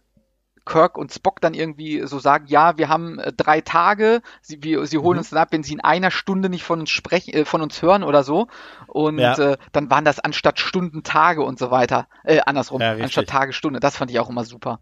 Kirk 0.65 0.97
und 0.97 1.11
Spock 1.11 1.41
dann 1.41 1.53
irgendwie 1.53 2.05
so 2.07 2.19
sagen, 2.19 2.45
ja, 2.47 2.77
wir 2.77 2.89
haben 2.89 3.19
äh, 3.19 3.33
drei 3.33 3.61
Tage, 3.61 4.21
sie, 4.41 4.63
wir, 4.63 4.85
sie 4.85 4.97
holen 4.97 5.17
Mhm. 5.17 5.19
uns 5.19 5.29
dann 5.29 5.39
ab, 5.39 5.49
wenn 5.51 5.63
sie 5.63 5.73
in 5.73 5.81
einer 5.81 6.11
Stunde 6.11 6.49
nicht 6.49 6.63
von 6.63 6.79
uns 6.81 6.89
sprechen, 6.89 7.33
äh, 7.33 7.45
von 7.45 7.61
uns 7.61 7.81
hören 7.81 8.03
oder 8.03 8.23
so. 8.23 8.47
Und 8.87 9.19
Ja. 9.19 9.37
äh, 9.37 9.57
dann 9.71 9.89
waren 9.89 10.05
das 10.05 10.19
anstatt 10.19 10.59
Stunden 10.59 11.03
Tage 11.03 11.43
und 11.43 11.59
so 11.59 11.71
weiter. 11.71 12.07
Äh, 12.23 12.39
andersrum, 12.45 12.81
Ja, 12.81 12.91
anstatt 12.99 13.27
Tage 13.27 13.53
Stunde. 13.53 13.79
Das 13.79 13.97
fand 13.97 14.11
ich 14.11 14.19
auch 14.19 14.29
immer 14.29 14.43
super. 14.45 14.79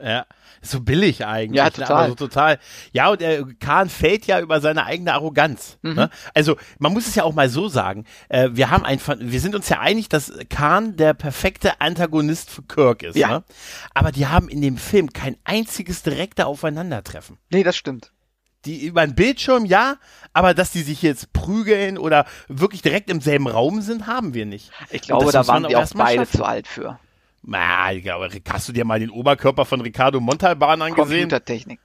Ja, 0.00 0.26
so 0.62 0.80
billig 0.80 1.24
eigentlich. 1.26 1.58
Ja, 1.58 1.64
ne? 1.64 1.72
total. 1.72 2.08
So 2.08 2.14
total. 2.14 2.58
Ja, 2.92 3.10
und 3.10 3.20
der 3.20 3.44
Kahn 3.60 3.88
fällt 3.88 4.26
ja 4.26 4.40
über 4.40 4.60
seine 4.60 4.84
eigene 4.86 5.12
Arroganz. 5.12 5.78
Mhm. 5.82 5.94
Ne? 5.94 6.10
Also 6.34 6.56
man 6.78 6.92
muss 6.92 7.06
es 7.06 7.14
ja 7.14 7.24
auch 7.24 7.34
mal 7.34 7.48
so 7.48 7.68
sagen. 7.68 8.04
Äh, 8.28 8.50
wir 8.52 8.70
haben 8.70 8.84
einfach, 8.84 9.16
wir 9.18 9.40
sind 9.40 9.54
uns 9.54 9.68
ja 9.68 9.80
einig, 9.80 10.08
dass 10.08 10.32
Kahn 10.48 10.96
der 10.96 11.14
perfekte 11.14 11.80
Antagonist 11.80 12.50
für 12.50 12.62
Kirk 12.62 13.02
ist. 13.02 13.16
Ja. 13.16 13.28
Ne? 13.28 13.44
Aber 13.92 14.12
die 14.12 14.26
haben 14.26 14.48
in 14.48 14.62
dem 14.62 14.78
Film 14.78 15.12
kein 15.12 15.36
einziges 15.44 16.02
direkte 16.02 16.46
Aufeinandertreffen. 16.46 17.38
Nee, 17.50 17.62
das 17.62 17.76
stimmt. 17.76 18.12
Die 18.64 18.86
über 18.86 19.04
den 19.04 19.16
Bildschirm, 19.16 19.64
ja, 19.64 19.96
aber 20.32 20.54
dass 20.54 20.70
die 20.70 20.82
sich 20.82 21.02
jetzt 21.02 21.32
prügeln 21.32 21.98
oder 21.98 22.26
wirklich 22.46 22.80
direkt 22.80 23.10
im 23.10 23.20
selben 23.20 23.48
Raum 23.48 23.82
sind, 23.82 24.06
haben 24.06 24.34
wir 24.34 24.46
nicht. 24.46 24.70
Ich 24.90 25.02
glaube, 25.02 25.32
da 25.32 25.46
waren 25.48 25.64
die 25.66 25.74
auch 25.74 25.88
beide 25.94 26.20
schaffen. 26.20 26.38
zu 26.38 26.44
alt 26.44 26.68
für. 26.68 26.98
Na, 27.42 27.92
ich 27.92 28.02
glaube, 28.02 28.28
hast 28.48 28.68
du 28.68 28.72
dir 28.72 28.84
mal 28.84 29.00
den 29.00 29.10
Oberkörper 29.10 29.64
von 29.64 29.80
Ricardo 29.80 30.20
Montalban 30.20 30.80
angesehen? 30.82 31.28
Computertechnik. 31.28 31.80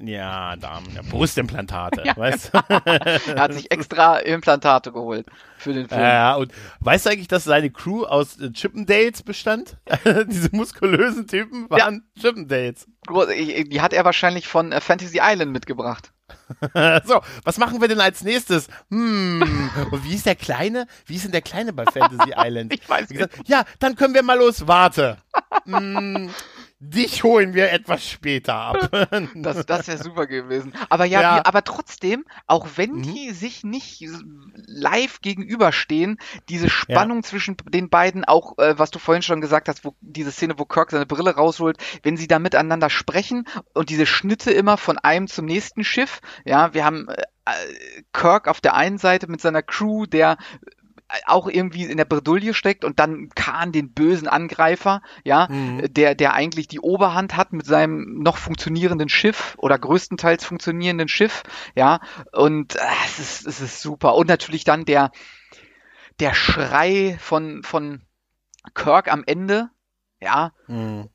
Ja, 0.00 0.56
Damen, 0.56 0.88
ja, 0.94 1.02
Brustimplantate, 1.08 2.02
Ja, 2.04 2.16
weißt 2.16 2.50
du? 2.52 2.58
Er 3.34 3.40
hat 3.40 3.54
sich 3.54 3.70
extra 3.70 4.18
Implantate 4.18 4.90
geholt 4.90 5.26
für 5.56 5.72
den 5.72 5.88
Film. 5.88 6.00
Ja, 6.00 6.34
und 6.34 6.52
weißt 6.80 7.06
du 7.06 7.10
eigentlich, 7.10 7.28
dass 7.28 7.44
seine 7.44 7.70
Crew 7.70 8.04
aus 8.04 8.38
äh, 8.40 8.50
Chippendales 8.52 9.22
bestand? 9.22 9.76
Diese 10.28 10.48
muskulösen 10.52 11.28
Typen 11.28 11.70
waren 11.70 12.02
Chippendales. 12.20 12.88
Groß- 13.06 13.30
ich- 13.30 13.68
Die 13.68 13.80
hat 13.80 13.92
er 13.92 14.04
wahrscheinlich 14.04 14.48
von 14.48 14.72
äh, 14.72 14.80
Fantasy 14.80 15.20
Island 15.22 15.52
mitgebracht. 15.52 16.12
so, 17.04 17.20
was 17.44 17.58
machen 17.58 17.80
wir 17.80 17.88
denn 17.88 18.00
als 18.00 18.22
nächstes? 18.22 18.68
Hm, 18.90 19.70
und 19.90 20.04
wie 20.04 20.14
ist 20.14 20.26
der 20.26 20.36
Kleine? 20.36 20.86
Wie 21.06 21.16
ist 21.16 21.24
denn 21.24 21.32
der 21.32 21.42
Kleine 21.42 21.72
bei 21.72 21.84
Fantasy 21.84 22.32
Island? 22.36 22.72
Ich 22.84 22.88
weiß 22.88 23.08
gesagt, 23.08 23.38
ja, 23.46 23.64
dann 23.78 23.94
können 23.94 24.14
wir 24.14 24.22
mal 24.22 24.38
los. 24.38 24.66
Warte. 24.66 25.18
Hm, 25.64 26.30
dich 26.90 27.22
holen 27.24 27.54
wir 27.54 27.72
etwas 27.72 28.08
später 28.08 28.54
ab. 28.54 28.90
Das, 29.34 29.66
das 29.66 29.88
wäre 29.88 30.02
super 30.02 30.26
gewesen. 30.26 30.72
Aber 30.88 31.04
ja, 31.04 31.20
Ja. 31.20 31.36
Wie, 31.36 31.44
aber 31.46 31.64
trotzdem, 31.64 32.24
auch 32.46 32.66
wenn 32.76 32.92
Mhm. 32.92 33.02
die 33.02 33.30
sich 33.32 33.64
nicht 33.64 34.04
live 34.66 35.20
gegenüberstehen, 35.20 36.18
diese 36.48 36.68
Spannung 36.70 37.22
zwischen 37.22 37.56
den 37.68 37.88
beiden, 37.90 38.24
auch 38.24 38.58
äh, 38.58 38.78
was 38.78 38.90
du 38.90 38.98
vorhin 38.98 39.22
schon 39.22 39.40
gesagt 39.40 39.68
hast, 39.68 39.84
wo 39.84 39.94
diese 40.00 40.30
Szene, 40.32 40.54
wo 40.58 40.64
Kirk 40.64 40.90
seine 40.90 41.06
Brille 41.06 41.34
rausholt, 41.34 41.78
wenn 42.02 42.16
sie 42.16 42.28
da 42.28 42.38
miteinander 42.38 42.90
sprechen 42.90 43.46
und 43.72 43.88
diese 43.90 44.06
Schnitte 44.06 44.50
immer 44.52 44.76
von 44.76 44.98
einem 44.98 45.26
zum 45.28 45.46
nächsten 45.46 45.84
Schiff. 45.84 46.20
Ja, 46.44 46.74
wir 46.74 46.84
haben 46.84 47.08
äh, 47.08 47.22
äh, 47.46 48.02
Kirk 48.12 48.48
auf 48.48 48.60
der 48.60 48.74
einen 48.74 48.98
Seite 48.98 49.26
mit 49.30 49.40
seiner 49.40 49.62
Crew, 49.62 50.06
der 50.06 50.36
auch 51.26 51.46
irgendwie 51.48 51.84
in 51.84 51.96
der 51.96 52.04
Bredouille 52.06 52.54
steckt 52.54 52.84
und 52.84 52.98
dann 52.98 53.28
Khan, 53.34 53.72
den 53.72 53.92
bösen 53.92 54.26
Angreifer, 54.26 55.02
ja, 55.22 55.48
Mhm. 55.50 55.92
der, 55.92 56.14
der 56.14 56.32
eigentlich 56.34 56.66
die 56.66 56.80
Oberhand 56.80 57.36
hat 57.36 57.52
mit 57.52 57.66
seinem 57.66 58.18
noch 58.20 58.36
funktionierenden 58.38 59.08
Schiff 59.08 59.54
oder 59.58 59.78
größtenteils 59.78 60.44
funktionierenden 60.44 61.08
Schiff, 61.08 61.42
ja, 61.74 62.00
und 62.32 62.76
äh, 62.76 62.80
es 63.06 63.18
ist, 63.18 63.46
es 63.46 63.60
ist 63.60 63.80
super. 63.82 64.14
Und 64.14 64.28
natürlich 64.28 64.64
dann 64.64 64.84
der, 64.84 65.12
der 66.20 66.34
Schrei 66.34 67.16
von, 67.20 67.62
von 67.62 68.02
Kirk 68.74 69.12
am 69.12 69.24
Ende, 69.26 69.68
ja, 70.20 70.52
Hm. 70.66 71.08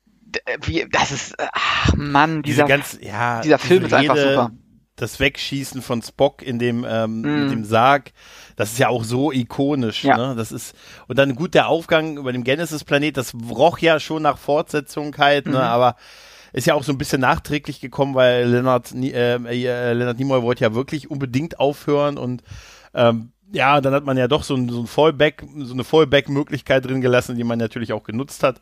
d- 0.00 0.40
wie, 0.62 0.86
das 0.90 1.12
ist, 1.12 1.38
äh, 1.38 1.46
ach 1.52 1.94
Mann, 1.94 2.42
Diese 2.42 2.56
dieser, 2.64 2.68
ganz, 2.68 2.98
ja, 3.00 3.40
dieser 3.42 3.58
Film 3.58 3.84
ist 3.84 3.92
einfach 3.92 4.16
super. 4.16 4.50
Das 4.98 5.20
Wegschießen 5.20 5.80
von 5.80 6.02
Spock 6.02 6.42
in 6.42 6.58
dem, 6.58 6.84
ähm, 6.88 7.20
Mm. 7.22 7.40
mit 7.42 7.50
dem 7.52 7.64
Sarg, 7.64 8.12
das 8.56 8.72
ist 8.72 8.78
ja 8.78 8.88
auch 8.88 9.04
so 9.04 9.32
ikonisch, 9.32 10.04
Ja. 10.04 10.16
ne? 10.16 10.34
Das 10.36 10.52
ist, 10.52 10.74
und 11.06 11.18
dann 11.18 11.34
gut 11.36 11.54
der 11.54 11.68
Aufgang 11.68 12.16
über 12.18 12.32
dem 12.32 12.44
Genesis-Planet, 12.44 13.16
das 13.16 13.32
roch 13.50 13.78
ja 13.78 14.00
schon 14.00 14.22
nach 14.22 14.38
Fortsetzung 14.38 15.16
halt, 15.16 15.46
Mhm. 15.46 15.52
ne? 15.52 15.60
Aber 15.62 15.96
ist 16.52 16.66
ja 16.66 16.74
auch 16.74 16.82
so 16.82 16.92
ein 16.92 16.98
bisschen 16.98 17.20
nachträglich 17.20 17.80
gekommen, 17.80 18.14
weil 18.14 18.48
Leonard, 18.48 18.92
äh, 18.94 19.34
äh, 19.36 19.92
Leonard 19.92 20.18
Nimoy 20.18 20.42
wollte 20.42 20.64
ja 20.64 20.74
wirklich 20.74 21.10
unbedingt 21.10 21.60
aufhören 21.60 22.16
und 22.18 22.42
ähm, 22.94 23.32
ja, 23.52 23.80
dann 23.80 23.94
hat 23.94 24.04
man 24.04 24.16
ja 24.18 24.28
doch 24.28 24.42
so 24.42 24.54
ein, 24.56 24.68
so 24.68 24.80
ein 24.80 24.86
Fallback, 24.86 25.44
so 25.58 25.72
eine 25.74 25.84
Fallback-Möglichkeit 25.84 26.84
drin 26.84 27.00
gelassen, 27.00 27.36
die 27.36 27.44
man 27.44 27.58
natürlich 27.58 27.92
auch 27.92 28.02
genutzt 28.02 28.42
hat. 28.42 28.60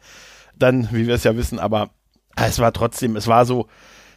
Dann, 0.57 0.89
wie 0.93 1.07
wir 1.07 1.15
es 1.15 1.25
ja 1.25 1.37
wissen, 1.37 1.59
aber 1.59 1.91
es 2.37 2.59
war 2.59 2.73
trotzdem, 2.73 3.17
es 3.17 3.27
war 3.27 3.47
so, 3.47 3.67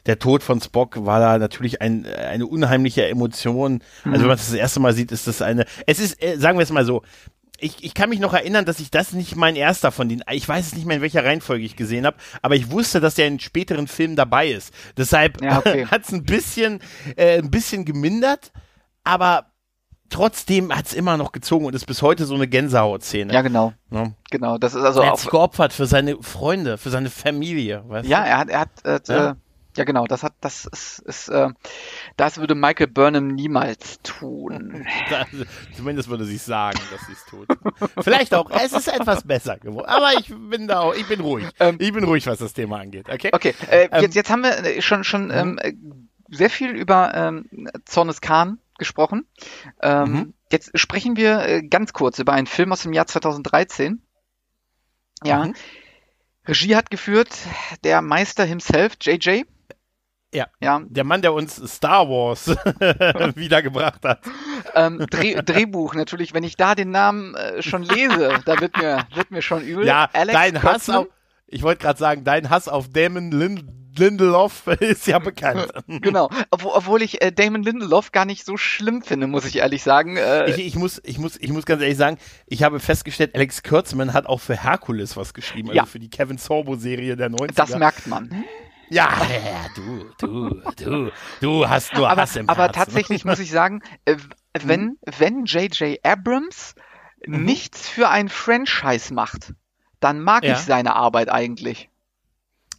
der 0.05 0.19
Tod 0.19 0.43
von 0.43 0.61
Spock 0.61 1.05
war 1.05 1.19
da 1.19 1.37
natürlich 1.37 1.81
ein, 1.81 2.05
eine 2.05 2.45
unheimliche 2.47 3.07
Emotion. 3.07 3.81
Also 4.05 4.21
wenn 4.21 4.27
man 4.27 4.37
das 4.37 4.47
das 4.47 4.55
erste 4.55 4.79
Mal 4.79 4.93
sieht, 4.93 5.11
ist 5.11 5.27
das 5.27 5.41
eine, 5.41 5.65
es 5.85 5.99
ist, 5.99 6.21
äh, 6.23 6.37
sagen 6.37 6.57
wir 6.57 6.63
es 6.63 6.71
mal 6.71 6.85
so, 6.85 7.03
ich, 7.61 7.83
ich 7.83 7.93
kann 7.93 8.09
mich 8.09 8.19
noch 8.21 8.33
erinnern, 8.33 8.63
dass 8.63 8.79
ich 8.79 8.89
das 8.89 9.11
nicht 9.11 9.35
mein 9.35 9.57
erster 9.57 9.91
von 9.91 10.07
den, 10.07 10.23
ich 10.31 10.47
weiß 10.47 10.67
es 10.67 10.75
nicht 10.75 10.85
mehr, 10.85 10.95
in 10.95 11.01
welcher 11.01 11.25
Reihenfolge 11.25 11.65
ich 11.65 11.75
gesehen 11.75 12.05
habe, 12.05 12.15
aber 12.41 12.55
ich 12.55 12.71
wusste, 12.71 13.01
dass 13.01 13.15
der 13.15 13.27
in 13.27 13.39
späteren 13.39 13.87
Filmen 13.87 14.15
dabei 14.15 14.47
ist. 14.49 14.73
Deshalb 14.97 15.41
Ja, 15.43 15.57
okay. 15.59 15.85
hat 15.91 16.03
es 16.03 16.13
ein 16.13 16.23
bisschen, 16.23 16.79
äh, 17.17 17.37
ein 17.37 17.51
bisschen 17.51 17.83
gemindert, 17.83 18.53
aber 19.03 19.47
trotzdem 20.09 20.75
hat 20.75 20.85
es 20.87 20.93
immer 20.93 21.17
noch 21.17 21.31
gezogen 21.31 21.65
und 21.65 21.75
ist 21.75 21.85
bis 21.85 22.01
heute 22.01 22.25
so 22.25 22.33
eine 22.35 22.47
Gänsehautszene. 22.47 23.31
ja 23.33 23.41
genau, 23.41 23.73
Ne? 23.89 24.13
genau, 24.31 24.57
das 24.57 24.73
ist 24.73 24.83
also 24.83 25.01
er 25.01 25.11
hat 25.11 25.19
sich 25.19 25.29
geopfert 25.29 25.73
für 25.73 25.85
seine 25.85 26.17
Freunde, 26.21 26.77
für 26.77 26.89
seine 26.89 27.09
Familie. 27.09 27.83
Weißt 27.87 28.07
Ja, 28.07 28.23
du? 28.23 28.29
er 28.29 28.37
hat, 28.37 28.49
er 28.49 28.59
hat, 28.59 29.09
äh, 29.09 29.13
Ja. 29.13 29.35
Ja. 29.79 29.85
genau, 29.85 30.05
das 30.05 30.23
hat, 30.23 30.33
das 30.41 30.65
ist, 30.65 30.99
ist 30.99 31.29
äh, 31.29 31.49
das 32.17 32.37
würde 32.37 32.55
Michael 32.55 32.87
Burnham 32.87 33.27
niemals 33.29 33.99
tun. 34.03 34.85
Zumindest 35.75 36.09
würde 36.09 36.25
sie 36.25 36.37
sagen, 36.37 36.79
dass 36.91 37.05
sie 37.07 37.13
es 37.13 37.25
tut. 37.25 37.47
Vielleicht 38.01 38.33
auch, 38.33 38.51
es 38.51 38.73
ist 38.73 38.87
etwas 38.87 39.23
besser 39.23 39.57
geworden. 39.57 39.87
Aber 39.87 40.13
ich 40.19 40.27
bin 40.27 40.67
da 40.67 40.81
auch, 40.81 40.93
ich 40.93 41.07
bin 41.07 41.21
ruhig. 41.21 41.47
Ähm. 41.59 41.77
ich 41.79 41.91
bin 41.91 42.03
ruhig, 42.03 42.27
was 42.27 42.39
das 42.39 42.53
Thema 42.53 42.79
angeht. 42.79 43.09
Okay? 43.09 43.29
Okay, 43.33 43.55
äh, 43.69 43.89
Ähm, 43.91 44.01
jetzt, 44.03 44.15
jetzt 44.15 44.29
haben 44.29 44.43
wir 44.43 44.57
äh, 44.63 44.81
schon, 44.81 45.03
schon 45.03 45.31
ähm, 45.31 45.57
äh, 45.61 45.73
sehr 46.29 46.49
viel 46.49 46.71
über 46.71 47.13
ähm, 47.15 47.69
Zornes 47.85 48.21
Khan 48.21 48.59
gesprochen. 48.77 49.25
Ähm, 49.81 50.11
Mhm. 50.11 50.33
Jetzt 50.51 50.71
sprechen 50.79 51.15
wir 51.15 51.41
äh, 51.45 51.61
ganz 51.61 51.93
kurz 51.93 52.17
über 52.17 52.33
einen 52.33 52.47
Film 52.47 52.71
aus 52.71 52.81
dem 52.81 52.93
Jahr 52.93 53.05
2013. 53.07 54.01
Ja, 55.23 55.45
Mhm. 55.45 55.55
Regie 56.47 56.75
hat 56.75 56.89
geführt 56.89 57.29
der 57.83 58.01
Meister 58.01 58.45
himself, 58.45 58.93
JJ. 58.99 59.43
Ja. 60.33 60.47
Ja, 60.61 60.81
Der 60.87 61.03
Mann, 61.03 61.21
der 61.21 61.33
uns 61.33 61.55
Star 61.73 62.07
Wars 62.07 62.47
wiedergebracht 63.35 64.03
hat. 64.03 64.19
ähm, 64.75 65.05
Dreh, 65.09 65.35
Drehbuch 65.41 65.95
natürlich, 65.95 66.33
wenn 66.33 66.43
ich 66.43 66.55
da 66.55 66.75
den 66.75 66.91
Namen 66.91 67.35
äh, 67.35 67.61
schon 67.61 67.83
lese, 67.83 68.39
da 68.45 68.59
wird 68.61 68.77
mir, 68.77 69.07
wird 69.15 69.31
mir 69.31 69.41
schon 69.41 69.61
übel. 69.63 69.85
Ja, 69.87 70.09
Alex 70.13 70.33
dein 70.37 70.61
Hass 70.63 70.71
Kurtzman. 70.85 70.97
auf, 70.97 71.07
ich 71.47 71.63
wollte 71.63 71.81
gerade 71.81 71.97
sagen, 71.99 72.23
dein 72.23 72.49
Hass 72.49 72.67
auf 72.67 72.89
Damon 72.89 73.31
Lind 73.31 73.63
Lindelof 73.97 74.67
ist 74.79 75.07
ja 75.07 75.17
bekannt. 75.19 75.67
Genau, 75.87 76.29
obwohl, 76.51 77.01
ich 77.01 77.21
äh, 77.21 77.31
Damon 77.31 77.63
Lindelof 77.63 78.11
gar 78.13 78.23
nicht 78.23 78.45
so 78.45 78.55
schlimm 78.55 79.01
finde, 79.01 79.25
muss 79.27 79.45
ich 79.45 79.57
ehrlich 79.57 79.81
sagen. 79.83 80.15
Äh, 80.15 80.51
Ich, 80.51 80.59
ich, 80.59 80.75
muss, 80.75 81.01
ich, 81.03 81.17
muss, 81.17 81.35
ich 81.37 81.49
muss 81.51 81.65
ganz 81.65 81.81
ehrlich 81.81 81.97
sagen, 81.97 82.17
ich 82.45 82.61
habe 82.63 82.79
festgestellt, 82.79 83.33
Alex 83.35 83.61
Kurtzman 83.63 84.13
hat 84.13 84.27
auch 84.27 84.39
für 84.39 84.55
Herkules 84.55 85.17
was 85.17 85.33
geschrieben, 85.33 85.69
also 85.69 85.77
Ja. 85.77 85.85
für 85.85 85.99
die 85.99 86.09
Kevin 86.09 86.37
Sorbo-Serie 86.37 87.17
der 87.17 87.29
90er. 87.31 87.55
das 87.55 87.75
merkt 87.77 88.05
man. 88.07 88.45
Ja, 88.89 89.09
ja, 89.29 89.65
du, 89.75 90.05
du, 90.17 90.61
du, 90.83 91.11
du 91.41 91.69
hast 91.69 91.93
nur 91.93 92.09
aber, 92.09 92.21
Hass 92.21 92.35
im 92.35 92.49
aber 92.49 92.63
Herzen. 92.63 92.73
tatsächlich 92.79 93.23
muss 93.25 93.39
ich 93.39 93.51
sagen, 93.51 93.81
äh, 94.05 94.15
wenn, 94.63 94.81
Mhm. 94.81 94.97
wenn 95.17 95.45
J.J. 95.45 95.99
Abrams 96.03 96.75
nichts 97.25 97.87
für 97.87 98.09
ein 98.09 98.29
Franchise 98.29 99.13
macht, 99.13 99.53
dann 99.99 100.21
mag 100.21 100.43
Ja. 100.43 100.53
ich 100.53 100.59
seine 100.59 100.95
Arbeit 100.95 101.29
eigentlich. 101.29 101.89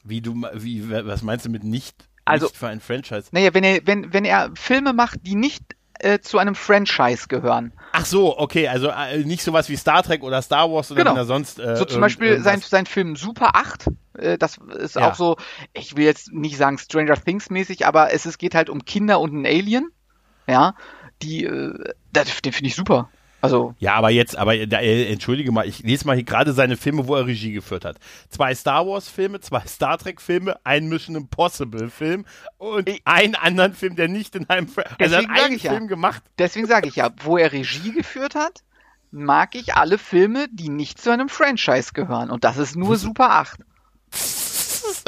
Wie 0.03 0.21
du, 0.21 0.35
wie, 0.55 0.91
was 0.91 1.23
meinst 1.23 1.45
du 1.47 1.51
mit 1.51 1.63
nicht, 1.63 1.95
Also- 2.25 2.47
nicht 2.47 2.57
für 2.57 2.69
ein 2.69 2.81
Franchise? 2.81 3.29
Naja, 3.33 3.53
wenn 3.55 3.65
er, 3.65 3.81
wenn, 3.87 4.13
wenn 4.13 4.25
er 4.25 4.51
Filme 4.55 4.93
macht, 4.93 5.19
die 5.27 5.35
nicht 5.35 5.63
äh, 6.03 6.19
zu 6.21 6.39
einem 6.39 6.55
Franchise 6.55 7.29
gehören. 7.29 7.75
Ach 7.93 8.07
so, 8.07 8.39
okay, 8.39 8.67
also 8.69 8.89
äh, 8.89 9.19
nicht 9.19 9.43
sowas 9.43 9.69
wie 9.69 9.77
Star 9.77 10.03
Trek 10.03 10.23
oder 10.23 10.41
Star 10.41 10.73
Wars 10.73 10.91
oder 10.91 11.05
Genau. 11.05 11.25
sonst. 11.25 11.59
Äh, 11.61 11.77
So 11.77 11.85
zum 11.85 12.01
Beispiel 12.01 12.41
sein, 12.41 12.61
sein 12.63 12.87
Film 12.87 13.17
Super 13.17 13.51
8, 13.55 13.87
äh, 13.87 13.91
das 14.39 14.59
ist 14.79 14.97
Ja. 14.97 15.11
auch 15.11 15.15
so, 15.15 15.37
ich 15.73 15.97
will 15.97 16.05
jetzt 16.05 16.33
nicht 16.33 16.57
sagen 16.57 16.79
Stranger 16.79 17.17
Things 17.17 17.51
mäßig, 17.51 17.87
aber 17.87 18.13
es, 18.13 18.25
es 18.27 18.39
geht 18.39 18.55
halt 18.55 18.71
um 18.71 18.85
Kinder 18.85 19.21
und 19.21 19.31
einen 19.33 19.47
Alien, 19.47 19.91
ja, 20.47 20.75
die, 21.23 21.45
äh, 21.45 21.93
das, 22.13 22.41
den 22.43 22.53
finde 22.53 22.69
ich 22.69 22.75
super. 22.77 23.09
Also, 23.43 23.75
Ja, 23.79 23.95
aber 23.95 24.11
jetzt, 24.11 24.37
aber 24.37 24.67
da, 24.67 24.81
äh, 24.81 25.11
entschuldige 25.11 25.51
mal, 25.51 25.67
ich 25.67 25.79
lese 25.83 26.07
mal 26.07 26.15
hier 26.15 26.25
gerade 26.25 26.53
seine 26.53 26.77
Filme, 26.77 27.07
wo 27.09 27.15
er 27.17 27.27
Regie 27.27 27.53
geführt 27.53 27.87
hat. 27.87 27.97
Zwei 28.29 28.55
Star 28.55 28.87
Wars 28.87 29.09
Filme, 29.09 29.41
zwei 29.41 29.61
Star 29.67 29.97
Trek 29.97 30.21
Filme, 30.21 30.57
ein 30.63 30.89
Mission 30.91 31.17
Impossible 31.17 31.89
Film 31.89 32.27
und 32.59 32.87
Ich- 32.89 33.01
einen 33.07 33.37
anderen 33.37 33.73
Film, 33.73 33.97
der 33.97 34.09
nicht 34.09 34.37
in 34.37 34.47
einem, 34.51 34.67
also 34.77 34.87
Deswegen 34.99 35.31
einen 35.31 35.55
ich 35.55 35.63
ja. 35.63 35.71
Film 35.73 35.89
gemacht. 35.89 36.23
deswegen 36.39 36.67
sage 36.67 36.89
ich 36.89 36.97
ja, 36.97 37.09
wo 37.23 37.39
er 37.39 37.51
Regie 37.53 37.93
geführt 37.93 38.35
hat, 38.35 38.63
mag 39.11 39.55
ich 39.55 39.75
alle 39.75 39.97
Filme, 39.97 40.47
die 40.53 40.69
nicht 40.69 41.01
zu 41.01 41.11
einem 41.11 41.31
Franchise 41.31 41.93
gehören. 41.95 42.29
Und 42.31 42.45
das 42.45 42.59
ist 42.59 42.77
nur 42.77 42.97
Super 42.97 43.31
8. 43.31 43.61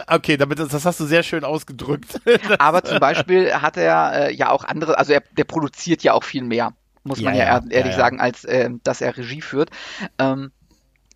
Okay, 0.06 0.36
damit 0.36 0.58
das, 0.58 0.68
das 0.68 0.84
hast 0.84 1.00
du 1.00 1.06
sehr 1.06 1.22
schön 1.22 1.44
ausgedrückt. 1.44 2.20
Aber 2.58 2.84
zum 2.84 2.98
Beispiel 3.00 3.54
hat 3.54 3.76
er 3.76 4.28
äh, 4.30 4.34
ja 4.34 4.50
auch 4.50 4.64
andere, 4.64 4.98
also 4.98 5.12
er, 5.12 5.22
der 5.32 5.44
produziert 5.44 6.02
ja 6.02 6.12
auch 6.12 6.24
viel 6.24 6.42
mehr, 6.44 6.74
muss 7.04 7.22
man 7.24 7.34
Ja, 7.34 7.36
ja, 7.36 7.44
ja, 7.44 7.60
ehr- 7.60 7.70
ehrlich 7.70 7.94
ja, 7.94 8.00
ja. 8.00 8.02
sagen, 8.02 8.20
als 8.20 8.44
äh, 8.44 8.70
dass 8.84 9.00
er 9.00 9.16
Regie 9.16 9.40
führt. 9.42 9.70
Ähm, 10.18 10.52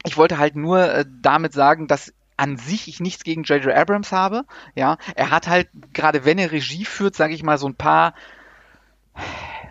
ich 0.05 0.16
wollte 0.16 0.38
halt 0.38 0.57
nur 0.57 0.81
äh, 0.92 1.05
damit 1.22 1.53
sagen, 1.53 1.88
dass 1.88 2.12
an 2.37 2.57
sich 2.59 2.88
ich 2.88 3.01
nichts 3.01 3.25
gegen 3.25 3.44
J.J. 3.44 3.75
Abrams 3.75 4.12
habe. 4.12 4.44
Ja, 4.75 4.99
er 5.14 5.31
hat 5.31 5.49
halt, 5.49 5.68
gerade 5.92 6.25
wenn 6.25 6.38
er 6.38 6.53
Regie 6.53 6.85
führt, 6.85 7.16
sage 7.16 7.35
ich 7.35 7.42
mal, 7.42 7.59
so 7.59 7.68
ein 7.68 7.77
paar 7.77 8.14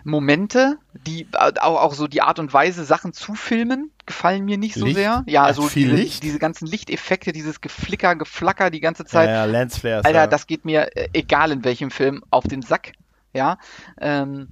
Momente, 0.04 0.78
die 0.92 1.22
äh, 1.32 1.52
auch, 1.60 1.80
auch 1.82 1.94
so 1.94 2.06
die 2.06 2.22
Art 2.22 2.38
und 2.38 2.52
Weise, 2.52 2.84
Sachen 2.84 3.12
zu 3.12 3.34
filmen, 3.34 3.90
gefallen 4.06 4.44
mir 4.44 4.58
nicht 4.58 4.74
so 4.74 4.84
Licht? 4.84 4.96
sehr. 4.96 5.24
Ja, 5.26 5.44
also 5.44 5.68
diese, 5.68 5.94
Licht? 5.94 6.22
diese 6.22 6.38
ganzen 6.38 6.66
Lichteffekte, 6.66 7.32
dieses 7.32 7.60
Geflicker, 7.60 8.16
Geflacker 8.16 8.70
die 8.70 8.80
ganze 8.80 9.02
ja, 9.04 9.08
Zeit. 9.08 9.28
ja, 9.28 9.44
Lance 9.44 9.80
Flares. 9.80 10.04
Alter, 10.04 10.20
ja. 10.20 10.26
das 10.26 10.46
geht 10.46 10.64
mir, 10.64 10.96
äh, 10.96 11.08
egal 11.12 11.52
in 11.52 11.64
welchem 11.64 11.90
Film, 11.90 12.22
auf 12.30 12.44
den 12.44 12.62
Sack. 12.62 12.92
Ja. 13.32 13.58
Ähm, 14.00 14.48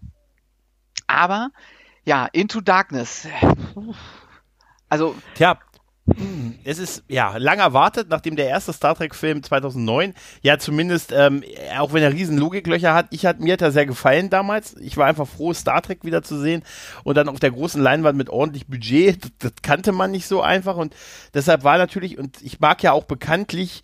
aber, 1.07 1.51
ja, 2.05 2.27
Into 2.33 2.61
Darkness. 2.61 3.27
Also, 4.91 5.17
Tja, 5.35 5.59
es 6.65 6.79
ist 6.79 7.03
ja 7.09 7.39
lang 7.39 7.61
erwartet, 7.61 8.09
nachdem 8.11 8.37
der 8.37 8.49
erste 8.49 8.75
Star 8.75 8.95
Trek-Film 8.95 9.43
2009 9.43 10.13
ja 10.43 10.59
zumindest, 10.59 11.13
ähm, 11.13 11.43
auch 11.79 11.95
wenn 11.95 12.03
er 12.03 12.13
riesen 12.13 12.37
Logiklöcher 12.37 12.93
hat, 12.93 13.07
ich 13.11 13.25
hat, 13.25 13.41
mir 13.41 13.55
hat 13.55 13.63
er 13.63 13.73
sehr 13.73 13.87
gefallen 13.87 14.29
damals. 14.29 14.77
Ich 14.77 14.99
war 14.99 15.07
einfach 15.07 15.27
froh, 15.27 15.55
Star 15.55 15.81
Trek 15.81 16.05
wieder 16.05 16.23
zu 16.23 16.39
sehen 16.39 16.63
und 17.05 17.17
dann 17.17 17.29
auf 17.29 17.41
der 17.41 17.53
großen 17.53 17.81
Leinwand 17.81 18.19
mit 18.19 18.29
ordentlich 18.29 18.67
Budget. 18.67 19.25
Das, 19.25 19.31
das 19.39 19.53
kannte 19.63 19.93
man 19.93 20.11
nicht 20.11 20.27
so 20.27 20.43
einfach 20.43 20.77
und 20.77 20.95
deshalb 21.33 21.65
war 21.65 21.79
natürlich, 21.79 22.19
und 22.19 22.43
ich 22.43 22.61
mag 22.61 22.83
ja 22.83 22.93
auch 22.93 23.05
bekanntlich 23.05 23.83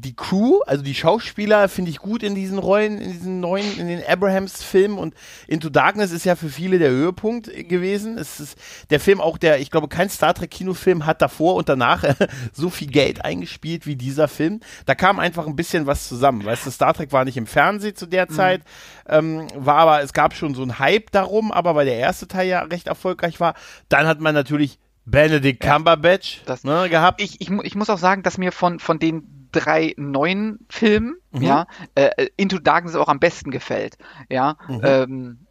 die 0.00 0.14
Crew, 0.14 0.60
also 0.66 0.82
die 0.82 0.94
Schauspieler, 0.94 1.68
finde 1.68 1.90
ich 1.90 1.98
gut 1.98 2.22
in 2.22 2.34
diesen 2.34 2.58
Rollen, 2.58 2.98
in 3.00 3.12
diesen 3.12 3.40
neuen, 3.40 3.78
in 3.78 3.88
den 3.88 4.02
Abrahams-Filmen 4.06 4.98
und 4.98 5.14
Into 5.46 5.68
Darkness 5.68 6.10
ist 6.12 6.24
ja 6.24 6.36
für 6.36 6.48
viele 6.48 6.78
der 6.78 6.90
Höhepunkt 6.90 7.50
gewesen. 7.68 8.16
Es 8.18 8.40
ist 8.40 8.58
der 8.90 9.00
Film 9.00 9.20
auch, 9.20 9.36
der, 9.38 9.60
ich 9.60 9.70
glaube, 9.70 9.88
kein 9.88 10.08
Star 10.08 10.34
Trek-Kinofilm 10.34 11.06
hat 11.06 11.20
davor 11.22 11.54
und 11.56 11.68
danach 11.68 12.04
so 12.52 12.70
viel 12.70 12.88
Geld 12.88 13.24
eingespielt 13.24 13.86
wie 13.86 13.96
dieser 13.96 14.28
Film. 14.28 14.60
Da 14.86 14.94
kam 14.94 15.18
einfach 15.18 15.46
ein 15.46 15.56
bisschen 15.56 15.86
was 15.86 16.08
zusammen. 16.08 16.44
Weißt 16.44 16.66
du, 16.66 16.70
Star 16.70 16.94
Trek 16.94 17.12
war 17.12 17.24
nicht 17.24 17.36
im 17.36 17.46
Fernsehen 17.46 17.94
zu 17.96 18.06
der 18.06 18.28
Zeit, 18.28 18.62
ähm, 19.08 19.46
war 19.54 19.76
aber, 19.76 20.02
es 20.02 20.12
gab 20.12 20.34
schon 20.34 20.54
so 20.54 20.62
einen 20.62 20.78
Hype 20.78 21.10
darum, 21.10 21.52
aber 21.52 21.74
weil 21.74 21.86
der 21.86 21.96
erste 21.98 22.26
Teil 22.28 22.48
ja 22.48 22.62
recht 22.62 22.86
erfolgreich 22.86 23.40
war, 23.40 23.54
dann 23.88 24.06
hat 24.06 24.20
man 24.20 24.34
natürlich 24.34 24.78
Benedict 25.04 25.60
Cumberbatch 25.60 26.42
Das- 26.46 26.62
ne, 26.64 26.88
gehabt. 26.88 27.20
ich, 27.20 27.40
ich, 27.40 27.50
ich 27.50 27.74
muss 27.74 27.90
auch 27.90 27.98
sagen, 27.98 28.22
dass 28.22 28.38
mir 28.38 28.52
von, 28.52 28.78
von 28.78 28.98
den 28.98 29.39
drei 29.52 29.94
neuen 29.96 30.66
Filmen, 30.68 31.16
Mhm. 31.32 31.42
ja, 31.42 31.66
äh, 31.94 32.28
Into 32.36 32.58
Darkness 32.58 32.94
auch 32.94 33.08
am 33.08 33.20
besten 33.20 33.50
gefällt. 33.50 33.96
Ja. 34.28 34.56
Mhm. 34.68 34.80
Ähm, 34.82 35.46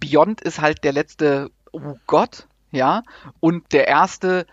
Beyond 0.00 0.40
ist 0.40 0.60
halt 0.60 0.84
der 0.84 0.92
letzte, 0.92 1.50
oh 1.72 1.96
Gott, 2.06 2.46
ja. 2.70 3.02
Und 3.40 3.72
der 3.72 3.88
erste 3.88 4.46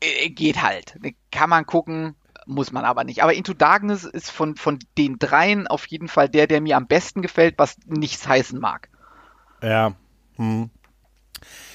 äh, 0.00 0.30
geht 0.30 0.62
halt. 0.62 0.98
Kann 1.30 1.50
man 1.50 1.66
gucken, 1.66 2.14
muss 2.46 2.72
man 2.72 2.84
aber 2.84 3.04
nicht. 3.04 3.22
Aber 3.22 3.34
Into 3.34 3.52
Darkness 3.52 4.04
ist 4.04 4.30
von, 4.30 4.56
von 4.56 4.78
den 4.96 5.18
dreien 5.18 5.66
auf 5.66 5.86
jeden 5.86 6.08
Fall 6.08 6.28
der, 6.28 6.46
der 6.46 6.60
mir 6.60 6.76
am 6.76 6.86
besten 6.86 7.20
gefällt, 7.20 7.56
was 7.58 7.76
nichts 7.86 8.26
heißen 8.26 8.58
mag. 8.60 8.88
Ja. 9.62 9.94
Hm. 10.36 10.70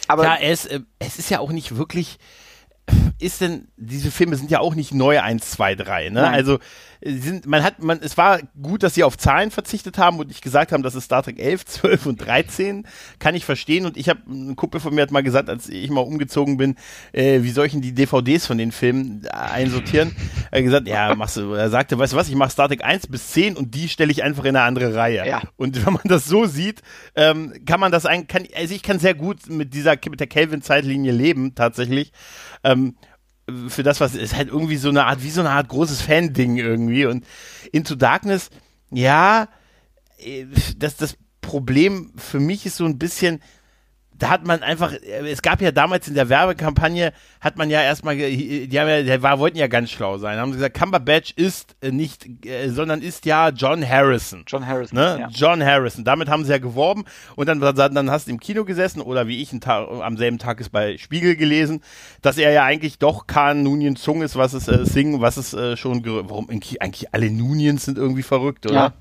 Aber 0.07 0.23
ja, 0.23 0.37
es, 0.37 0.65
äh, 0.65 0.81
es 0.99 1.19
ist 1.19 1.29
ja 1.29 1.39
auch 1.39 1.51
nicht 1.51 1.75
wirklich. 1.75 2.17
Ist 3.21 3.41
denn, 3.41 3.67
diese 3.77 4.12
Filme 4.12 4.36
sind 4.36 4.49
ja 4.49 4.60
auch 4.60 4.75
nicht 4.75 4.93
neu 4.93 5.21
1, 5.21 5.51
2, 5.51 5.75
3, 5.75 6.10
ne? 6.10 6.21
Nein. 6.21 6.34
Also, 6.34 6.60
sind, 7.03 7.47
man 7.47 7.63
hat, 7.63 7.81
man, 7.81 7.99
es 8.01 8.15
war 8.17 8.39
gut, 8.62 8.84
dass 8.84 8.93
sie 8.93 9.03
auf 9.03 9.17
Zahlen 9.17 9.49
verzichtet 9.49 9.97
haben 9.97 10.19
und 10.19 10.27
nicht 10.27 10.43
gesagt 10.43 10.71
haben, 10.71 10.84
das 10.84 10.93
ist 10.93 11.05
Star 11.05 11.23
Trek 11.23 11.39
11, 11.39 11.65
12 11.65 12.05
und 12.05 12.17
13. 12.17 12.86
Kann 13.17 13.34
ich 13.34 13.43
verstehen. 13.43 13.88
Und 13.88 13.97
ich 13.97 14.07
habe, 14.07 14.21
ein 14.29 14.55
Kumpel 14.55 14.79
von 14.79 14.93
mir 14.93 15.01
hat 15.01 15.12
mal 15.12 15.23
gesagt, 15.23 15.49
als 15.49 15.67
ich 15.67 15.89
mal 15.89 16.01
umgezogen 16.01 16.57
bin, 16.57 16.75
äh, 17.12 17.41
wie 17.41 17.49
soll 17.49 17.65
ich 17.65 17.71
denn 17.71 17.81
die 17.81 17.93
DVDs 17.93 18.45
von 18.45 18.60
den 18.60 18.71
Filmen 18.71 19.23
äh, 19.25 19.29
einsortieren? 19.29 20.15
Er 20.51 20.60
hat 20.60 20.65
gesagt, 20.65 20.88
ja, 20.88 21.15
machst 21.15 21.38
du, 21.38 21.53
er 21.53 21.69
sagte, 21.69 21.97
weißt 21.97 22.13
du 22.13 22.17
was, 22.17 22.29
ich 22.29 22.36
mache 22.36 22.51
Star 22.51 22.67
Trek 22.67 22.84
1 22.84 23.07
bis 23.07 23.31
10 23.31 23.57
und 23.57 23.73
die 23.73 23.89
stelle 23.89 24.12
ich 24.12 24.21
einfach 24.21 24.43
in 24.43 24.55
eine 24.55 24.62
andere 24.62 24.93
Reihe. 24.93 25.25
Ja. 25.27 25.41
Und 25.57 25.84
wenn 25.84 25.93
man 25.93 26.03
das 26.05 26.25
so 26.25 26.45
sieht, 26.45 26.81
ähm, 27.15 27.53
kann 27.65 27.79
man 27.79 27.91
das 27.91 28.05
eigentlich, 28.05 28.27
kann, 28.27 28.45
also 28.55 28.75
ich 28.75 28.84
kann 28.84 28.99
sehr 28.99 29.15
gut 29.15 29.49
mit 29.49 29.73
dieser, 29.73 29.95
mit 30.10 30.19
der 30.19 30.27
Kelvin-Zeitlinie 30.27 31.12
leben, 31.12 31.55
tatsächlich. 31.55 32.12
Ähm, 32.63 32.95
für 33.67 33.83
das, 33.83 33.99
was 33.99 34.15
ist 34.15 34.35
halt 34.35 34.49
irgendwie 34.49 34.77
so 34.77 34.89
eine 34.89 35.05
Art, 35.05 35.23
wie 35.23 35.29
so 35.29 35.41
eine 35.41 35.51
Art 35.51 35.69
großes 35.69 36.01
Fan-Ding 36.01 36.57
irgendwie. 36.57 37.05
Und 37.05 37.25
Into 37.71 37.95
Darkness, 37.95 38.49
ja, 38.91 39.47
äh, 40.17 40.45
das, 40.77 40.97
das 40.97 41.17
Problem 41.41 42.13
für 42.17 42.39
mich 42.39 42.65
ist 42.65 42.77
so 42.77 42.85
ein 42.85 42.97
bisschen, 42.97 43.41
da 44.21 44.29
hat 44.29 44.45
man 44.45 44.62
einfach, 44.62 44.93
äh, 44.93 45.29
es 45.29 45.41
gab 45.41 45.62
ja 45.62 45.71
damals 45.71 46.07
in 46.07 46.13
der 46.13 46.29
Werbekampagne, 46.29 47.12
hat 47.39 47.57
man 47.57 47.71
ja 47.71 47.81
erstmal, 47.81 48.15
die 48.15 48.69
haben 48.79 48.88
ja, 48.88 49.01
die 49.01 49.23
war, 49.23 49.39
wollten 49.39 49.57
ja 49.57 49.65
ganz 49.65 49.89
schlau 49.89 50.19
sein, 50.19 50.38
haben 50.38 50.51
sie 50.51 50.57
gesagt, 50.57 50.77
Cumberbatch 50.77 51.34
ist 51.36 51.75
äh, 51.81 51.91
nicht, 51.91 52.45
äh, 52.45 52.69
sondern 52.69 53.01
ist 53.01 53.25
ja 53.25 53.49
John 53.49 53.88
Harrison. 53.88 54.43
John 54.45 54.67
Harrison. 54.67 54.97
Ne? 54.97 55.17
Ja. 55.21 55.27
John 55.29 55.63
Harrison. 55.63 56.03
Damit 56.03 56.29
haben 56.29 56.45
sie 56.45 56.51
ja 56.51 56.60
geworben 56.60 57.05
und 57.36 57.47
dann, 57.47 57.60
dann 57.60 58.12
hast 58.12 58.27
du 58.27 58.31
im 58.31 58.39
Kino 58.39 58.63
gesessen 58.63 59.01
oder 59.01 59.27
wie 59.27 59.41
ich 59.41 59.51
Tag, 59.60 59.89
am 59.89 60.17
selben 60.17 60.38
Tag 60.38 60.62
ist 60.62 60.69
bei 60.69 60.97
Spiegel 60.97 61.36
gelesen, 61.36 61.81
dass 62.21 62.38
er 62.38 62.51
ja 62.51 62.63
eigentlich 62.63 62.99
doch 62.99 63.27
Khan 63.27 63.63
Noonien 63.63 63.95
Zung 63.95 64.21
ist, 64.21 64.36
was 64.36 64.53
es 64.53 64.67
äh, 64.67 64.86
singen, 64.86 65.19
was 65.19 65.38
es 65.38 65.53
äh, 65.53 65.75
schon, 65.75 66.05
warum 66.05 66.49
eigentlich, 66.49 67.13
alle 67.13 67.31
Nooniens 67.31 67.86
sind 67.86 67.97
irgendwie 67.97 68.23
verrückt, 68.23 68.65
oder? 68.67 68.75
Ja. 68.75 68.93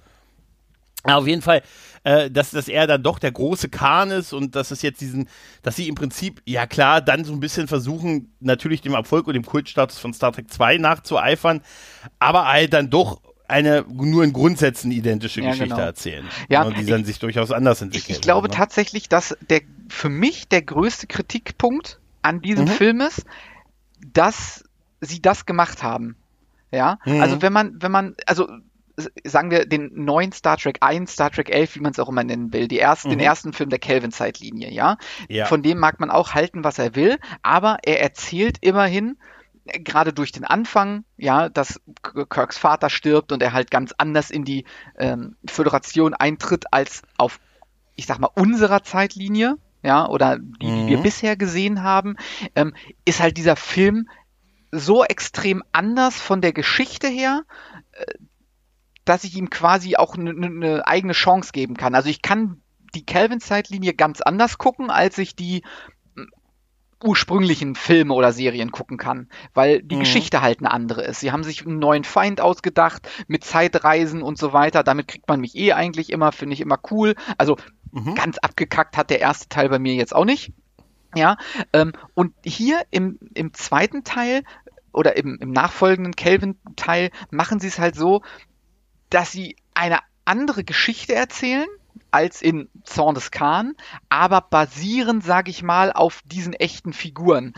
Ja, 1.07 1.17
auf 1.17 1.27
jeden 1.27 1.41
Fall, 1.41 1.63
äh, 2.05 2.31
dass, 2.31 2.51
dass 2.51 2.69
er 2.69 2.87
dann 2.87 3.03
doch 3.03 3.19
der 3.19 3.33
große 3.33 3.69
Kahn 3.69 4.11
ist 4.11 4.33
und 4.33 4.55
dass 4.57 4.71
es 4.71 4.83
jetzt 4.83 5.01
diesen, 5.01 5.29
dass 5.63 5.77
sie 5.77 5.89
im 5.89 5.95
Prinzip, 5.95 6.41
ja 6.47 6.67
klar, 6.67 7.01
dann 7.01 7.25
so 7.25 7.33
ein 7.33 7.41
bisschen 7.41 7.69
versuchen, 7.69 8.33
natürlich 8.41 8.81
dem 8.81 8.95
Erfolg 8.95 9.27
und 9.27 9.35
dem 9.35 9.45
Kultstatus 9.45 9.99
von 9.99 10.13
Star 10.15 10.33
Trek 10.33 10.51
2 10.51 10.79
nachzueifern, 10.79 11.61
aber 12.19 12.47
halt 12.47 12.73
dann 12.73 12.89
doch 12.91 13.21
eine 13.49 13.85
nur 13.89 14.23
in 14.25 14.33
Grundsätzen 14.33 14.93
identische 14.93 15.41
Ja, 15.41 15.49
Geschichte 15.51 15.75
genau. 15.75 15.81
erzählen. 15.87 16.25
Ja, 16.49 16.65
ne, 16.65 16.73
die 16.73 16.87
dann 16.87 17.05
sich 17.05 17.19
durchaus 17.19 17.51
anders 17.51 17.83
entwickeln. 17.83 18.11
Ich, 18.11 18.17
ich 18.19 18.23
glaube 18.23 18.49
ne? 18.49 18.55
tatsächlich, 18.55 19.09
dass 19.09 19.37
der 19.49 19.61
für 19.89 20.09
mich 20.09 20.49
der 20.49 20.63
größte 20.63 21.09
Kritikpunkt 21.09 21.99
an 22.23 22.41
diesem 22.41 22.67
Mhm. 22.67 22.71
Film 22.71 23.01
ist, 23.01 23.25
dass 24.13 24.63
sie 25.01 25.21
das 25.21 25.47
gemacht 25.47 25.83
haben. 25.83 26.17
Ja, 26.71 26.99
Mhm. 27.05 27.21
also 27.21 27.43
wenn 27.43 27.53
man, 27.53 27.77
wenn 27.81 27.91
man, 27.91 28.15
also 28.27 28.49
sagen 29.25 29.51
wir 29.51 29.67
den 29.67 29.91
neuen 29.95 30.33
Star 30.33 30.57
Trek 30.57 30.79
1, 30.81 31.13
Star 31.13 31.31
Trek 31.31 31.51
11, 31.51 31.77
wie 31.77 31.81
man 31.81 31.93
es 31.93 31.99
auch 31.99 32.09
immer 32.09 32.25
nennen 32.25 32.53
will, 32.53 32.69
die 32.69 32.79
ersten, 32.79 33.11
den 33.11 33.19
Mhm. 33.19 33.25
ersten 33.25 33.53
Film 33.53 33.71
der 33.71 33.79
Kelvin-Zeitlinie, 33.79 34.71
ja? 34.71 34.97
Ja. 35.29 35.47
Von 35.47 35.63
dem 35.63 35.79
mag 35.79 36.01
man 36.01 36.11
auch 36.11 36.35
halten, 36.35 36.65
was 36.65 36.79
er 36.79 36.95
will, 36.95 37.19
aber 37.43 37.79
er 37.85 38.01
erzählt 38.01 38.59
immerhin, 38.61 39.17
äh, 39.67 39.81
gerade 39.81 40.13
durch 40.13 40.33
den 40.33 40.45
Anfang, 40.45 41.05
ja, 41.17 41.49
dass 41.49 41.81
Kirks 42.03 42.59
Vater 42.59 42.91
stirbt 42.91 43.33
und 43.33 43.43
er 43.43 43.53
halt 43.53 43.71
ganz 43.71 43.93
anders 43.99 44.31
in 44.31 44.45
die 44.45 44.65
ähm, 44.99 45.37
Föderation 45.47 46.15
eintritt 46.15 46.73
als 46.73 47.03
auf, 47.19 47.41
ich 47.97 48.07
sag 48.07 48.19
mal, 48.19 48.31
unserer 48.35 48.83
Zeitlinie, 48.83 49.57
ja, 49.83 50.07
oder 50.09 50.39
die, 50.39 50.73
die 50.73 50.87
wir 50.87 50.99
Mhm. 50.99 51.03
bisher 51.03 51.37
gesehen 51.37 51.83
haben, 51.83 52.17
ähm, 52.55 52.75
ist 53.05 53.21
halt 53.21 53.37
dieser 53.37 53.57
Film 53.57 54.09
so 54.73 55.03
extrem 55.05 55.65
anders 55.73 56.21
von 56.21 56.41
der 56.41 56.53
Geschichte 56.53 57.09
her, 57.09 57.43
äh, 57.93 58.05
dass 59.11 59.25
ich 59.25 59.37
ihm 59.37 59.51
quasi 59.51 59.97
auch 59.97 60.15
eine 60.15 60.33
ne 60.33 60.87
eigene 60.87 61.15
Chance 61.15 61.51
geben 61.51 61.77
kann. 61.77 61.97
Also 61.97 62.09
ich 62.09 62.23
kann 62.23 62.63
die 62.95 63.05
Kelvin-Zeitlinie 63.05 63.93
ganz 63.93 64.21
anders 64.21 64.57
gucken, 64.57 64.89
als 64.89 65.19
ich 65.19 65.35
die 65.35 65.63
ursprünglichen 67.03 67.75
Filme 67.75 68.15
oder 68.15 68.33
Serien 68.33 68.71
gucken 68.71 68.99
kann, 68.99 69.29
weil 69.53 69.83
die 69.83 69.97
mhm. 69.97 70.01
Geschichte 70.01 70.43
halt 70.43 70.61
eine 70.61 70.71
andere 70.71 71.03
ist. 71.03 71.19
Sie 71.19 71.33
haben 71.33 71.43
sich 71.43 71.67
einen 71.67 71.81
neuen 71.81 72.05
Feind 72.05 72.41
ausgedacht 72.41 73.09
mit 73.27 73.43
Zeitreisen 73.43 74.23
und 74.23 74.39
so 74.39 74.53
weiter. 74.53 74.85
Damit 74.85 75.09
kriegt 75.09 75.27
man 75.27 75.41
mich 75.41 75.57
eh 75.57 75.73
eigentlich 75.73 76.11
immer, 76.13 76.31
finde 76.31 76.55
ich 76.55 76.61
immer 76.61 76.79
cool. 76.93 77.17
Also 77.37 77.57
mhm. 77.91 78.15
ganz 78.15 78.39
abgekackt 78.39 78.97
hat 78.97 79.11
der 79.11 79.21
erste 79.21 79.49
Teil 79.49 79.71
bei 79.71 79.81
mir 79.81 79.95
jetzt 79.95 80.15
auch 80.15 80.25
nicht. 80.25 80.53
Ja, 81.17 81.37
ähm, 81.73 81.95
und 82.15 82.33
hier 82.45 82.83
im, 82.93 83.19
im 83.35 83.55
zweiten 83.55 84.05
Teil 84.05 84.45
oder 84.93 85.17
im, 85.17 85.37
im 85.41 85.51
nachfolgenden 85.51 86.15
Kelvin-Teil 86.15 87.11
machen 87.31 87.59
sie 87.59 87.67
es 87.67 87.81
halt 87.81 87.97
so, 87.97 88.23
dass 89.11 89.33
sie 89.33 89.57
eine 89.75 89.99
andere 90.25 90.65
Geschichte 90.65 91.15
erzählen, 91.15 91.67
als 92.11 92.43
in 92.43 92.69
Zorn 92.85 93.15
des 93.15 93.31
Khan, 93.31 93.75
aber 94.09 94.41
basieren, 94.41 95.21
sage 95.21 95.51
ich 95.51 95.63
mal, 95.63 95.93
auf 95.93 96.23
diesen 96.25 96.55
echten 96.55 96.93
Figuren. 96.93 97.55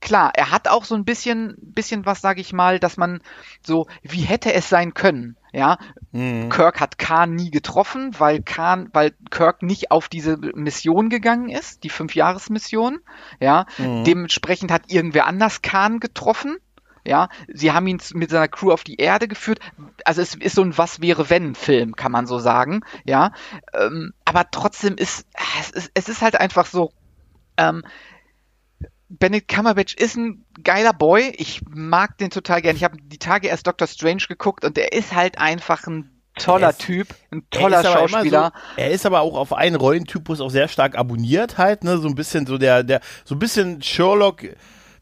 Klar, 0.00 0.32
er 0.34 0.50
hat 0.50 0.66
auch 0.66 0.84
so 0.84 0.96
ein 0.96 1.04
bisschen, 1.04 1.54
bisschen 1.60 2.04
was, 2.06 2.20
sage 2.20 2.40
ich 2.40 2.52
mal, 2.52 2.80
dass 2.80 2.96
man 2.96 3.22
so, 3.64 3.86
wie 4.02 4.22
hätte 4.22 4.52
es 4.52 4.68
sein 4.68 4.94
können? 4.94 5.36
Ja, 5.52 5.78
mhm. 6.10 6.48
Kirk 6.48 6.80
hat 6.80 6.98
Khan 6.98 7.34
nie 7.34 7.50
getroffen, 7.50 8.10
weil 8.18 8.42
Khan, 8.42 8.88
weil 8.92 9.12
Kirk 9.30 9.62
nicht 9.62 9.92
auf 9.92 10.08
diese 10.08 10.38
Mission 10.38 11.08
gegangen 11.08 11.50
ist, 11.50 11.84
die 11.84 11.90
Fünfjahresmission. 11.90 12.98
Ja, 13.38 13.66
mhm. 13.78 14.02
dementsprechend 14.04 14.72
hat 14.72 14.90
irgendwer 14.90 15.26
anders 15.26 15.62
Khan 15.62 16.00
getroffen. 16.00 16.56
Ja, 17.04 17.28
sie 17.52 17.72
haben 17.72 17.86
ihn 17.86 18.00
mit 18.14 18.30
seiner 18.30 18.48
Crew 18.48 18.70
auf 18.70 18.84
die 18.84 18.96
Erde 18.96 19.26
geführt. 19.26 19.58
Also 20.04 20.22
es 20.22 20.34
ist 20.34 20.54
so 20.54 20.62
ein 20.62 20.78
Was 20.78 21.00
wäre 21.00 21.30
wenn 21.30 21.54
Film, 21.54 21.96
kann 21.96 22.12
man 22.12 22.26
so 22.26 22.38
sagen. 22.38 22.82
Ja, 23.04 23.32
ähm, 23.74 24.12
aber 24.24 24.50
trotzdem 24.50 24.96
ist 24.96 25.26
es, 25.60 25.70
ist 25.70 25.90
es 25.94 26.08
ist 26.08 26.22
halt 26.22 26.36
einfach 26.40 26.66
so. 26.66 26.92
Ähm, 27.56 27.82
Benedict 29.08 29.48
Cumberbatch 29.48 29.94
ist 29.94 30.16
ein 30.16 30.44
geiler 30.62 30.94
Boy. 30.94 31.34
Ich 31.36 31.60
mag 31.68 32.16
den 32.18 32.30
total 32.30 32.62
gern. 32.62 32.76
Ich 32.76 32.84
habe 32.84 32.96
die 32.98 33.18
Tage 33.18 33.48
erst 33.48 33.66
Doctor 33.66 33.86
Strange 33.86 34.22
geguckt 34.28 34.64
und 34.64 34.76
der 34.76 34.92
ist 34.92 35.12
halt 35.14 35.38
einfach 35.38 35.86
ein 35.86 36.10
toller 36.36 36.70
ist, 36.70 36.80
Typ, 36.80 37.08
ein 37.30 37.44
toller 37.50 37.82
Schauspieler. 37.84 38.52
So, 38.54 38.82
er 38.82 38.90
ist 38.90 39.04
aber 39.04 39.20
auch 39.20 39.36
auf 39.36 39.52
einen 39.52 39.76
Rollentypus 39.76 40.40
auch 40.40 40.50
sehr 40.50 40.68
stark 40.68 40.96
abonniert 40.96 41.58
halt, 41.58 41.84
ne, 41.84 41.98
so 41.98 42.08
ein 42.08 42.14
bisschen 42.14 42.46
so 42.46 42.58
der 42.58 42.84
der 42.84 43.00
so 43.24 43.34
ein 43.34 43.38
bisschen 43.38 43.82
Sherlock 43.82 44.44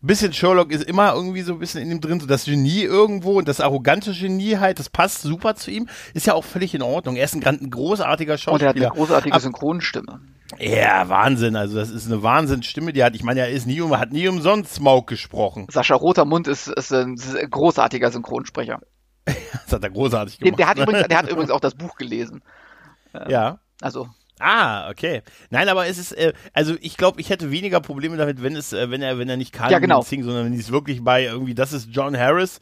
bisschen 0.06 0.32
Sherlock 0.32 0.72
ist 0.72 0.84
immer 0.84 1.14
irgendwie 1.14 1.42
so 1.42 1.52
ein 1.52 1.58
bisschen 1.58 1.82
in 1.82 1.90
ihm 1.90 2.00
drin, 2.00 2.20
so 2.20 2.26
das 2.26 2.44
Genie 2.44 2.82
irgendwo 2.82 3.38
und 3.38 3.48
das 3.48 3.60
arrogante 3.60 4.12
Genie 4.12 4.56
halt, 4.56 4.78
das 4.78 4.88
passt 4.88 5.22
super 5.22 5.54
zu 5.54 5.70
ihm, 5.70 5.88
ist 6.14 6.26
ja 6.26 6.34
auch 6.34 6.44
völlig 6.44 6.74
in 6.74 6.82
Ordnung. 6.82 7.16
Er 7.16 7.24
ist 7.24 7.34
ein, 7.34 7.44
ein 7.44 7.70
großartiger 7.70 8.38
Schauspieler. 8.38 8.70
Und 8.70 8.76
er 8.76 8.86
hat 8.86 8.92
eine 8.92 8.98
großartige 8.98 9.34
Ab 9.34 9.42
Synchronstimme. 9.42 10.20
Ja, 10.58 11.08
Wahnsinn. 11.08 11.54
Also 11.54 11.76
das 11.76 11.90
ist 11.90 12.06
eine 12.06 12.22
Wahnsinnsstimme, 12.22 12.92
die 12.92 13.04
hat. 13.04 13.14
Ich 13.14 13.22
meine, 13.22 13.40
er 13.40 13.50
ist 13.50 13.66
nie, 13.66 13.80
hat 13.80 14.12
nie 14.12 14.26
umsonst 14.26 14.74
Smaug 14.74 15.06
gesprochen. 15.06 15.66
Sascha 15.70 15.94
Rotermund 15.94 16.48
ist, 16.48 16.68
ist 16.68 16.92
ein 16.92 17.16
großartiger 17.16 18.10
Synchronsprecher. 18.10 18.80
das 19.26 19.72
hat 19.72 19.84
er 19.84 19.90
großartig 19.90 20.38
gemacht. 20.38 20.58
Der, 20.58 20.66
der, 20.66 20.68
hat 20.68 20.78
übrigens, 20.78 21.08
der 21.08 21.18
hat 21.18 21.28
übrigens 21.30 21.50
auch 21.50 21.60
das 21.60 21.74
Buch 21.74 21.96
gelesen. 21.96 22.42
Ja. 23.28 23.60
Also 23.80 24.08
Ah, 24.40 24.90
okay. 24.90 25.22
Nein, 25.50 25.68
aber 25.68 25.86
es 25.86 25.98
ist, 25.98 26.12
äh, 26.12 26.32
also 26.52 26.74
ich 26.80 26.96
glaube, 26.96 27.20
ich 27.20 27.30
hätte 27.30 27.50
weniger 27.50 27.80
Probleme 27.80 28.16
damit, 28.16 28.42
wenn 28.42 28.56
es, 28.56 28.72
äh, 28.72 28.90
wenn 28.90 29.02
er, 29.02 29.18
wenn 29.18 29.28
er 29.28 29.36
nicht 29.36 29.52
Carl 29.52 29.70
ja, 29.70 29.78
genau. 29.78 30.02
singt, 30.02 30.24
sondern 30.24 30.46
wenn 30.46 30.52
die 30.52 30.58
es 30.60 30.72
wirklich 30.72 31.04
bei 31.04 31.24
irgendwie, 31.24 31.54
das 31.54 31.72
ist 31.72 31.88
John 31.90 32.16
Harris. 32.16 32.60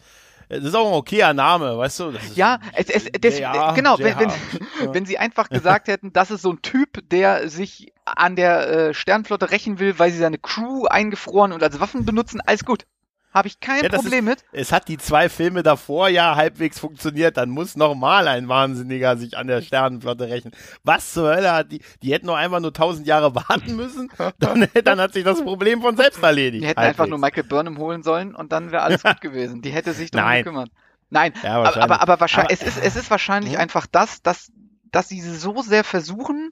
Das 0.48 0.64
ist 0.64 0.74
auch 0.74 0.86
ein 0.86 0.94
okayer 0.94 1.34
Name, 1.34 1.76
weißt 1.76 2.00
du? 2.00 2.12
ja, 2.34 2.58
es, 2.74 2.88
es, 2.88 3.06
das, 3.20 3.38
JR, 3.38 3.74
genau, 3.74 3.98
wenn, 3.98 4.18
wenn, 4.18 4.30
ja. 4.30 4.94
wenn 4.94 5.04
sie 5.04 5.18
einfach 5.18 5.50
gesagt 5.50 5.88
hätten, 5.88 6.12
das 6.14 6.30
ist 6.30 6.40
so 6.40 6.52
ein 6.52 6.62
Typ, 6.62 7.06
der 7.10 7.50
sich 7.50 7.92
an 8.06 8.34
der 8.34 8.68
äh, 8.70 8.94
Sternflotte 8.94 9.50
rächen 9.50 9.78
will, 9.78 9.98
weil 9.98 10.10
sie 10.10 10.18
seine 10.18 10.38
Crew 10.38 10.86
eingefroren 10.86 11.52
und 11.52 11.62
als 11.62 11.80
Waffen 11.80 12.06
benutzen, 12.06 12.40
alles 12.40 12.64
gut. 12.64 12.86
Habe 13.32 13.48
ich 13.48 13.60
kein 13.60 13.84
ja, 13.84 13.90
Problem 13.90 14.26
ist, 14.26 14.42
mit. 14.42 14.44
Es 14.52 14.72
hat 14.72 14.88
die 14.88 14.96
zwei 14.96 15.28
Filme 15.28 15.62
davor 15.62 16.08
ja 16.08 16.34
halbwegs 16.34 16.78
funktioniert, 16.78 17.36
dann 17.36 17.50
muss 17.50 17.76
nochmal 17.76 18.26
ein 18.26 18.48
Wahnsinniger 18.48 19.18
sich 19.18 19.36
an 19.36 19.46
der 19.46 19.60
Sternenflotte 19.60 20.28
rächen. 20.28 20.50
Was 20.82 21.12
zur 21.12 21.34
Hölle 21.34 21.52
hat 21.52 21.70
die, 21.70 21.82
die 22.02 22.12
hätten 22.12 22.26
nur 22.26 22.38
einfach 22.38 22.60
nur 22.60 22.72
tausend 22.72 23.06
Jahre 23.06 23.34
warten 23.34 23.76
müssen, 23.76 24.10
dann, 24.38 24.66
dann 24.84 25.00
hat 25.00 25.12
sich 25.12 25.24
das 25.24 25.42
Problem 25.42 25.82
von 25.82 25.96
selbst 25.96 26.22
erledigt. 26.22 26.62
Die 26.62 26.68
hätten 26.68 26.80
halbwegs. 26.80 27.00
einfach 27.00 27.10
nur 27.10 27.18
Michael 27.18 27.44
Burnham 27.44 27.78
holen 27.78 28.02
sollen 28.02 28.34
und 28.34 28.50
dann 28.50 28.72
wäre 28.72 28.82
alles 28.82 29.02
gut 29.04 29.20
gewesen. 29.20 29.60
Die 29.60 29.70
hätte 29.70 29.92
sich 29.92 30.10
darum 30.10 30.32
gekümmert. 30.32 30.70
Nein, 31.10 31.32
ja, 31.42 31.54
aber, 31.54 31.76
aber, 31.82 32.02
aber 32.02 32.20
wahrscheinlich, 32.20 32.60
aber, 32.60 32.68
es 32.70 32.76
ist, 32.76 32.84
es 32.84 32.96
ist 32.96 33.10
wahrscheinlich 33.10 33.54
ja. 33.54 33.58
einfach 33.58 33.86
das, 33.86 34.22
dass, 34.22 34.50
dass 34.90 35.08
sie 35.08 35.20
so 35.20 35.62
sehr 35.62 35.84
versuchen, 35.84 36.50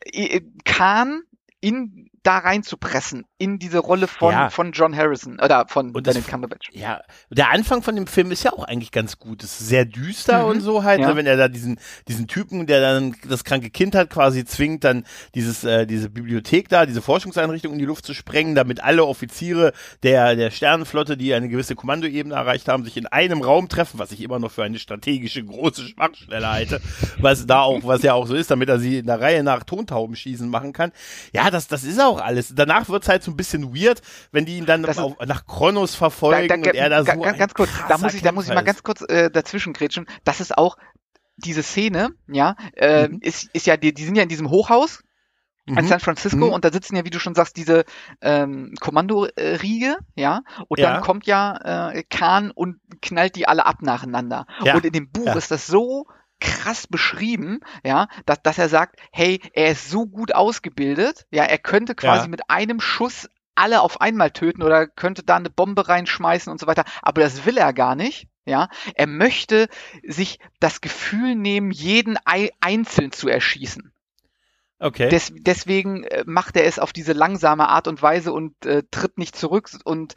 äh, 0.00 0.40
Khan 0.64 1.22
in 1.60 2.10
da 2.22 2.38
reinzupressen 2.38 3.24
in 3.38 3.58
diese 3.58 3.78
Rolle 3.78 4.06
von, 4.06 4.32
ja. 4.32 4.50
von 4.50 4.70
John 4.70 4.96
Harrison 4.96 5.40
oder 5.40 5.66
von 5.66 5.86
und 5.86 6.04
Benedict 6.04 6.28
Cumberbatch. 6.28 6.70
Ja, 6.72 7.02
der 7.30 7.50
Anfang 7.50 7.82
von 7.82 7.96
dem 7.96 8.06
Film 8.06 8.30
ist 8.30 8.44
ja 8.44 8.52
auch 8.52 8.64
eigentlich 8.64 8.92
ganz 8.92 9.18
gut. 9.18 9.42
Es 9.42 9.60
ist 9.60 9.68
sehr 9.68 9.84
düster 9.84 10.44
mhm. 10.44 10.50
und 10.50 10.60
so 10.60 10.84
halt, 10.84 11.00
ja. 11.00 11.08
ne, 11.08 11.16
wenn 11.16 11.26
er 11.26 11.36
da 11.36 11.48
diesen 11.48 11.80
diesen 12.06 12.28
Typen, 12.28 12.66
der 12.66 12.80
dann 12.80 13.16
das 13.28 13.42
kranke 13.42 13.70
Kind 13.70 13.96
hat, 13.96 14.10
quasi 14.10 14.44
zwingt, 14.44 14.84
dann 14.84 15.04
dieses 15.34 15.64
äh, 15.64 15.84
diese 15.86 16.10
Bibliothek 16.10 16.68
da, 16.68 16.86
diese 16.86 17.02
Forschungseinrichtung 17.02 17.72
in 17.72 17.80
die 17.80 17.84
Luft 17.84 18.06
zu 18.06 18.14
sprengen, 18.14 18.54
damit 18.54 18.82
alle 18.82 19.04
Offiziere 19.04 19.72
der 20.04 20.36
der 20.36 20.52
Sternenflotte, 20.52 21.16
die 21.16 21.34
eine 21.34 21.48
gewisse 21.48 21.74
Kommandoebene 21.74 22.34
erreicht 22.34 22.68
haben, 22.68 22.84
sich 22.84 22.96
in 22.96 23.06
einem 23.08 23.42
Raum 23.42 23.68
treffen, 23.68 23.98
was 23.98 24.12
ich 24.12 24.22
immer 24.22 24.38
noch 24.38 24.52
für 24.52 24.62
eine 24.62 24.78
strategische 24.78 25.44
große 25.44 25.82
Schwachstelle 25.88 26.48
halte, 26.48 26.80
was 27.18 27.46
da 27.46 27.62
auch 27.62 27.80
was 27.82 28.02
ja 28.02 28.14
auch 28.14 28.28
so 28.28 28.36
ist, 28.36 28.52
damit 28.52 28.68
er 28.68 28.78
sie 28.78 28.98
in 28.98 29.06
der 29.06 29.20
Reihe 29.20 29.42
nach 29.42 29.64
Tontauben 29.64 30.14
schießen 30.14 30.48
machen 30.48 30.72
kann. 30.72 30.92
Ja, 31.32 31.50
das 31.50 31.66
das 31.66 31.82
ist 31.82 32.00
auch 32.00 32.11
alles. 32.18 32.54
Danach 32.54 32.88
wird's 32.88 33.08
halt 33.08 33.22
so 33.22 33.30
ein 33.30 33.36
bisschen 33.36 33.74
weird, 33.74 34.00
wenn 34.30 34.44
die 34.44 34.58
ihn 34.58 34.66
dann 34.66 34.84
auf, 34.84 35.18
nach 35.26 35.46
Kronos 35.46 35.94
verfolgen 35.94 36.48
da, 36.48 36.56
da, 36.56 36.70
und 36.70 36.76
er 36.76 36.88
da 36.88 37.04
so 37.04 37.20
ganz, 37.20 37.38
ganz 37.38 37.54
kurz, 37.54 37.70
da 37.88 37.98
muss 37.98 38.14
ich, 38.14 38.22
da 38.22 38.32
muss 38.32 38.48
ich 38.48 38.54
mal 38.54 38.62
ganz 38.62 38.82
kurz 38.82 39.02
äh, 39.02 39.30
dazwischen 39.30 39.72
grätschen. 39.72 40.06
Das 40.24 40.40
ist 40.40 40.56
auch 40.56 40.76
diese 41.36 41.62
Szene, 41.62 42.10
ja, 42.28 42.56
äh, 42.74 43.08
mhm. 43.08 43.18
ist, 43.20 43.50
ist 43.52 43.66
ja, 43.66 43.76
die, 43.76 43.94
die 43.94 44.04
sind 44.04 44.16
ja 44.16 44.22
in 44.22 44.28
diesem 44.28 44.50
Hochhaus, 44.50 45.02
in 45.64 45.74
mhm. 45.74 45.86
San 45.86 46.00
Francisco 46.00 46.46
mhm. 46.46 46.52
und 46.52 46.64
da 46.64 46.72
sitzen 46.72 46.96
ja, 46.96 47.04
wie 47.04 47.10
du 47.10 47.20
schon 47.20 47.34
sagst, 47.34 47.56
diese 47.56 47.84
ähm, 48.20 48.74
Kommandoriege, 48.80 49.96
ja, 50.16 50.42
und 50.68 50.80
ja. 50.80 50.92
dann 50.92 51.02
kommt 51.02 51.26
ja 51.26 51.90
äh, 51.90 52.02
Khan 52.10 52.50
und 52.50 52.78
knallt 53.00 53.36
die 53.36 53.46
alle 53.46 53.64
ab 53.64 53.80
nacheinander. 53.80 54.46
Ja. 54.64 54.74
Und 54.74 54.84
in 54.84 54.92
dem 54.92 55.10
Buch 55.10 55.26
ja. 55.26 55.34
ist 55.34 55.50
das 55.50 55.66
so 55.66 56.06
krass 56.42 56.86
beschrieben, 56.86 57.60
ja, 57.84 58.08
dass, 58.26 58.42
dass 58.42 58.58
er 58.58 58.68
sagt, 58.68 59.00
hey, 59.12 59.40
er 59.54 59.70
ist 59.72 59.88
so 59.88 60.06
gut 60.06 60.34
ausgebildet, 60.34 61.26
ja, 61.30 61.44
er 61.44 61.58
könnte 61.58 61.94
quasi 61.94 62.24
ja. 62.24 62.28
mit 62.28 62.50
einem 62.50 62.80
Schuss 62.80 63.28
alle 63.54 63.80
auf 63.80 64.00
einmal 64.00 64.30
töten 64.30 64.62
oder 64.62 64.86
könnte 64.86 65.22
da 65.22 65.36
eine 65.36 65.50
Bombe 65.50 65.88
reinschmeißen 65.88 66.50
und 66.50 66.58
so 66.58 66.66
weiter, 66.66 66.84
aber 67.00 67.22
das 67.22 67.46
will 67.46 67.56
er 67.56 67.72
gar 67.72 67.94
nicht. 67.94 68.28
Ja, 68.44 68.70
er 68.96 69.06
möchte 69.06 69.68
sich 70.04 70.40
das 70.58 70.80
Gefühl 70.80 71.36
nehmen, 71.36 71.70
jeden 71.70 72.18
einzeln 72.60 73.12
zu 73.12 73.28
erschießen. 73.28 73.92
Okay. 74.82 75.08
Des, 75.08 75.32
deswegen 75.32 76.02
äh, 76.04 76.24
macht 76.26 76.56
er 76.56 76.64
es 76.64 76.80
auf 76.80 76.92
diese 76.92 77.12
langsame 77.12 77.68
Art 77.68 77.86
und 77.86 78.02
Weise 78.02 78.32
und 78.32 78.66
äh, 78.66 78.82
tritt 78.90 79.16
nicht 79.16 79.36
zurück 79.36 79.70
und 79.84 80.14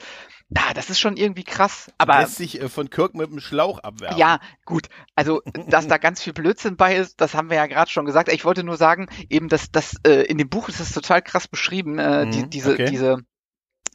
ja, 0.49 0.73
das 0.73 0.89
ist 0.89 0.99
schon 0.99 1.17
irgendwie 1.17 1.43
krass. 1.43 1.91
Aber 1.99 2.19
lässt 2.19 2.37
sich 2.37 2.61
äh, 2.61 2.69
von 2.69 2.89
Kirk 2.89 3.13
mit 3.13 3.31
dem 3.31 3.39
Schlauch 3.39 3.79
abwerfen. 3.79 4.17
Ja, 4.17 4.39
gut. 4.65 4.89
Also, 5.15 5.41
dass 5.67 5.87
da 5.87 5.97
ganz 5.97 6.21
viel 6.21 6.33
Blödsinn 6.33 6.77
bei 6.77 6.95
ist, 6.95 7.21
das 7.21 7.35
haben 7.35 7.49
wir 7.49 7.57
ja 7.57 7.67
gerade 7.67 7.91
schon 7.91 8.05
gesagt. 8.05 8.31
Ich 8.31 8.43
wollte 8.43 8.63
nur 8.63 8.77
sagen, 8.77 9.07
eben, 9.29 9.49
dass 9.49 9.71
das 9.71 9.95
äh, 10.05 10.23
in 10.23 10.37
dem 10.37 10.49
Buch 10.49 10.67
ist 10.67 10.79
das 10.79 10.91
total 10.91 11.21
krass 11.21 11.47
beschrieben, 11.47 11.99
äh, 11.99 12.25
mhm, 12.25 12.31
die, 12.31 12.49
diese, 12.49 12.73
okay. 12.73 12.85
diese 12.85 13.17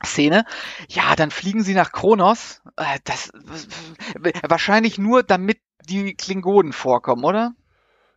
Szene. 0.04 0.44
Ja, 0.88 1.16
dann 1.16 1.30
fliegen 1.30 1.62
sie 1.62 1.74
nach 1.74 1.92
Kronos. 1.92 2.62
Äh, 2.76 2.98
das 3.04 3.32
wahrscheinlich 4.42 4.98
nur, 4.98 5.22
damit 5.22 5.58
die 5.88 6.14
Klingonen 6.14 6.72
vorkommen, 6.72 7.24
oder? 7.24 7.54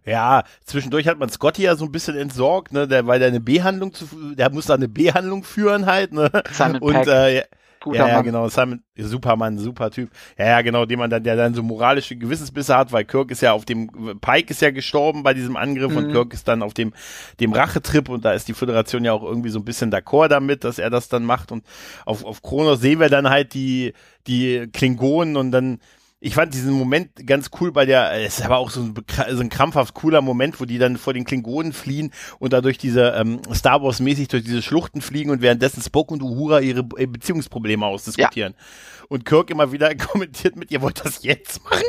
Ja, 0.06 0.44
zwischendurch 0.66 1.08
hat 1.08 1.20
man 1.20 1.30
Scotty 1.30 1.64
ja 1.64 1.76
so 1.76 1.86
ein 1.86 1.92
bisschen 1.92 2.18
entsorgt, 2.18 2.74
ne, 2.74 2.88
der, 2.88 3.08
weil 3.08 3.20
der 3.20 3.30
eine 3.30 3.40
B-Handlung 3.40 3.94
zu, 3.94 4.08
der 4.36 4.52
muss 4.52 4.66
da 4.66 4.74
eine 4.74 4.90
B-Handlung 4.90 5.44
führen 5.44 5.86
halt, 5.86 6.14
ne. 6.14 6.30
Simon 6.52 6.82
und 6.82 6.94
Peck. 6.94 7.08
äh, 7.08 7.44
Guter 7.84 7.98
ja, 7.98 8.08
ja, 8.08 8.22
genau, 8.22 8.48
Simon, 8.48 8.82
Superman, 8.96 9.58
super 9.58 9.92
Typ. 9.92 10.10
Ja, 10.38 10.46
ja, 10.46 10.62
genau, 10.62 10.86
den 10.86 11.00
man 11.00 11.10
dann, 11.10 11.22
der 11.22 11.36
dann 11.36 11.54
so 11.54 11.62
moralische 11.62 12.16
Gewissensbisse 12.16 12.78
hat, 12.78 12.94
weil 12.94 13.04
Kirk 13.04 13.30
ist 13.30 13.42
ja 13.42 13.52
auf 13.52 13.66
dem, 13.66 13.90
Pike 14.22 14.52
ist 14.52 14.62
ja 14.62 14.72
gestorben 14.72 15.22
bei 15.22 15.34
diesem 15.34 15.58
Angriff 15.58 15.92
mhm. 15.92 15.98
und 15.98 16.12
Kirk 16.14 16.34
ist 16.34 16.48
dann 16.48 16.64
auf 16.64 16.74
dem, 16.74 16.94
dem 17.42 17.52
Rachetrip 17.52 18.08
und 18.08 18.24
da 18.24 18.32
ist 18.32 18.48
die 18.48 18.54
Föderation 18.54 19.04
ja 19.04 19.12
auch 19.12 19.24
irgendwie 19.24 19.50
so 19.50 19.60
ein 19.60 19.66
bisschen 19.66 19.92
d'accord 19.92 20.30
damit, 20.30 20.64
dass 20.64 20.80
er 20.80 20.90
das 20.90 21.10
dann 21.10 21.26
macht 21.26 21.52
und 21.52 21.66
auf, 22.06 22.24
auf 22.24 22.42
Kronos 22.42 22.80
sehen 22.80 23.02
wir 23.02 23.10
dann 23.10 23.30
halt 23.30 23.54
die, 23.54 23.94
die 24.28 24.70
Klingonen 24.72 25.36
und 25.36 25.52
dann, 25.52 25.82
ich 26.26 26.36
fand 26.36 26.54
diesen 26.54 26.72
Moment 26.72 27.28
ganz 27.28 27.50
cool 27.60 27.74
bei 27.74 27.86
der, 27.86 28.14
es 28.14 28.40
ist 28.40 28.46
aber 28.46 28.58
auch 28.58 28.70
so 28.70 28.80
ein, 28.80 28.96
so 29.32 29.42
ein 29.42 29.50
krampfhaft 29.50 29.94
cooler 29.94 30.22
Moment, 30.22 30.58
wo 30.62 30.64
die 30.64 30.78
dann 30.78 30.96
vor 30.96 31.14
den 31.14 31.26
Klingonen 31.26 31.74
fliehen 31.74 32.14
und 32.40 32.54
da 32.54 32.62
durch 32.62 32.78
diese 32.78 33.10
ähm, 33.18 33.42
Star 33.54 33.84
Wars 33.84 34.00
mäßig 34.00 34.30
durch 34.30 34.46
diese 34.46 34.62
Schluchten 34.62 35.02
fliegen 35.02 35.32
und 35.32 35.42
währenddessen 35.42 35.84
Spock 35.84 36.12
und 36.12 36.24
Uhura 36.24 36.62
ihre 36.62 36.88
äh, 36.96 37.08
Beziehungsprobleme 37.08 37.86
ausdiskutieren. 37.86 38.56
Ja. 38.58 39.06
Und 39.10 39.26
Kirk 39.26 39.50
immer 39.50 39.74
wieder 39.74 39.94
kommentiert 39.98 40.56
mit, 40.56 40.72
ihr 40.72 40.82
wollt 40.82 41.04
das 41.04 41.24
jetzt 41.24 41.62
machen? 41.66 41.84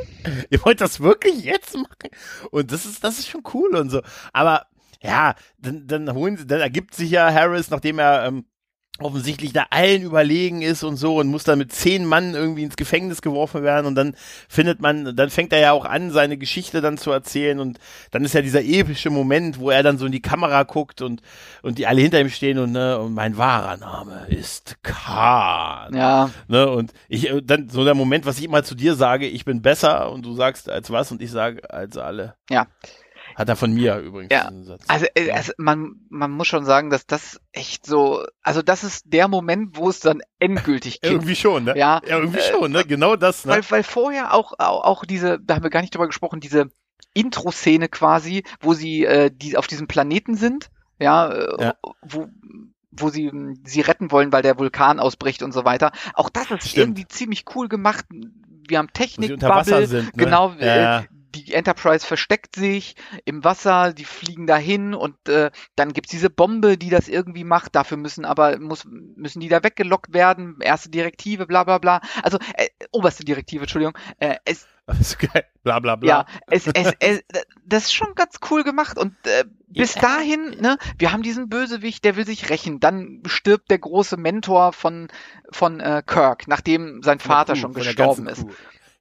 ihr 0.50 0.64
wollt 0.64 0.80
das 0.80 0.98
wirklich 0.98 1.44
jetzt 1.44 1.76
machen? 1.76 2.10
Und 2.50 2.72
das 2.72 2.86
ist, 2.86 3.04
das 3.04 3.20
ist 3.20 3.28
schon 3.28 3.44
cool 3.54 3.76
und 3.76 3.90
so. 3.90 4.02
Aber 4.32 4.66
ja, 5.00 5.36
dann, 5.58 5.86
dann 5.86 6.12
holen 6.12 6.36
sie, 6.38 6.46
dann 6.46 6.60
ergibt 6.60 6.96
sich 6.96 7.12
ja 7.12 7.32
Harris, 7.32 7.70
nachdem 7.70 8.00
er 8.00 8.26
ähm, 8.26 8.46
offensichtlich 9.00 9.52
da 9.52 9.66
allen 9.70 10.02
überlegen 10.02 10.62
ist 10.62 10.84
und 10.84 10.96
so 10.96 11.18
und 11.18 11.26
muss 11.26 11.42
dann 11.42 11.58
mit 11.58 11.72
zehn 11.72 12.04
Mann 12.04 12.34
irgendwie 12.34 12.62
ins 12.62 12.76
Gefängnis 12.76 13.22
geworfen 13.22 13.64
werden 13.64 13.86
und 13.86 13.96
dann 13.96 14.14
findet 14.48 14.80
man, 14.80 15.16
dann 15.16 15.30
fängt 15.30 15.52
er 15.52 15.58
ja 15.58 15.72
auch 15.72 15.84
an, 15.84 16.12
seine 16.12 16.38
Geschichte 16.38 16.80
dann 16.80 16.96
zu 16.96 17.10
erzählen 17.10 17.58
und 17.58 17.80
dann 18.12 18.24
ist 18.24 18.34
ja 18.34 18.42
dieser 18.42 18.62
epische 18.62 19.10
Moment, 19.10 19.58
wo 19.58 19.70
er 19.70 19.82
dann 19.82 19.98
so 19.98 20.06
in 20.06 20.12
die 20.12 20.22
Kamera 20.22 20.62
guckt 20.62 21.02
und, 21.02 21.22
und 21.62 21.78
die 21.78 21.88
alle 21.88 22.02
hinter 22.02 22.20
ihm 22.20 22.28
stehen 22.28 22.58
und, 22.58 22.70
ne, 22.70 22.96
und 23.00 23.14
mein 23.14 23.36
wahrer 23.36 23.78
Name 23.78 24.26
ist 24.28 24.76
Khan. 24.84 25.92
Ja. 25.92 26.30
Ne, 26.46 26.70
und 26.70 26.92
ich, 27.08 27.32
dann 27.42 27.68
so 27.70 27.84
der 27.84 27.94
Moment, 27.94 28.26
was 28.26 28.38
ich 28.38 28.44
immer 28.44 28.62
zu 28.62 28.76
dir 28.76 28.94
sage, 28.94 29.26
ich 29.26 29.44
bin 29.44 29.60
besser 29.60 30.12
und 30.12 30.24
du 30.24 30.34
sagst 30.34 30.70
als 30.70 30.92
was 30.92 31.10
und 31.10 31.20
ich 31.20 31.32
sage 31.32 31.68
als 31.68 31.96
alle. 31.96 32.36
Ja. 32.48 32.68
Hat 33.34 33.48
er 33.48 33.56
von 33.56 33.72
mir 33.72 33.98
übrigens. 33.98 34.32
Ja, 34.32 34.50
also, 34.88 35.06
äh, 35.14 35.30
also 35.32 35.52
man, 35.58 35.96
man 36.08 36.30
muss 36.30 36.46
schon 36.46 36.64
sagen, 36.64 36.90
dass 36.90 37.06
das 37.06 37.40
echt 37.52 37.86
so, 37.86 38.24
also 38.42 38.62
das 38.62 38.84
ist 38.84 39.04
der 39.06 39.28
Moment, 39.28 39.76
wo 39.76 39.88
es 39.88 40.00
dann 40.00 40.22
endgültig 40.38 41.00
kippt. 41.00 41.12
irgendwie 41.12 41.36
schon, 41.36 41.64
ne? 41.64 41.76
Ja, 41.76 42.00
ja 42.06 42.18
irgendwie 42.18 42.38
äh, 42.38 42.52
schon, 42.52 42.72
ne? 42.72 42.84
Genau 42.84 43.16
das, 43.16 43.44
ne? 43.44 43.52
Weil, 43.52 43.70
weil 43.70 43.82
vorher 43.82 44.34
auch, 44.34 44.52
auch, 44.58 44.84
auch 44.84 45.04
diese, 45.04 45.38
da 45.40 45.56
haben 45.56 45.62
wir 45.62 45.70
gar 45.70 45.80
nicht 45.80 45.94
drüber 45.94 46.06
gesprochen, 46.06 46.40
diese 46.40 46.70
Intro-Szene 47.14 47.88
quasi, 47.88 48.44
wo 48.60 48.74
sie 48.74 49.04
äh, 49.04 49.30
die 49.32 49.56
auf 49.56 49.66
diesem 49.66 49.86
Planeten 49.86 50.36
sind, 50.36 50.70
ja, 50.98 51.30
äh, 51.30 51.62
ja. 51.62 51.74
wo 52.02 52.28
wo 52.96 53.08
sie 53.08 53.32
sie 53.64 53.80
retten 53.80 54.12
wollen, 54.12 54.32
weil 54.32 54.42
der 54.42 54.56
Vulkan 54.56 55.00
ausbricht 55.00 55.42
und 55.42 55.52
so 55.52 55.64
weiter. 55.64 55.90
Auch 56.14 56.28
das 56.28 56.50
ist 56.50 56.68
Stimmt. 56.68 56.76
irgendwie 56.76 57.08
ziemlich 57.08 57.44
cool 57.54 57.68
gemacht. 57.68 58.04
Wir 58.68 58.78
haben 58.78 58.92
Technik, 58.92 59.40
Bubble, 59.40 59.86
sind, 59.86 60.16
ne? 60.16 60.24
genau, 60.24 60.54
ja. 60.60 61.04
Die 61.34 61.52
Enterprise 61.54 62.06
versteckt 62.06 62.56
sich 62.56 62.94
im 63.24 63.44
Wasser, 63.44 63.92
die 63.92 64.04
fliegen 64.04 64.46
dahin 64.46 64.94
und 64.94 65.28
äh, 65.28 65.50
dann 65.76 65.92
gibt's 65.92 66.10
diese 66.10 66.30
Bombe, 66.30 66.78
die 66.78 66.90
das 66.90 67.08
irgendwie 67.08 67.44
macht. 67.44 67.74
Dafür 67.74 67.96
müssen 67.96 68.24
aber 68.24 68.58
muss, 68.58 68.84
müssen 68.86 69.40
die 69.40 69.48
da 69.48 69.62
weggelockt 69.62 70.14
werden. 70.14 70.58
Erste 70.60 70.90
Direktive, 70.90 71.46
bla 71.46 71.64
bla 71.64 71.78
bla. 71.78 72.00
Also 72.22 72.38
äh, 72.56 72.68
oberste 72.92 73.24
Direktive, 73.24 73.62
Entschuldigung. 73.62 73.96
Äh, 74.18 74.36
es, 74.44 74.66
das 74.86 75.00
ist 75.00 75.18
geil. 75.18 75.44
Bla 75.62 75.80
bla 75.80 75.96
bla. 75.96 76.08
Ja, 76.08 76.26
es, 76.46 76.66
es, 76.66 76.92
es, 76.98 77.24
das 77.64 77.84
ist 77.84 77.94
schon 77.94 78.14
ganz 78.14 78.36
cool 78.50 78.64
gemacht. 78.64 78.98
Und 78.98 79.14
äh, 79.26 79.44
bis 79.68 79.96
yeah. 79.96 80.02
dahin, 80.02 80.56
ne, 80.60 80.76
wir 80.98 81.12
haben 81.12 81.22
diesen 81.22 81.48
Bösewicht, 81.48 82.04
der 82.04 82.16
will 82.16 82.26
sich 82.26 82.50
rächen. 82.50 82.80
Dann 82.80 83.22
stirbt 83.26 83.70
der 83.70 83.78
große 83.78 84.16
Mentor 84.16 84.72
von, 84.72 85.08
von 85.50 85.80
äh, 85.80 86.02
Kirk, 86.06 86.48
nachdem 86.48 87.02
sein 87.02 87.18
Vater 87.18 87.54
Kuh, 87.54 87.60
schon 87.60 87.74
gestorben 87.74 88.26
ist. 88.26 88.42
Kuh. 88.42 88.52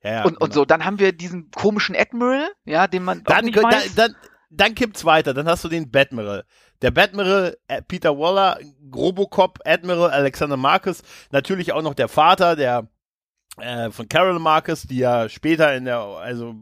Ja, 0.04 0.12
ja, 0.12 0.24
und, 0.24 0.34
genau. 0.34 0.46
und 0.46 0.54
so, 0.54 0.66
dann 0.66 0.86
haben 0.86 1.00
wir 1.00 1.14
diesen 1.14 1.50
komischen 1.52 1.96
Admiral, 1.96 2.50
ja, 2.66 2.88
den 2.88 3.04
man 3.04 3.24
dann, 3.24 3.46
nicht 3.46 3.62
weiß. 3.62 3.96
Dann, 3.96 4.12
dann, 4.12 4.16
dann 4.50 4.76
kippt's 4.76 5.06
weiter, 5.06 5.34
dann 5.34 5.48
hast 5.48 5.64
du 5.64 5.70
den 5.70 5.90
Batmiral. 5.90 6.44
Der 6.82 6.92
Batmiral, 6.92 7.58
äh, 7.68 7.82
Peter 7.82 8.18
Waller, 8.18 8.60
Robocop, 8.94 9.60
Admiral 9.66 10.12
Alexander 10.12 10.58
Marcus, 10.58 11.02
natürlich 11.32 11.72
auch 11.72 11.82
noch 11.82 11.94
der 11.94 12.10
Vater, 12.10 12.56
der 12.56 12.88
äh, 13.58 13.92
von 13.92 14.10
Carol 14.10 14.40
Marcus, 14.40 14.84
die 14.84 14.98
ja 14.98 15.30
später 15.30 15.76
in 15.76 15.86
der, 15.86 16.00
also 16.00 16.56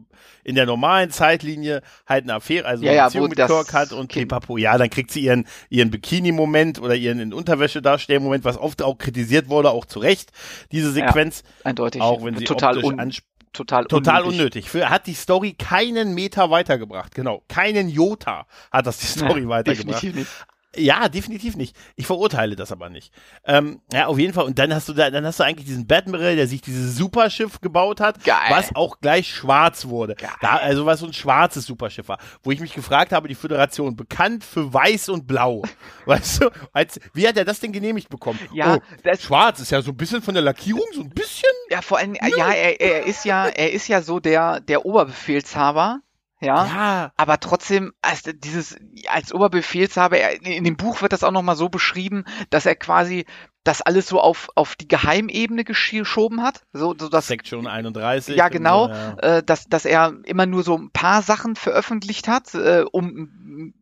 in 0.44 0.54
der 0.54 0.66
normalen 0.66 1.10
Zeitlinie 1.10 1.80
halt 2.06 2.24
eine 2.24 2.34
Affäre, 2.34 2.66
also 2.66 2.84
eine 2.84 2.94
ja, 2.94 3.06
Beziehung 3.06 3.30
mit 3.30 3.38
Kirk 3.38 3.72
hat 3.72 3.92
und 3.92 4.12
Papo, 4.28 4.58
ja, 4.58 4.76
dann 4.76 4.90
kriegt 4.90 5.10
sie 5.10 5.22
ihren, 5.22 5.46
ihren 5.70 5.90
Bikini-Moment 5.90 6.80
oder 6.80 6.94
ihren 6.94 7.18
in 7.18 7.32
Unterwäsche 7.32 7.80
darstellen 7.80 8.22
Moment, 8.22 8.44
was 8.44 8.58
oft 8.58 8.82
auch 8.82 8.98
kritisiert 8.98 9.48
wurde, 9.48 9.70
auch 9.70 9.86
zu 9.86 10.00
Recht, 10.00 10.32
diese 10.70 10.92
Sequenz. 10.92 11.44
Ja, 11.60 11.70
eindeutig. 11.70 12.02
Auch 12.02 12.22
wenn 12.24 12.36
sie 12.36 12.44
total 12.44 12.84
optisch 12.84 13.22
total 13.52 13.84
Total 13.86 14.22
unnötig. 14.22 14.38
unnötig. 14.40 14.70
Für, 14.70 14.90
hat 14.90 15.06
die 15.06 15.14
Story 15.14 15.54
keinen 15.54 16.14
Meter 16.14 16.50
weitergebracht. 16.50 17.14
Genau. 17.14 17.42
Keinen 17.48 17.88
Jota 17.88 18.46
hat 18.70 18.86
das 18.86 18.98
die 18.98 19.06
Story 19.18 19.42
ja, 19.42 19.48
weitergebracht. 19.48 20.02
Definitiv 20.02 20.14
nicht. 20.14 20.30
Ja, 20.74 21.08
definitiv 21.08 21.56
nicht. 21.56 21.76
Ich 21.96 22.06
verurteile 22.06 22.56
das 22.56 22.72
aber 22.72 22.88
nicht. 22.88 23.12
Ähm, 23.44 23.82
ja, 23.92 24.06
auf 24.06 24.18
jeden 24.18 24.32
Fall. 24.32 24.44
Und 24.44 24.58
dann 24.58 24.74
hast 24.74 24.88
du 24.88 24.94
da, 24.94 25.10
dann 25.10 25.26
hast 25.26 25.38
du 25.38 25.44
eigentlich 25.44 25.66
diesen 25.66 25.86
Batmiral, 25.86 26.34
der 26.36 26.46
sich 26.46 26.62
dieses 26.62 26.96
Superschiff 26.96 27.60
gebaut 27.60 28.00
hat, 28.00 28.24
Geil. 28.24 28.38
was 28.48 28.74
auch 28.74 28.98
gleich 29.00 29.28
schwarz 29.28 29.86
wurde. 29.86 30.16
Da, 30.40 30.56
also 30.56 30.86
was 30.86 31.00
so 31.00 31.06
ein 31.06 31.12
schwarzes 31.12 31.66
Superschiff 31.66 32.08
war. 32.08 32.18
Wo 32.42 32.50
ich 32.50 32.60
mich 32.60 32.72
gefragt 32.72 33.12
habe, 33.12 33.28
die 33.28 33.34
Föderation, 33.34 33.96
bekannt 33.96 34.44
für 34.44 34.72
weiß 34.72 35.10
und 35.10 35.26
blau. 35.26 35.62
weißt 36.06 36.42
du, 36.42 36.50
als, 36.72 36.98
wie 37.12 37.28
hat 37.28 37.36
er 37.36 37.44
das 37.44 37.60
denn 37.60 37.72
genehmigt 37.72 38.08
bekommen? 38.08 38.38
Ja, 38.54 38.76
oh, 38.76 38.78
das, 39.02 39.22
schwarz 39.22 39.60
ist 39.60 39.70
ja 39.70 39.82
so 39.82 39.90
ein 39.90 39.96
bisschen 39.96 40.22
von 40.22 40.32
der 40.32 40.42
Lackierung, 40.42 40.86
so 40.94 41.02
ein 41.02 41.10
bisschen. 41.10 41.50
Ja, 41.70 41.82
vor 41.82 41.98
allem, 41.98 42.14
ja, 42.14 42.50
er, 42.50 42.80
er 42.80 43.06
ist 43.06 43.26
ja, 43.26 43.46
er 43.46 43.72
ist 43.72 43.88
ja 43.88 44.00
so 44.00 44.20
der, 44.20 44.60
der 44.60 44.86
Oberbefehlshaber 44.86 46.00
ja, 46.42 46.66
ja. 46.66 47.12
aber 47.16 47.40
trotzdem, 47.40 47.92
als 48.02 48.22
dieses, 48.24 48.76
als 49.08 49.32
Oberbefehlshaber, 49.32 50.18
er, 50.18 50.44
in 50.44 50.64
dem 50.64 50.76
Buch 50.76 51.02
wird 51.02 51.12
das 51.12 51.24
auch 51.24 51.30
nochmal 51.30 51.56
so 51.56 51.68
beschrieben, 51.68 52.24
dass 52.50 52.66
er 52.66 52.74
quasi 52.74 53.26
das 53.64 53.80
alles 53.80 54.08
so 54.08 54.20
auf, 54.20 54.48
auf 54.56 54.74
die 54.74 54.88
Geheimebene 54.88 55.64
geschoben 55.64 56.42
hat. 56.42 56.64
So, 56.72 56.94
so 56.98 57.08
dass, 57.08 57.28
Sektion 57.28 57.66
31. 57.66 58.36
Ja, 58.36 58.48
genau, 58.48 58.88
so, 58.88 58.92
ja. 58.92 59.16
Äh, 59.18 59.42
dass, 59.44 59.66
dass 59.66 59.84
er 59.84 60.14
immer 60.24 60.46
nur 60.46 60.64
so 60.64 60.76
ein 60.76 60.90
paar 60.90 61.22
Sachen 61.22 61.54
veröffentlicht 61.54 62.26
hat, 62.26 62.54
äh, 62.54 62.84
um 62.90 63.72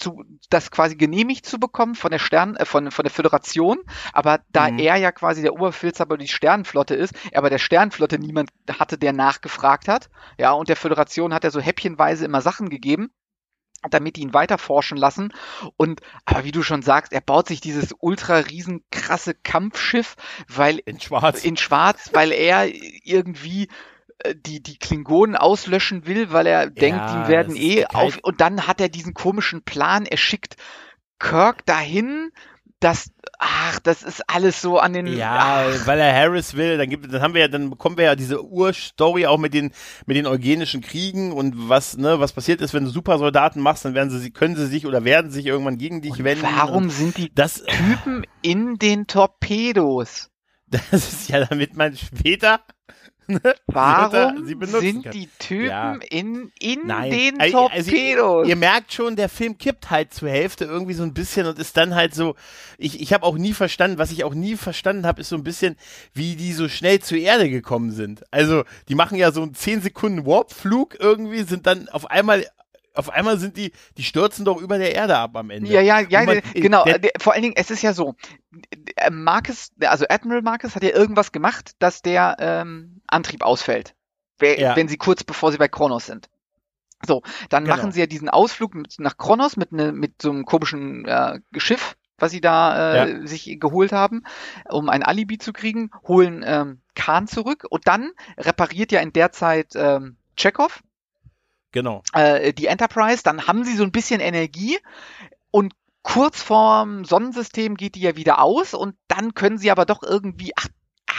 zu, 0.00 0.24
das 0.48 0.70
quasi 0.70 0.96
genehmigt 0.96 1.46
zu 1.46 1.58
bekommen 1.58 1.94
von 1.94 2.10
der 2.10 2.18
Stern, 2.18 2.56
äh, 2.56 2.64
von, 2.64 2.90
von 2.90 3.04
der 3.04 3.12
Föderation. 3.12 3.78
Aber 4.12 4.40
da 4.50 4.70
mhm. 4.70 4.78
er 4.78 4.96
ja 4.96 5.12
quasi 5.12 5.42
der 5.42 5.54
Oberbefehlshaber 5.54 6.16
die 6.16 6.28
Sternenflotte 6.28 6.94
ist, 6.94 7.14
er 7.30 7.42
bei 7.42 7.48
der 7.48 7.58
Sternenflotte 7.58 8.18
niemand 8.18 8.50
hatte, 8.78 8.98
der 8.98 9.12
nachgefragt 9.12 9.88
hat. 9.88 10.10
Ja, 10.38 10.52
und 10.52 10.68
der 10.68 10.76
Föderation 10.76 11.34
hat 11.34 11.44
er 11.44 11.50
so 11.50 11.60
häppchenweise 11.60 12.24
immer 12.24 12.42
Sachen 12.42 12.70
gegeben 12.70 13.10
damit 13.88 14.16
die 14.16 14.20
ihn 14.22 14.34
weiter 14.34 14.58
forschen 14.58 14.98
lassen. 14.98 15.32
Und, 15.76 16.00
aber 16.26 16.44
wie 16.44 16.52
du 16.52 16.62
schon 16.62 16.82
sagst, 16.82 17.12
er 17.12 17.20
baut 17.20 17.48
sich 17.48 17.60
dieses 17.60 17.94
ultra 17.98 18.36
riesen 18.36 18.84
krasse 18.90 19.34
Kampfschiff, 19.34 20.16
weil 20.48 20.78
in 20.84 21.00
Schwarz, 21.00 21.44
in 21.44 21.56
Schwarz, 21.56 22.10
weil 22.12 22.32
er 22.32 22.68
irgendwie 22.68 23.68
die, 24.34 24.62
die 24.62 24.78
Klingonen 24.78 25.36
auslöschen 25.36 26.06
will, 26.06 26.32
weil 26.32 26.46
er 26.46 26.64
ja, 26.64 26.70
denkt, 26.70 27.00
die 27.10 27.28
werden 27.28 27.56
eh 27.56 27.86
auf. 27.86 28.18
Und 28.22 28.40
dann 28.40 28.66
hat 28.66 28.80
er 28.80 28.88
diesen 28.88 29.14
komischen 29.14 29.62
Plan, 29.62 30.06
er 30.06 30.16
schickt 30.16 30.56
Kirk 31.18 31.66
dahin, 31.66 32.30
das, 32.80 33.10
ach, 33.38 33.78
das 33.80 34.02
ist 34.02 34.22
alles 34.28 34.62
so 34.62 34.78
an 34.78 34.94
den. 34.94 35.06
Ja, 35.06 35.66
ach. 35.68 35.86
weil 35.86 36.00
er 36.00 36.14
Harris 36.14 36.54
will, 36.54 36.78
dann 36.78 36.88
gibt, 36.88 37.12
dann 37.12 37.20
haben 37.20 37.34
wir 37.34 37.42
ja, 37.42 37.48
dann 37.48 37.68
bekommen 37.68 37.98
wir 37.98 38.04
ja 38.06 38.16
diese 38.16 38.42
Urstory 38.42 39.26
auch 39.26 39.36
mit 39.36 39.52
den, 39.52 39.72
mit 40.06 40.16
den 40.16 40.26
eugenischen 40.26 40.80
Kriegen 40.80 41.32
und 41.32 41.68
was, 41.68 41.98
ne, 41.98 42.20
was 42.20 42.32
passiert 42.32 42.62
ist, 42.62 42.72
wenn 42.72 42.84
du 42.84 42.90
Supersoldaten 42.90 43.60
machst, 43.60 43.84
dann 43.84 43.94
werden 43.94 44.10
sie, 44.10 44.30
können 44.30 44.56
sie 44.56 44.66
sich 44.66 44.86
oder 44.86 45.04
werden 45.04 45.30
sich 45.30 45.44
irgendwann 45.44 45.76
gegen 45.76 46.00
dich 46.00 46.12
und 46.12 46.24
wenden. 46.24 46.42
Warum 46.42 46.88
sind 46.88 47.18
die 47.18 47.30
das, 47.34 47.62
Typen 47.64 48.26
in 48.40 48.78
den 48.78 49.06
Torpedos? 49.06 50.28
Das 50.92 50.92
ist 50.92 51.28
ja, 51.28 51.44
damit 51.44 51.74
man 51.74 51.96
später 51.96 52.60
Warum 53.66 54.46
sind 54.46 55.04
kann. 55.04 55.12
die 55.12 55.28
Typen 55.38 55.66
ja. 55.66 55.94
in, 56.10 56.52
in 56.58 56.86
Nein. 56.86 57.10
den 57.10 57.40
also, 57.40 57.68
Torpedos? 57.68 58.22
Also, 58.22 58.42
ihr 58.44 58.56
merkt 58.56 58.92
schon, 58.92 59.16
der 59.16 59.28
Film 59.28 59.58
kippt 59.58 59.90
halt 59.90 60.12
zur 60.14 60.30
Hälfte 60.30 60.64
irgendwie 60.64 60.94
so 60.94 61.02
ein 61.02 61.14
bisschen 61.14 61.46
und 61.46 61.58
ist 61.58 61.76
dann 61.76 61.94
halt 61.94 62.14
so, 62.14 62.34
ich, 62.78 63.00
ich 63.00 63.12
habe 63.12 63.24
auch 63.24 63.36
nie 63.36 63.52
verstanden, 63.52 63.98
was 63.98 64.10
ich 64.10 64.24
auch 64.24 64.34
nie 64.34 64.56
verstanden 64.56 65.06
habe, 65.06 65.20
ist 65.20 65.28
so 65.28 65.36
ein 65.36 65.44
bisschen, 65.44 65.76
wie 66.14 66.36
die 66.36 66.52
so 66.52 66.68
schnell 66.68 67.00
zur 67.00 67.18
Erde 67.18 67.50
gekommen 67.50 67.92
sind. 67.92 68.22
Also, 68.30 68.64
die 68.88 68.94
machen 68.94 69.16
ja 69.18 69.32
so 69.32 69.42
einen 69.42 69.54
10 69.54 69.82
Sekunden 69.82 70.26
Warpflug 70.26 70.96
irgendwie, 70.98 71.42
sind 71.42 71.66
dann 71.66 71.88
auf 71.88 72.10
einmal 72.10 72.46
auf 72.94 73.10
einmal 73.10 73.38
sind 73.38 73.56
die, 73.56 73.72
die 73.96 74.02
stürzen 74.02 74.44
doch 74.44 74.60
über 74.60 74.78
der 74.78 74.94
Erde 74.94 75.16
ab 75.16 75.36
am 75.36 75.50
Ende. 75.50 75.70
Ja, 75.70 75.80
ja, 75.80 76.00
ja, 76.00 76.24
man, 76.24 76.40
genau. 76.54 76.84
Der, 76.84 77.10
Vor 77.18 77.32
allen 77.32 77.42
Dingen, 77.42 77.54
es 77.56 77.70
ist 77.70 77.82
ja 77.82 77.92
so, 77.92 78.14
Marcus, 79.10 79.70
also 79.80 80.06
Admiral 80.08 80.42
Marcus 80.42 80.74
hat 80.74 80.82
ja 80.82 80.90
irgendwas 80.90 81.32
gemacht, 81.32 81.72
dass 81.78 82.02
der 82.02 82.36
ähm, 82.40 83.00
Antrieb 83.06 83.42
ausfällt. 83.42 83.94
Ja. 84.42 84.74
Wenn 84.74 84.88
sie 84.88 84.96
kurz 84.96 85.22
bevor 85.22 85.52
sie 85.52 85.58
bei 85.58 85.68
Kronos 85.68 86.06
sind. 86.06 86.28
So, 87.06 87.22
dann 87.48 87.64
genau. 87.64 87.76
machen 87.76 87.92
sie 87.92 88.00
ja 88.00 88.06
diesen 88.06 88.28
Ausflug 88.28 88.74
mit, 88.74 88.98
nach 88.98 89.16
Kronos 89.16 89.56
mit, 89.56 89.72
ne, 89.72 89.92
mit 89.92 90.20
so 90.20 90.30
einem 90.30 90.44
komischen 90.44 91.06
äh, 91.06 91.40
Schiff, 91.56 91.96
was 92.18 92.30
sie 92.30 92.40
da 92.40 92.92
äh, 93.04 93.12
ja. 93.12 93.26
sich 93.26 93.58
geholt 93.58 93.92
haben, 93.92 94.24
um 94.68 94.88
ein 94.88 95.02
Alibi 95.02 95.38
zu 95.38 95.52
kriegen, 95.52 95.90
holen 96.06 96.42
ähm, 96.46 96.80
Khan 96.94 97.26
zurück 97.26 97.66
und 97.68 97.86
dann 97.86 98.12
repariert 98.36 98.92
ja 98.92 99.00
in 99.00 99.12
der 99.12 99.32
Zeit 99.32 99.72
ähm, 99.74 100.16
Chekhov. 100.36 100.82
Genau. 101.72 102.02
Äh, 102.12 102.52
die 102.52 102.66
Enterprise, 102.66 103.22
dann 103.22 103.46
haben 103.46 103.64
sie 103.64 103.76
so 103.76 103.84
ein 103.84 103.92
bisschen 103.92 104.20
Energie 104.20 104.78
und 105.50 105.72
kurz 106.02 106.42
vorm 106.42 107.04
Sonnensystem 107.04 107.76
geht 107.76 107.94
die 107.94 108.00
ja 108.00 108.16
wieder 108.16 108.40
aus 108.40 108.74
und 108.74 108.96
dann 109.08 109.34
können 109.34 109.58
sie 109.58 109.70
aber 109.70 109.84
doch 109.84 110.02
irgendwie, 110.02 110.52
ach, 110.56 110.68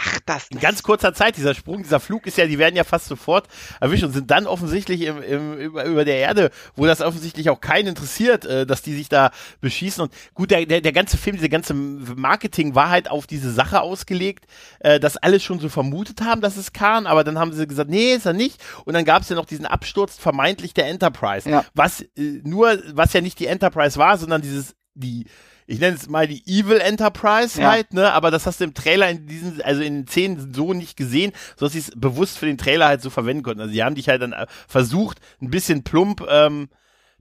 ach 0.04 0.18
das. 0.26 0.48
In 0.50 0.60
ganz 0.60 0.82
kurzer 0.82 1.14
Zeit, 1.14 1.36
dieser 1.36 1.54
Sprung, 1.54 1.82
dieser 1.82 2.00
Flug 2.00 2.26
ist 2.26 2.36
ja, 2.38 2.46
die 2.46 2.58
werden 2.58 2.76
ja 2.76 2.84
fast 2.84 3.06
sofort 3.06 3.46
erwischt 3.80 4.04
und 4.04 4.12
sind 4.12 4.30
dann 4.30 4.46
offensichtlich 4.46 5.02
im, 5.02 5.22
im, 5.22 5.58
über, 5.58 5.84
über 5.84 6.04
der 6.04 6.16
Erde, 6.16 6.50
wo 6.76 6.86
das 6.86 7.00
offensichtlich 7.00 7.50
auch 7.50 7.60
keinen 7.60 7.88
interessiert, 7.88 8.44
äh, 8.44 8.66
dass 8.66 8.82
die 8.82 8.94
sich 8.94 9.08
da 9.08 9.30
beschießen. 9.60 10.02
Und 10.02 10.12
gut, 10.34 10.50
der, 10.50 10.66
der, 10.66 10.80
der 10.80 10.92
ganze 10.92 11.16
Film, 11.16 11.36
diese 11.36 11.48
ganze 11.48 11.74
Marketing 11.74 12.74
war 12.74 12.90
halt 12.90 13.10
auf 13.10 13.26
diese 13.26 13.52
Sache 13.52 13.80
ausgelegt, 13.80 14.46
äh, 14.80 14.98
dass 15.00 15.16
alle 15.16 15.40
schon 15.40 15.60
so 15.60 15.68
vermutet 15.68 16.20
haben, 16.22 16.40
dass 16.40 16.56
es 16.56 16.72
Khan, 16.72 17.06
aber 17.06 17.24
dann 17.24 17.38
haben 17.38 17.52
sie 17.52 17.66
gesagt, 17.66 17.90
nee, 17.90 18.14
ist 18.14 18.26
er 18.26 18.32
nicht. 18.32 18.60
Und 18.84 18.94
dann 18.94 19.04
gab 19.04 19.22
es 19.22 19.28
ja 19.28 19.36
noch 19.36 19.46
diesen 19.46 19.66
Absturz 19.66 20.16
vermeintlich 20.16 20.74
der 20.74 20.88
Enterprise, 20.88 21.48
Ja. 21.48 21.64
was 21.74 22.00
äh, 22.00 22.40
nur, 22.44 22.78
was 22.92 23.12
ja 23.12 23.20
nicht 23.20 23.38
die 23.38 23.46
Enterprise 23.46 23.98
war, 23.98 24.18
sondern 24.18 24.42
dieses, 24.42 24.74
die 24.94 25.26
ich 25.72 25.80
nenne 25.80 25.96
es 25.96 26.06
mal 26.06 26.28
die 26.28 26.42
Evil 26.46 26.80
Enterprise 26.80 27.58
Ja. 27.58 27.70
halt, 27.70 27.94
ne? 27.94 28.12
Aber 28.12 28.30
das 28.30 28.44
hast 28.44 28.60
du 28.60 28.64
im 28.64 28.74
Trailer 28.74 29.08
in 29.08 29.26
diesen, 29.26 29.62
also 29.62 29.80
in 29.80 30.02
den 30.02 30.06
Szenen 30.06 30.52
so 30.52 30.74
nicht 30.74 30.98
gesehen, 30.98 31.32
so 31.56 31.64
dass 31.64 31.72
sie 31.72 31.78
es 31.78 31.90
bewusst 31.96 32.36
für 32.36 32.44
den 32.44 32.58
Trailer 32.58 32.88
halt 32.88 33.00
so 33.00 33.08
verwenden 33.08 33.42
konnten. 33.42 33.62
Also 33.62 33.72
die 33.72 33.82
haben 33.82 33.94
dich 33.94 34.08
halt 34.10 34.20
dann 34.20 34.34
äh, 34.34 34.46
versucht, 34.68 35.18
ein 35.40 35.48
bisschen 35.50 35.82
plump, 35.82 36.26
ähm, 36.28 36.68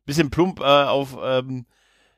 bisschen 0.06 0.32
plump 0.32 0.60
äh, 0.60 0.64
auf, 0.64 1.18
ähm, 1.24 1.66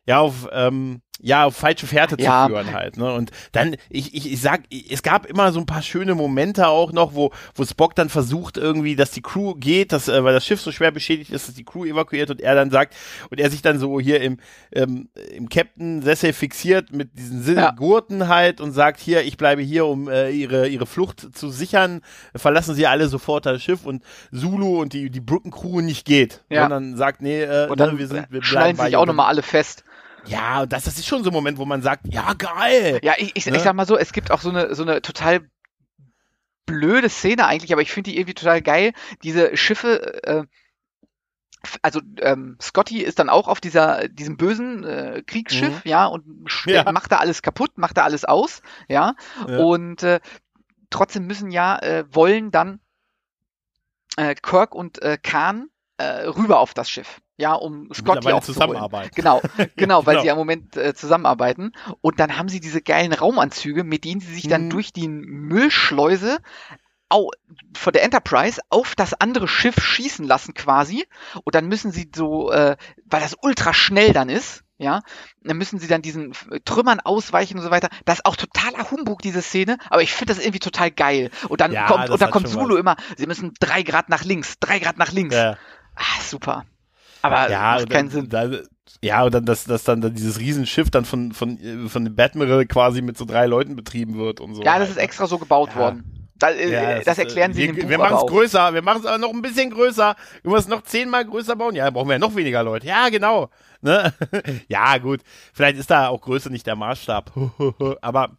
ja, 0.07 0.21
auf, 0.21 0.47
ähm, 0.51 1.01
ja, 1.21 1.45
auf 1.45 1.55
falsche 1.55 1.87
Fährte 1.87 2.15
Ja. 2.19 2.43
zu 2.47 2.49
führen 2.53 2.73
halt, 2.73 2.97
ne? 2.97 3.13
Und 3.13 3.31
dann, 3.51 3.75
ich, 3.89 4.13
ich, 4.15 4.31
ich 4.33 4.41
sag, 4.41 4.61
es 4.89 5.03
gab 5.03 5.25
immer 5.25 5.51
so 5.53 5.59
ein 5.59 5.65
paar 5.65 5.81
schöne 5.83 6.15
Momente 6.15 6.67
auch 6.67 6.91
noch, 6.91 7.13
wo, 7.13 7.31
wo 7.55 7.63
Spock 7.65 7.95
dann 7.95 8.09
versucht 8.09 8.57
irgendwie, 8.57 8.95
dass 8.95 9.11
die 9.11 9.21
Crew 9.21 9.53
geht, 9.55 9.91
dass, 9.93 10.07
äh, 10.09 10.23
weil 10.23 10.33
das 10.33 10.45
Schiff 10.45 10.59
so 10.59 10.71
schwer 10.71 10.91
beschädigt 10.91 11.31
ist, 11.31 11.47
dass 11.47 11.55
die 11.55 11.63
Crew 11.63 11.85
evakuiert 11.85 12.29
und 12.31 12.41
er 12.41 12.55
dann 12.55 12.71
sagt, 12.71 12.95
und 13.29 13.39
er 13.39 13.49
sich 13.49 13.61
dann 13.61 13.79
so 13.79 13.99
hier 13.99 14.21
im, 14.21 14.37
ähm, 14.73 15.09
im 15.33 15.47
Captain-Sessel 15.49 16.33
fixiert 16.33 16.91
mit 16.91 17.17
diesen 17.17 17.43
Sil- 17.45 17.55
Ja. 17.57 17.71
Gurten 17.71 18.27
halt 18.27 18.59
und 18.59 18.71
sagt, 18.71 18.99
hier, 18.99 19.23
ich 19.23 19.37
bleibe 19.37 19.61
hier, 19.61 19.85
um 19.85 20.09
äh, 20.09 20.29
ihre, 20.31 20.67
ihre 20.67 20.87
Flucht 20.87 21.35
zu 21.37 21.49
sichern, 21.49 22.01
verlassen 22.35 22.73
sie 22.75 22.87
alle 22.87 23.07
sofort 23.07 23.45
das 23.45 23.61
Schiff 23.63 23.85
und 23.85 24.03
Zulu 24.33 24.81
und 24.81 24.93
die, 24.93 25.09
die 25.09 25.21
Brückencrew 25.21 25.79
nicht 25.81 26.05
geht, 26.05 26.43
Ja. 26.49 26.63
sondern 26.63 26.97
sagt, 26.97 27.21
nee, 27.21 27.43
äh, 27.43 27.67
Und 27.69 27.79
dann 27.79 27.93
ne, 27.93 27.99
wir 27.99 28.07
sind, 28.07 28.31
wir 28.31 28.41
bleiben 28.41 28.79
sich 28.79 28.97
auch 28.97 29.05
nochmal 29.05 29.27
alle 29.27 29.43
fest. 29.43 29.83
Ja, 30.25 30.61
und 30.61 30.73
das, 30.73 30.85
das 30.85 30.97
ist 30.97 31.07
schon 31.07 31.23
so 31.23 31.29
ein 31.29 31.33
Moment, 31.33 31.57
wo 31.57 31.65
man 31.65 31.81
sagt, 31.81 32.07
ja, 32.13 32.33
geil. 32.33 32.99
Ja, 33.03 33.13
ich, 33.17 33.35
ich, 33.35 33.45
Ne? 33.45 33.57
ich 33.57 33.63
sag 33.63 33.73
mal 33.75 33.85
so, 33.85 33.97
es 33.97 34.13
gibt 34.13 34.31
auch 34.31 34.41
so 34.41 34.49
eine, 34.49 34.73
so 34.75 34.83
eine 34.83 35.01
total 35.01 35.41
blöde 36.65 37.09
Szene 37.09 37.45
eigentlich, 37.45 37.73
aber 37.73 37.81
ich 37.81 37.91
finde 37.91 38.11
die 38.11 38.17
irgendwie 38.17 38.33
total 38.35 38.61
geil. 38.61 38.93
Diese 39.23 39.55
Schiffe, 39.57 40.23
äh, 40.23 40.43
also 41.81 42.01
ähm, 42.19 42.57
Scotty 42.61 43.01
ist 43.01 43.19
dann 43.19 43.29
auch 43.29 43.47
auf 43.47 43.59
dieser, 43.61 44.07
diesem 44.09 44.37
bösen 44.37 44.83
äh, 44.83 45.23
Kriegsschiff, 45.25 45.85
ja, 45.85 46.05
und 46.05 46.25
Mhm. 46.27 46.47
Ja. 46.65 46.91
macht 46.91 47.11
da 47.11 47.17
alles 47.17 47.41
kaputt, 47.41 47.77
macht 47.77 47.97
da 47.97 48.03
alles 48.03 48.25
aus, 48.25 48.61
ja. 48.87 49.15
Ja. 49.47 49.57
Und 49.59 50.03
äh, 50.03 50.19
trotzdem 50.89 51.25
müssen 51.27 51.51
ja, 51.51 51.79
äh, 51.79 52.05
wollen 52.13 52.51
dann 52.51 52.79
äh, 54.17 54.35
Kirk 54.35 54.75
und 54.75 55.01
äh, 55.01 55.17
Khan 55.21 55.67
äh, 56.23 56.27
rüber 56.27 56.59
auf 56.59 56.73
das 56.73 56.89
Schiff, 56.89 57.21
ja, 57.37 57.53
um 57.53 57.89
Scotty 57.93 58.31
aufzuholen. 58.33 58.69
Genau, 59.15 59.41
genau, 59.75 60.05
weil 60.05 60.13
genau. 60.15 60.21
sie 60.21 60.27
ja 60.27 60.33
im 60.33 60.39
Moment 60.39 60.77
äh, 60.77 60.93
zusammenarbeiten. 60.93 61.71
Und 62.01 62.19
dann 62.19 62.37
haben 62.37 62.49
sie 62.49 62.59
diese 62.59 62.81
geilen 62.81 63.13
Raumanzüge, 63.13 63.83
mit 63.83 64.03
denen 64.05 64.21
sie 64.21 64.33
sich 64.33 64.47
dann 64.47 64.65
Mhm. 64.65 64.69
durch 64.69 64.93
die 64.93 65.07
Müllschleuse 65.07 66.39
au, 67.09 67.29
von 67.75 67.93
der 67.93 68.03
Enterprise 68.03 68.61
auf 68.69 68.95
das 68.95 69.13
andere 69.13 69.47
Schiff 69.47 69.81
schießen 69.81 70.25
lassen 70.25 70.53
quasi. 70.53 71.05
Und 71.43 71.55
dann 71.55 71.67
müssen 71.67 71.91
sie 71.91 72.09
so, 72.15 72.51
äh, 72.51 72.75
weil 73.05 73.21
das 73.21 73.35
ultra 73.41 73.73
schnell 73.73 74.13
dann 74.13 74.29
ist, 74.29 74.63
ja, 74.79 75.01
dann 75.43 75.57
müssen 75.57 75.79
sie 75.79 75.87
dann 75.87 76.01
diesen 76.01 76.33
Trümmern 76.65 76.99
ausweichen 76.99 77.57
und 77.57 77.63
so 77.63 77.71
weiter. 77.71 77.89
Das 78.05 78.15
ist 78.19 78.25
auch 78.25 78.35
totaler 78.35 78.89
Humbug, 78.91 79.21
diese 79.21 79.41
Szene, 79.41 79.77
aber 79.89 80.01
ich 80.01 80.11
finde 80.13 80.33
das 80.33 80.43
irgendwie 80.43 80.59
total 80.59 80.91
geil. 80.91 81.29
Und 81.47 81.61
dann 81.61 81.71
Ja, 81.71 81.85
kommt, 81.85 82.09
und 82.09 82.19
dann 82.21 82.31
kommt 82.31 82.49
Zulu 82.49 82.73
was. 82.73 82.79
immer, 82.79 82.95
sie 83.15 83.27
müssen 83.27 83.53
drei 83.59 83.83
Grad 83.83 84.09
nach 84.09 84.23
links, 84.23 84.55
drei 84.59 84.79
Grad 84.79 84.97
nach 84.97 85.11
links. 85.11 85.35
Ja, 85.35 85.57
Ah, 85.95 86.21
super. 86.21 86.65
Aber 87.21 87.49
ja, 87.49 87.75
macht 87.75 87.89
keinen 87.89 88.09
Sinn. 88.09 88.29
Da, 88.29 88.49
ja, 89.01 89.23
und 89.23 89.33
dann, 89.33 89.45
dass, 89.45 89.63
dass 89.65 89.83
dann 89.83 90.13
dieses 90.13 90.39
Riesenschiff 90.39 90.89
dann 90.89 91.05
von, 91.05 91.31
von, 91.31 91.59
äh, 91.59 91.89
von 91.89 92.05
dem 92.05 92.15
Batmiral 92.15 92.65
quasi 92.65 93.01
mit 93.01 93.17
so 93.17 93.25
drei 93.25 93.45
Leuten 93.45 93.75
betrieben 93.75 94.17
wird 94.17 94.39
und 94.39 94.55
so. 94.55 94.63
Ja, 94.63 94.79
das 94.79 94.89
ist 94.89 94.97
extra 94.97 95.27
so 95.27 95.37
gebaut 95.37 95.69
Ja. 95.73 95.79
worden. 95.79 96.29
Da, 96.35 96.49
äh, 96.49 96.69
Ja, 96.69 96.99
das, 96.99 97.17
ist, 97.17 97.19
erklären 97.19 97.51
äh, 97.51 97.53
sie 97.53 97.75
wir, 97.75 97.89
Wir 97.89 97.97
machen 97.97 98.17
es 98.17 98.25
größer, 98.25 98.73
wir 98.73 98.81
machen 98.81 99.01
es 99.01 99.05
aber 99.05 99.17
noch 99.17 99.31
ein 99.31 99.41
bisschen 99.41 99.69
größer. 99.69 100.15
Wir 100.41 100.51
müssen 100.51 100.63
es 100.63 100.67
noch 100.77 100.83
zehnmal 100.83 101.25
größer 101.25 101.55
bauen. 101.55 101.75
Ja, 101.75 101.85
dann 101.85 101.93
brauchen 101.93 102.09
wir 102.09 102.13
ja 102.15 102.19
noch 102.19 102.35
weniger 102.35 102.63
Leute. 102.63 102.87
Ja, 102.87 103.07
genau. 103.09 103.49
Ne? 103.81 104.13
ja, 104.67 104.97
gut. 104.97 105.21
Vielleicht 105.53 105.77
ist 105.77 105.89
da 105.91 106.07
auch 106.09 106.19
Größe 106.21 106.49
nicht 106.49 106.67
der 106.67 106.75
Maßstab. 106.75 107.31
aber 108.01 108.31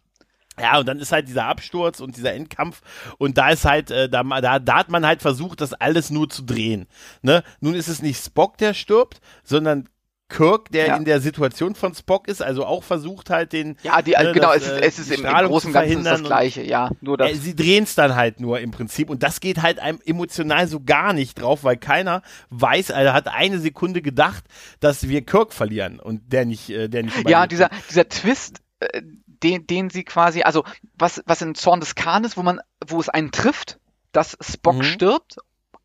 ja, 0.60 0.78
und 0.78 0.86
dann 0.86 0.98
ist 0.98 1.12
halt 1.12 1.28
dieser 1.28 1.46
Absturz 1.46 2.00
und 2.00 2.16
dieser 2.16 2.32
Endkampf 2.34 2.80
und 3.18 3.38
da 3.38 3.50
ist 3.50 3.64
halt, 3.64 3.90
äh, 3.90 4.08
da, 4.08 4.22
da, 4.22 4.58
da 4.58 4.74
hat 4.76 4.88
man 4.88 5.06
halt 5.06 5.22
versucht, 5.22 5.60
das 5.60 5.72
alles 5.74 6.10
nur 6.10 6.28
zu 6.28 6.42
drehen. 6.42 6.86
Ne? 7.22 7.42
Nun 7.60 7.74
ist 7.74 7.88
es 7.88 8.02
nicht 8.02 8.22
Spock, 8.24 8.58
der 8.58 8.74
stirbt, 8.74 9.20
sondern 9.42 9.88
Kirk, 10.30 10.70
der 10.72 10.86
Ja. 10.86 10.96
in 10.96 11.04
der 11.04 11.20
Situation 11.20 11.74
von 11.74 11.94
Spock 11.94 12.28
ist, 12.28 12.40
also 12.42 12.64
auch 12.64 12.82
versucht 12.82 13.28
halt 13.28 13.52
den, 13.52 13.76
Ja, 13.82 14.00
die, 14.00 14.12
ne, 14.12 14.32
genau, 14.32 14.54
das, 14.54 14.62
es 14.62 14.68
ist, 14.68 14.72
äh, 14.72 14.80
es 14.86 14.98
ist 14.98 15.10
im, 15.12 15.24
im 15.26 15.32
Großen 15.46 15.68
und 15.68 15.74
Ganzen 15.74 16.02
das 16.04 16.22
Gleiche, 16.22 16.62
ja. 16.62 16.90
Nur 17.02 17.18
das. 17.18 17.30
äh, 17.30 17.34
sie 17.34 17.54
drehen 17.54 17.84
es 17.84 17.94
dann 17.94 18.14
halt 18.16 18.40
nur 18.40 18.58
im 18.58 18.70
Prinzip 18.70 19.10
und 19.10 19.22
das 19.22 19.40
geht 19.40 19.60
halt 19.60 19.78
einem 19.80 20.00
emotional 20.06 20.66
so 20.66 20.80
gar 20.80 21.12
nicht 21.12 21.40
drauf, 21.40 21.62
weil 21.62 21.76
keiner 21.76 22.22
weiß, 22.48 22.90
also 22.90 23.12
hat 23.12 23.28
eine 23.28 23.58
Sekunde 23.58 24.00
gedacht, 24.00 24.44
dass 24.80 25.08
wir 25.08 25.20
Kirk 25.22 25.52
verlieren 25.52 26.00
und 26.00 26.32
der 26.32 26.46
nicht, 26.46 26.70
äh, 26.70 26.88
der 26.88 27.02
nicht. 27.02 27.28
ja, 27.28 27.46
dieser, 27.46 27.68
dieser 27.90 28.08
Twist, 28.08 28.60
äh, 28.80 29.02
den, 29.44 29.66
den 29.66 29.90
sie 29.90 30.04
quasi, 30.04 30.42
also 30.42 30.64
was, 30.98 31.22
was 31.26 31.42
in 31.42 31.54
Zorn 31.54 31.80
des 31.80 31.94
ist, 32.24 32.36
wo 32.36 32.42
man, 32.42 32.60
wo 32.86 32.98
es 32.98 33.08
einen 33.08 33.30
trifft, 33.30 33.78
dass 34.12 34.36
Spock 34.40 34.76
Mhm. 34.76 34.82
stirbt, 34.82 35.36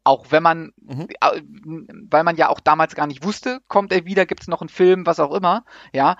auch 0.05 0.27
wenn 0.31 0.41
man, 0.41 0.71
Mhm. 0.81 1.07
äh, 1.21 1.41
weil 2.09 2.23
man 2.23 2.37
ja 2.37 2.49
auch 2.49 2.59
damals 2.61 2.95
gar 2.95 3.05
nicht 3.05 3.23
wusste, 3.23 3.59
kommt 3.67 3.91
er 3.91 4.05
wieder, 4.05 4.25
gibt 4.25 4.41
es 4.41 4.47
noch 4.47 4.61
einen 4.61 4.69
Film, 4.69 5.05
was 5.05 5.19
auch 5.19 5.33
immer, 5.33 5.65
ja, 5.93 6.15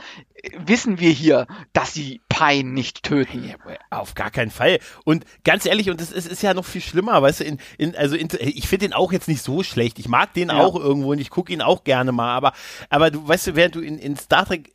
wissen 0.58 1.00
wir 1.00 1.12
hier, 1.12 1.48
dass 1.74 1.94
sie 1.94 2.22
Pine 2.30 2.70
nicht 2.70 3.04
töten. 3.04 3.56
Auf 3.90 4.16
gar 4.16 4.32
keinen 4.32 4.52
Fall. 4.52 4.80
Und 5.06 5.26
ganz 5.44 5.66
ehrlich, 5.66 5.90
und 5.90 6.02
es 6.02 6.12
ist, 6.12 6.28
ist 6.28 6.44
ja 6.44 6.54
noch 6.54 6.66
viel 6.66 6.82
schlimmer, 6.82 7.22
weißt 7.22 7.40
du, 7.40 7.44
in, 7.46 7.58
in, 7.78 7.96
also 7.96 8.16
in, 8.16 8.28
ich 8.40 8.68
finde 8.68 8.88
den 8.88 8.94
auch 8.94 9.12
jetzt 9.12 9.28
nicht 9.28 9.42
so 9.42 9.64
schlecht. 9.64 9.98
Ich 9.98 10.08
mag 10.08 10.34
den 10.34 10.50
Ja. 10.50 10.58
auch 10.58 10.76
irgendwo 10.76 11.12
und 11.12 11.20
ich 11.20 11.30
gucke 11.30 11.52
ihn 11.54 11.62
auch 11.62 11.84
gerne 11.84 12.12
mal, 12.12 12.36
aber, 12.36 12.54
aber 12.90 13.12
du 13.12 13.28
weißt 13.28 13.48
du, 13.48 13.56
während 13.56 13.76
du 13.76 13.80
in, 13.82 13.98
in 13.98 14.16
Star 14.18 14.46
Trek 14.46 14.72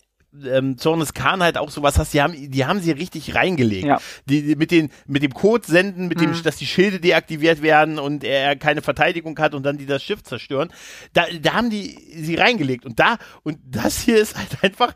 ähm, 0.47 0.77
Zorn 0.79 1.01
des 1.01 1.15
Khan 1.15 1.43
halt 1.43 1.59
auch 1.59 1.71
sowas 1.71 1.99
hast, 1.99 2.13
die 2.15 2.21
haben, 2.23 2.35
die 2.51 2.65
haben 2.67 2.81
sie 2.81 2.91
richtig 2.93 3.35
reingelegt. 3.35 3.87
Ja. 3.87 3.99
Die, 4.27 4.43
die 4.43 4.57
mit 4.57 4.71
den, 4.71 4.91
mit 5.07 5.23
dem 5.23 5.33
Code 5.35 5.67
senden, 5.67 6.09
mit 6.09 6.21
dem, 6.21 6.31
Mhm. 6.31 6.43
dass 6.43 6.57
die 6.57 6.67
Schilde 6.67 7.01
deaktiviert 7.01 7.63
werden 7.63 7.99
und 7.99 8.25
er 8.25 8.57
keine 8.57 8.83
Verteidigung 8.83 9.39
hat 9.39 9.55
und 9.55 9.63
dann 9.65 9.79
die 9.79 9.87
das 9.87 10.03
Schiff 10.03 10.23
zerstören. 10.23 10.73
Da, 11.13 11.25
da 11.41 11.53
haben 11.55 11.71
die 11.71 11.97
sie 12.17 12.35
reingelegt 12.35 12.85
und 12.85 12.99
da, 12.99 13.19
und 13.43 13.59
das 13.65 14.01
hier 14.01 14.19
ist 14.19 14.37
halt 14.37 14.63
einfach, 14.63 14.93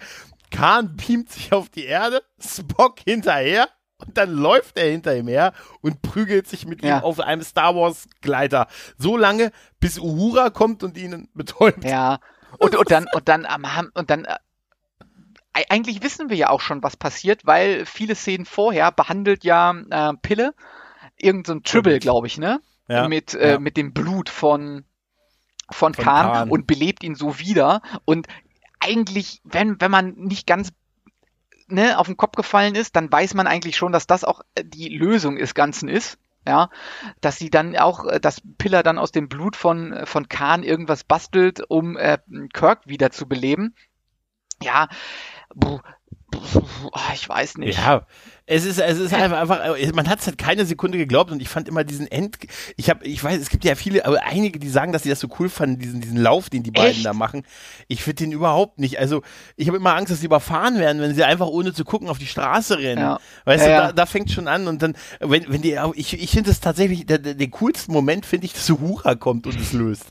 Khan 0.51 0.97
beamt 0.97 1.31
sich 1.31 1.53
auf 1.53 1.69
die 1.69 1.85
Erde, 1.85 2.23
Spock 2.41 3.01
hinterher 3.05 3.69
und 3.99 4.17
dann 4.17 4.31
läuft 4.33 4.79
er 4.79 4.91
hinter 4.91 5.17
ihm 5.17 5.29
her 5.29 5.53
und 5.83 6.01
prügelt 6.03 6.49
sich 6.49 6.67
mit 6.67 6.83
Ja. 6.83 6.99
ihm 6.99 7.05
auf 7.05 7.21
einem 7.21 7.43
Star 7.43 7.75
Wars 7.77 8.07
Gleiter. 8.23 8.67
So 8.97 9.17
lange, 9.17 9.51
bis 9.81 9.99
Uhura 9.99 10.51
kommt 10.51 10.83
und 10.83 10.97
ihn 10.97 11.29
betäubt. 11.35 11.85
Ja. 11.85 12.19
Und, 12.59 12.75
und 12.77 12.91
dann, 12.91 13.07
und 13.13 13.29
dann 13.29 13.45
am 13.45 13.77
Ham- 13.77 13.91
und 13.95 14.09
dann, 14.09 14.27
eigentlich 15.69 16.03
wissen 16.03 16.31
wir 16.31 16.37
ja 16.37 16.51
auch 16.51 16.61
schon, 16.61 16.83
was 16.83 16.97
passiert, 16.97 17.47
weil 17.47 17.87
viele 17.87 18.15
Szenen 18.15 18.47
vorher 18.47 18.93
behandelt 18.93 19.45
ja 19.45 19.75
äh, 19.91 20.13
Pille, 20.21 20.55
irgend 21.17 21.47
so 21.47 21.55
ein 21.55 21.63
Tribble, 21.63 21.99
glaube 21.99 22.27
ich, 22.27 22.39
ne? 22.39 22.61
Ja, 22.89 23.07
Mit, 23.09 23.35
äh, 23.35 23.53
ja. 23.53 23.59
mit 23.59 23.77
dem 23.77 23.93
Blut 23.93 24.31
von, 24.31 24.85
von, 25.71 25.93
Von 25.93 26.05
Khan, 26.05 26.33
Khan. 26.33 26.51
und 26.51 26.67
belebt 26.67 27.05
ihn 27.05 27.15
so 27.15 27.39
wieder. 27.39 27.83
Und 28.07 28.27
eigentlich, 28.81 29.41
wenn, 29.45 29.81
wenn 29.81 29.91
man 29.91 30.15
nicht 30.15 30.47
ganz 30.47 30.71
ne, 31.67 31.99
auf 31.99 32.07
den 32.07 32.17
Kopf 32.17 32.37
gefallen 32.37 32.75
ist, 32.75 32.97
dann 32.97 33.13
weiß 33.13 33.35
man 33.35 33.47
eigentlich 33.47 33.77
schon, 33.77 33.93
dass 33.93 34.07
das 34.07 34.25
auch 34.25 34.41
äh, 34.55 34.65
die 34.65 34.89
Lösung 34.89 35.37
des 35.37 35.55
Ganzen 35.55 35.89
ist. 35.89 36.19
Ja, 36.47 36.71
dass 37.21 37.37
sie 37.37 37.51
dann 37.51 37.77
auch, 37.77 38.07
äh, 38.07 38.21
dass 38.21 38.41
Piller 38.57 38.83
dann 38.83 38.99
aus 38.99 39.13
dem 39.13 39.29
Blut 39.29 39.55
von, 39.55 39.93
äh, 39.93 40.07
von 40.07 40.29
Khan 40.29 40.63
irgendwas 40.63 41.05
bastelt, 41.05 41.61
um 41.69 41.99
äh, 41.99 42.19
Kirk 42.55 42.87
wieder 42.87 43.11
zu 43.11 43.29
beleben. 43.29 43.75
Ja, 44.63 44.89
ich 47.15 47.29
weiß 47.29 47.59
nicht. 47.59 47.79
Ja, 47.79 48.07
es 48.47 48.65
ist, 48.65 48.79
es 48.79 48.99
ist 48.99 49.13
einfach, 49.13 49.39
einfach, 49.39 49.77
äh, 49.77 49.93
man 49.93 50.09
hat 50.09 50.21
es 50.21 50.27
halt 50.27 50.39
keine 50.39 50.65
Sekunde 50.65 50.97
geglaubt 50.97 51.31
und 51.31 51.43
ich 51.43 51.49
fand 51.49 51.69
immer 51.69 51.85
diesen 51.85 52.07
End, 52.11 52.39
ich 52.77 52.89
habe, 52.89 53.05
ich 53.05 53.23
weiß, 53.23 53.39
es 53.41 53.51
gibt 53.51 53.65
ja 53.65 53.75
viele, 53.75 54.07
aber 54.07 54.23
einige, 54.25 54.59
die 54.59 54.69
sagen, 54.71 54.93
dass 54.93 55.03
sie 55.03 55.11
das 55.11 55.21
so 55.21 55.29
cool 55.39 55.49
fanden, 55.49 55.79
diesen, 55.79 56.01
diesen 56.01 56.17
Lauf, 56.17 56.49
den 56.49 56.63
die 56.63 56.71
beiden 56.71 56.93
Echt? 56.93 57.05
da 57.05 57.13
machen. 57.13 57.45
Ich 57.89 58.03
finde 58.03 58.25
den 58.25 58.33
überhaupt 58.33 58.79
nicht. 58.79 58.99
Also, 58.99 59.23
ich 59.57 59.69
habe 59.69 59.77
immer 59.77 59.95
Angst, 59.95 60.13
dass 60.13 60.21
sie 60.21 60.27
überfahren 60.27 60.79
werden, 60.79 61.03
wenn 61.03 61.15
sie 61.15 61.25
einfach 61.25 61.47
ohne 61.47 61.75
zu 61.75 61.85
gucken 61.85 62.09
auf 62.09 62.19
die 62.19 62.27
Straße 62.27 62.79
rennen. 62.79 63.03
Ja. 63.03 63.19
Weißt 63.45 63.67
Ja, 63.67 63.69
du, 63.69 63.73
ja. 63.73 63.87
da, 63.89 63.93
da 63.93 64.07
fängt 64.07 64.31
schon 64.31 64.49
an 64.49 64.67
und 64.67 64.83
dann, 64.83 64.95
wenn, 65.21 65.51
wenn 65.53 65.61
die, 65.63 65.79
ich, 65.95 66.15
ich 66.19 66.31
finde 66.31 66.51
es 66.51 66.61
tatsächlich, 66.61 67.05
der, 67.05 67.19
der, 67.19 67.35
den 67.35 67.51
coolsten 67.51 67.93
Moment 67.93 68.25
finde 68.25 68.47
ich, 68.47 68.53
dass 68.55 68.71
Uhura 68.71 69.15
kommt 69.15 69.47
und 69.47 69.61
es 69.61 69.73
löst. 69.73 70.07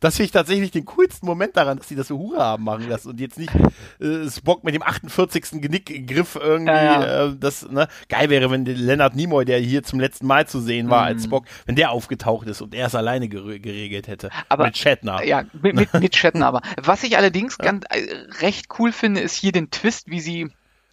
Das 0.00 0.16
finde 0.16 0.24
ich 0.26 0.32
tatsächlich 0.32 0.70
den 0.70 0.86
coolsten 0.86 1.26
Moment 1.26 1.56
daran, 1.56 1.76
dass 1.78 1.88
sie 1.88 1.94
das 1.94 2.10
Uhura 2.10 2.38
haben 2.44 2.64
machen 2.64 2.88
lassen 2.88 3.10
und 3.10 3.20
jetzt 3.20 3.38
nicht 3.38 3.52
äh, 4.00 4.30
Spock 4.30 4.64
mit 4.64 4.74
dem 4.74 4.82
48. 4.82 5.60
Genickgriff 5.60 6.36
irgendwie, 6.36 6.72
Ja, 6.72 7.26
Äh, 7.26 7.36
das, 7.38 7.68
ne? 7.70 7.86
Geil 8.08 8.30
wäre, 8.30 8.50
wenn 8.50 8.64
Leonard 8.64 9.14
Nimoy, 9.14 9.44
der 9.44 9.58
hier 9.58 9.82
zum 9.82 10.00
letzten 10.00 10.26
Mal 10.26 10.46
zu 10.48 10.58
sehen 10.60 10.88
war 10.88 11.02
Mhm. 11.02 11.06
als 11.08 11.24
Spock, 11.24 11.44
wenn 11.66 11.76
der 11.76 11.90
aufgetaucht 11.90 12.46
ist 12.48 12.62
und 12.62 12.74
er 12.74 12.86
es 12.86 12.94
alleine 12.94 13.28
ger 13.28 13.42
geregelt 13.58 14.08
hätte. 14.08 14.30
Aber- 14.48 14.64
mit 14.64 14.78
Shatner. 14.78 15.22
Ja, 15.24 15.44
mit, 15.60 15.74
mit, 15.74 15.92
mit 15.94 16.16
Shatner 16.16 16.46
aber. 16.46 16.62
Was 16.82 17.02
ich 17.02 17.16
allerdings 17.18 17.58
ganz 17.58 17.84
äh, 17.90 18.00
recht 18.40 18.66
cool 18.78 18.92
finde, 18.92 19.20
ist 19.20 19.34
hier 19.34 19.52
den 19.52 19.70
Twist, 19.70 20.10
wie 20.10 20.20
sie 20.20 20.48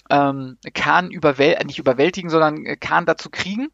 ähm, 0.10 0.58
Khan 0.74 1.12
überwäl 1.12 1.58
nicht 1.66 1.80
überwältigen, 1.80 2.30
sondern 2.30 2.66
äh, 2.66 2.76
Khan 2.78 3.06
dazu 3.06 3.30
kriegen, 3.30 3.68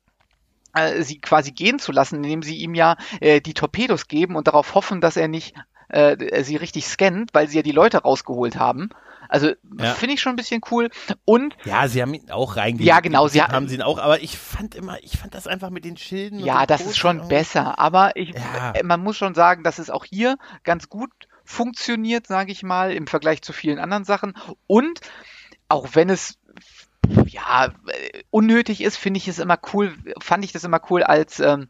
sie 1.02 1.20
quasi 1.20 1.52
gehen 1.52 1.80
zu 1.80 1.92
lassen, 1.92 2.16
indem 2.24 2.42
sie 2.44 2.58
ihm 2.58 2.74
ja 2.76 2.96
äh, 3.22 3.42
die 3.42 3.54
Torpedos 3.54 4.08
geben 4.08 4.36
und 4.36 4.48
darauf 4.48 4.74
hoffen, 4.76 5.02
dass 5.02 5.18
er 5.18 5.28
nicht 5.28 5.56
äh, 5.90 6.44
sie 6.44 6.56
richtig 6.56 6.88
scannt, 6.88 7.30
weil 7.34 7.48
sie 7.48 7.58
ja 7.58 7.64
die 7.64 7.72
Leute 7.72 8.00
rausgeholt 8.00 8.56
haben. 8.58 8.90
Also 9.30 9.52
Ja. 9.80 9.94
finde 9.94 10.16
ich 10.16 10.22
schon 10.22 10.34
ein 10.34 10.36
bisschen 10.38 10.62
cool. 10.72 10.90
Und 11.26 11.56
Ja, 11.64 11.88
sie 11.88 12.02
haben 12.02 12.14
ihn 12.14 12.30
auch 12.32 12.56
reingelegt. 12.58 12.88
Ja, 12.88 13.00
genau, 13.00 13.28
sie 13.28 13.42
ha- 13.42 13.52
haben 13.52 13.68
sie 13.68 13.76
ihn 13.76 13.82
auch, 13.82 13.98
aber 14.00 14.22
ich 14.22 14.38
fand 14.38 14.76
immer, 14.76 15.02
ich 15.04 15.18
fand 15.18 15.34
das 15.34 15.48
einfach 15.48 15.70
mit 15.70 15.86
den 15.86 15.98
Schilden. 15.98 16.40
ja, 16.40 16.66
das 16.66 16.80
Codes 16.82 16.92
ist 16.94 16.98
schon 16.98 17.28
besser. 17.28 17.80
Aber 17.80 18.16
ich, 18.16 18.30
Ja. 18.34 18.72
äh, 18.74 18.84
man 18.84 19.02
muss 19.02 19.18
schon 19.18 19.34
sagen, 19.36 19.64
dass 19.64 19.80
es 19.80 19.90
auch 19.90 20.06
hier 20.06 20.38
ganz 20.64 20.90
gut 20.90 21.12
funktioniert, 21.46 22.26
sage 22.28 22.52
ich 22.52 22.64
mal, 22.64 22.92
im 22.92 23.08
Vergleich 23.08 23.42
zu 23.42 23.54
vielen 23.54 23.80
anderen 23.80 24.04
Sachen. 24.06 24.34
Und 24.68 25.00
auch 25.70 25.90
wenn 25.94 26.10
es 26.10 26.38
ja 27.28 27.68
äh, 27.88 28.24
unnötig 28.30 28.82
ist, 28.82 28.98
finde 28.98 29.18
ich 29.18 29.28
es 29.28 29.40
immer 29.40 29.60
cool, 29.74 29.94
fand 30.22 30.44
ich 30.46 30.52
das 30.52 30.64
immer 30.64 30.82
cool, 30.90 31.04
als 31.04 31.40
ähm, 31.40 31.70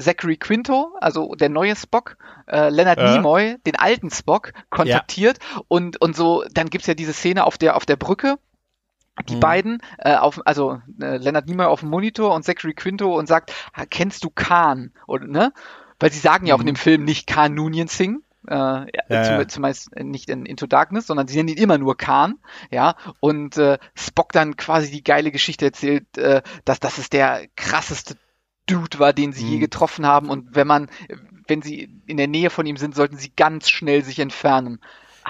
Zachary 0.00 0.36
Quinto, 0.36 0.94
also 1.00 1.34
der 1.34 1.48
neue 1.48 1.74
Spock, 1.74 2.16
äh, 2.46 2.68
Leonard 2.70 3.00
Ja. 3.00 3.16
Nimoy, 3.16 3.56
den 3.66 3.76
alten 3.76 4.10
Spock, 4.10 4.52
kontaktiert 4.70 5.38
und, 5.66 6.00
und 6.00 6.14
so, 6.14 6.44
dann 6.52 6.70
gibt's 6.70 6.86
ja 6.86 6.94
diese 6.94 7.12
Szene 7.12 7.44
auf 7.44 7.58
der, 7.58 7.76
auf 7.76 7.84
der 7.84 7.96
Brücke, 7.96 8.38
die 9.28 9.34
Mhm. 9.34 9.40
beiden, 9.40 9.82
äh, 9.98 10.14
auf, 10.14 10.40
also 10.46 10.80
äh, 11.00 11.16
Leonard 11.16 11.48
Nimoy 11.48 11.66
auf 11.66 11.80
dem 11.80 11.88
Monitor 11.90 12.32
und 12.34 12.44
Zachary 12.44 12.74
Quinto 12.74 13.18
und 13.18 13.26
sagt, 13.26 13.52
"Ah, 13.72 13.86
kennst 13.86 14.22
du 14.22 14.30
Khan? 14.30 14.92
Oder, 15.08 15.26
ne? 15.26 15.52
Weil 15.98 16.12
sie 16.12 16.20
sagen 16.20 16.46
ja 16.46 16.54
auch 16.54 16.60
in 16.60 16.66
Mhm. 16.66 16.66
dem 16.66 16.76
Film 16.76 17.04
nicht 17.04 17.26
Khan 17.26 17.54
Noonien 17.54 17.88
Singh, 17.88 18.20
äh, 18.48 18.54
ja, 18.54 18.86
Ja, 19.08 19.22
zum, 19.22 19.38
ja. 19.38 19.48
zumeist 19.48 19.94
nicht 19.96 20.28
in 20.30 20.46
Into 20.46 20.66
Darkness, 20.66 21.06
sondern 21.06 21.28
sie 21.28 21.36
nennen 21.36 21.50
ihn 21.50 21.58
immer 21.62 21.78
nur 21.78 21.96
Khan, 21.96 22.38
ja, 22.70 22.96
und 23.20 23.56
äh, 23.58 23.78
Spock 23.94 24.32
dann 24.32 24.56
quasi 24.56 24.90
die 24.90 25.04
geile 25.04 25.30
Geschichte 25.30 25.66
erzählt, 25.66 26.18
äh, 26.18 26.42
dass 26.64 26.80
das 26.80 26.98
ist 26.98 27.12
der 27.12 27.46
krasseste 27.56 28.16
Dude 28.66 28.98
war, 28.98 29.12
den 29.12 29.32
sie 29.32 29.46
je 29.46 29.56
Mhm. 29.56 29.60
getroffen 29.60 30.06
haben 30.06 30.28
und 30.28 30.54
wenn 30.54 30.66
man, 30.66 30.90
wenn 31.46 31.62
sie 31.62 31.88
in 32.06 32.16
der 32.18 32.28
Nähe 32.28 32.50
von 32.50 32.66
ihm 32.66 32.76
sind, 32.76 32.94
sollten 32.94 33.16
sie 33.16 33.32
ganz 33.34 33.70
schnell 33.70 34.04
sich 34.04 34.18
entfernen. 34.18 34.80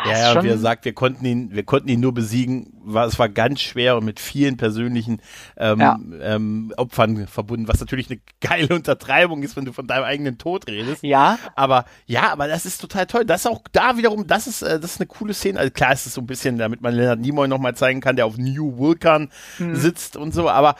Ah, 0.04 0.08
Ja, 0.08 0.18
ja, 0.18 0.32
und 0.38 0.44
wie 0.44 0.48
er 0.48 0.58
sagt, 0.58 0.84
wir 0.84 0.92
konnten 0.94 1.24
ihn, 1.24 1.50
wir 1.52 1.62
konnten 1.64 1.88
ihn 1.88 2.00
nur 2.00 2.14
besiegen. 2.14 2.72
War, 2.90 3.06
es 3.06 3.18
war 3.18 3.28
ganz 3.28 3.60
schwer 3.60 3.96
und 3.96 4.04
mit 4.04 4.18
vielen 4.20 4.56
persönlichen 4.56 5.20
ähm, 5.56 5.80
Ja. 5.80 5.98
ähm, 6.20 6.72
Opfern 6.76 7.26
verbunden, 7.26 7.68
was 7.68 7.80
natürlich 7.80 8.10
eine 8.10 8.20
geile 8.40 8.74
Untertreibung 8.74 9.42
ist, 9.42 9.56
wenn 9.56 9.64
du 9.66 9.72
von 9.72 9.86
deinem 9.86 10.04
eigenen 10.04 10.38
Tod 10.38 10.66
redest. 10.68 11.02
ja, 11.02 11.38
Aber 11.56 11.84
ja, 12.06 12.30
aber 12.32 12.48
das 12.48 12.64
ist 12.64 12.80
total 12.80 13.06
toll. 13.06 13.24
Das 13.24 13.42
ist 13.42 13.46
auch 13.46 13.62
da 13.72 13.96
wiederum, 13.98 14.26
das 14.26 14.46
ist, 14.46 14.62
äh, 14.62 14.80
das 14.80 14.92
ist 14.92 15.00
eine 15.00 15.06
coole 15.08 15.34
Szene. 15.34 15.58
Also 15.58 15.70
klar 15.70 15.92
ist 15.92 16.06
es 16.06 16.14
so 16.14 16.20
ein 16.20 16.26
bisschen, 16.26 16.58
damit 16.58 16.80
man 16.80 16.94
Leonard 16.94 17.20
Nimoy 17.20 17.48
nochmal 17.48 17.74
zeigen 17.74 18.00
kann, 18.00 18.16
der 18.16 18.26
auf 18.26 18.38
New 18.38 18.78
Vulcan 18.78 19.30
Hm. 19.58 19.74
sitzt 19.74 20.16
und 20.16 20.32
so, 20.32 20.48
aber 20.48 20.76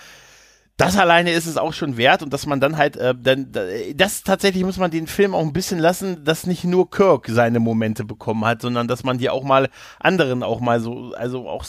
das 0.78 0.96
alleine 0.96 1.32
ist 1.32 1.44
es 1.46 1.58
auch 1.58 1.74
schon 1.74 1.96
wert 1.98 2.22
und 2.22 2.32
dass 2.32 2.46
man 2.46 2.60
dann 2.60 2.78
halt, 2.78 2.96
äh, 2.96 3.14
dann, 3.14 3.52
da- 3.52 3.66
das 3.94 4.22
tatsächlich 4.22 4.64
muss 4.64 4.78
man 4.78 4.90
den 4.90 5.06
Film 5.06 5.34
auch 5.34 5.42
ein 5.42 5.52
bisschen 5.52 5.78
lassen, 5.78 6.24
dass 6.24 6.46
nicht 6.46 6.64
nur 6.64 6.88
Kirk 6.90 7.26
seine 7.28 7.60
Momente 7.60 8.04
bekommen 8.04 8.44
hat, 8.46 8.62
sondern 8.62 8.88
dass 8.88 9.04
man 9.04 9.18
die 9.18 9.28
auch 9.28 9.42
mal 9.44 9.68
anderen 10.00 10.42
auch 10.42 10.60
mal 10.60 10.80
so, 10.80 11.12
also 11.14 11.46
auch 11.48 11.64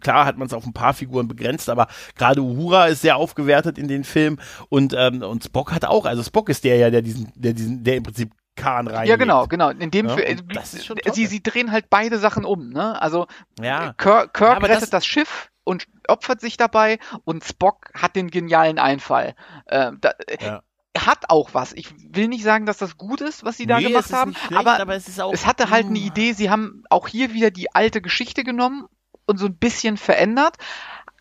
klar 0.00 0.24
hat 0.24 0.38
man 0.38 0.46
es 0.46 0.52
auf 0.54 0.64
ein 0.64 0.72
paar 0.72 0.94
Figuren 0.94 1.28
begrenzt, 1.28 1.68
aber 1.68 1.86
gerade 2.16 2.40
Uhura 2.42 2.86
ist 2.86 3.02
sehr 3.02 3.16
aufgewertet 3.16 3.78
in 3.78 3.86
den 3.88 4.04
Film 4.04 4.38
und 4.68 4.94
ähm, 4.96 5.22
und 5.22 5.44
Spock 5.44 5.72
hat 5.72 5.84
auch, 5.84 6.06
also 6.06 6.22
Spock 6.22 6.48
ist 6.48 6.64
der 6.64 6.76
ja, 6.76 6.90
der 6.90 7.02
diesen, 7.02 7.32
der 7.36 7.52
diesen, 7.52 7.84
der 7.84 7.96
im 7.96 8.02
Prinzip 8.04 8.32
Kahn 8.54 8.86
rein. 8.86 9.08
ja 9.08 9.16
genau, 9.16 9.46
genau. 9.46 9.70
In 9.70 9.90
dem 9.90 10.06
Ja, 10.08 10.16
Fi- 10.16 10.30
und 10.40 10.54
das 10.54 10.74
ist 10.74 10.84
schon 10.84 10.98
sie, 11.12 11.26
sie 11.26 11.42
drehen 11.42 11.72
halt 11.72 11.86
beide 11.88 12.18
Sachen 12.18 12.44
um, 12.44 12.68
ne? 12.68 13.00
Also 13.00 13.26
Ja. 13.60 13.94
Kirk, 13.94 14.34
Kirk 14.34 14.52
Ja, 14.60 14.66
rettet 14.66 14.82
das- 14.82 14.90
das, 14.90 15.06
Schiff 15.06 15.48
und 15.64 15.86
opfert 16.08 16.40
sich 16.40 16.56
dabei 16.56 16.98
und 17.24 17.44
Spock 17.44 17.90
hat 17.94 18.16
den 18.16 18.30
genialen 18.30 18.78
Einfall. 18.78 19.34
Ähm, 19.68 19.98
da, 20.00 20.12
Ja. 20.40 20.62
Hat 20.94 21.30
auch 21.30 21.54
was. 21.54 21.72
Ich 21.72 21.88
will 22.14 22.28
nicht 22.28 22.44
sagen, 22.44 22.66
dass 22.66 22.76
das 22.76 22.98
gut 22.98 23.22
ist, 23.22 23.44
was 23.44 23.56
sie 23.56 23.66
da 23.66 23.78
Nee, 23.80 23.88
gemacht 23.88 24.12
haben, 24.12 24.34
schlecht, 24.34 24.52
aber, 24.54 24.78
aber 24.78 24.94
es 24.94 25.08
es 25.08 25.46
hatte 25.46 25.70
halt 25.70 25.86
eine. 25.86 25.98
Idee. 25.98 26.34
Sie 26.34 26.50
haben 26.50 26.84
auch 26.90 27.08
hier 27.08 27.32
wieder 27.32 27.50
die 27.50 27.74
alte 27.74 28.02
Geschichte 28.02 28.44
genommen 28.44 28.84
und 29.24 29.38
so 29.38 29.46
ein 29.46 29.56
bisschen 29.56 29.96
verändert, 29.96 30.56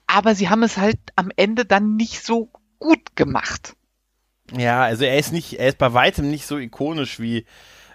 aber 0.07 0.35
sie 0.35 0.49
haben 0.49 0.63
es 0.63 0.75
halt 0.75 0.99
am 1.15 1.31
Ende 1.37 1.63
dann 1.63 1.95
nicht 1.95 2.21
so 2.25 2.51
gut 2.79 3.15
gemacht. 3.15 3.77
Ja, 4.51 4.83
also 4.83 5.05
er 5.05 5.17
ist 5.17 5.31
nicht, 5.31 5.53
er 5.57 5.69
ist 5.69 5.77
bei 5.77 5.93
weitem 5.93 6.29
nicht 6.29 6.45
so 6.47 6.57
ikonisch 6.57 7.21
wie, 7.21 7.45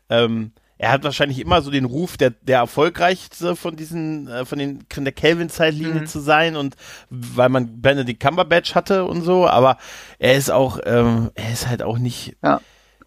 ähm, 0.09 0.53
er 0.79 0.91
hat 0.93 1.05
wahrscheinlich 1.05 1.39
immer 1.41 1.63
so 1.63 1.71
den 1.71 1.85
Ruf, 1.87 2.17
der, 2.17 2.31
der 2.31 2.59
erfolgreichste 2.59 3.57
von 3.57 3.77
diesen, 3.77 4.29
äh, 4.29 4.45
von 4.45 4.59
den, 4.59 4.85
von 4.93 5.05
der 5.05 5.13
Kelvin-Zeitlinie 5.13 6.03
Mhm. 6.03 6.07
zu 6.07 6.21
sein 6.21 6.57
und 6.57 6.77
weil 7.11 7.49
man 7.49 7.81
Benedict 7.81 8.21
Cumberbatch 8.21 8.75
hatte 8.75 9.05
und 9.05 9.23
so, 9.23 9.47
aber 9.49 9.79
er 10.19 10.35
ist 10.37 10.51
auch, 10.51 10.79
ähm, 10.85 11.31
er 11.35 11.53
ist 11.53 11.69
halt 11.69 11.83
auch 11.83 11.99
nicht, 11.99 12.37
Ja. 12.43 12.61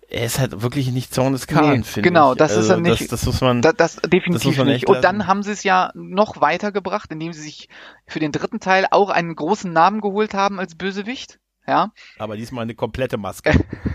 er 0.10 0.26
ist 0.26 0.40
halt 0.40 0.62
wirklich 0.64 0.92
nicht 0.92 1.14
Zorn 1.14 1.34
des 1.34 1.46
Kahn, 1.46 1.78
Nee, 1.80 1.84
finde 1.84 2.10
genau, 2.10 2.32
ich. 2.32 2.38
das 2.40 2.52
ist 2.54 2.58
also, 2.58 2.74
er 2.74 2.80
nicht. 2.80 3.02
Das, 3.02 3.08
das 3.10 3.26
muss 3.28 3.42
man, 3.42 3.62
Da, 3.62 3.72
das 3.74 3.98
Das 3.98 4.10
definitiv 4.10 4.46
muss 4.46 4.58
man 4.58 4.68
nicht. 4.68 4.88
Und 4.90 5.04
dann 5.04 5.28
haben 5.28 5.44
sie 5.44 5.52
es 5.52 5.64
ja 5.64 5.92
noch 5.94 6.42
weitergebracht, 6.42 7.12
indem 7.12 7.34
sie 7.34 7.42
sich 7.42 7.70
für 8.08 8.20
den 8.20 8.32
dritten 8.32 8.60
Teil 8.60 8.88
auch 8.90 9.10
einen 9.12 9.36
großen 9.36 9.72
Namen 9.72 10.02
geholt 10.02 10.34
haben 10.34 10.60
als 10.60 10.74
Bösewicht. 10.76 11.38
Ja, 11.70 11.92
aber 12.18 12.36
diesmal 12.36 12.64
eine 12.64 12.74
komplette 12.74 13.18
Maske. 13.18 13.52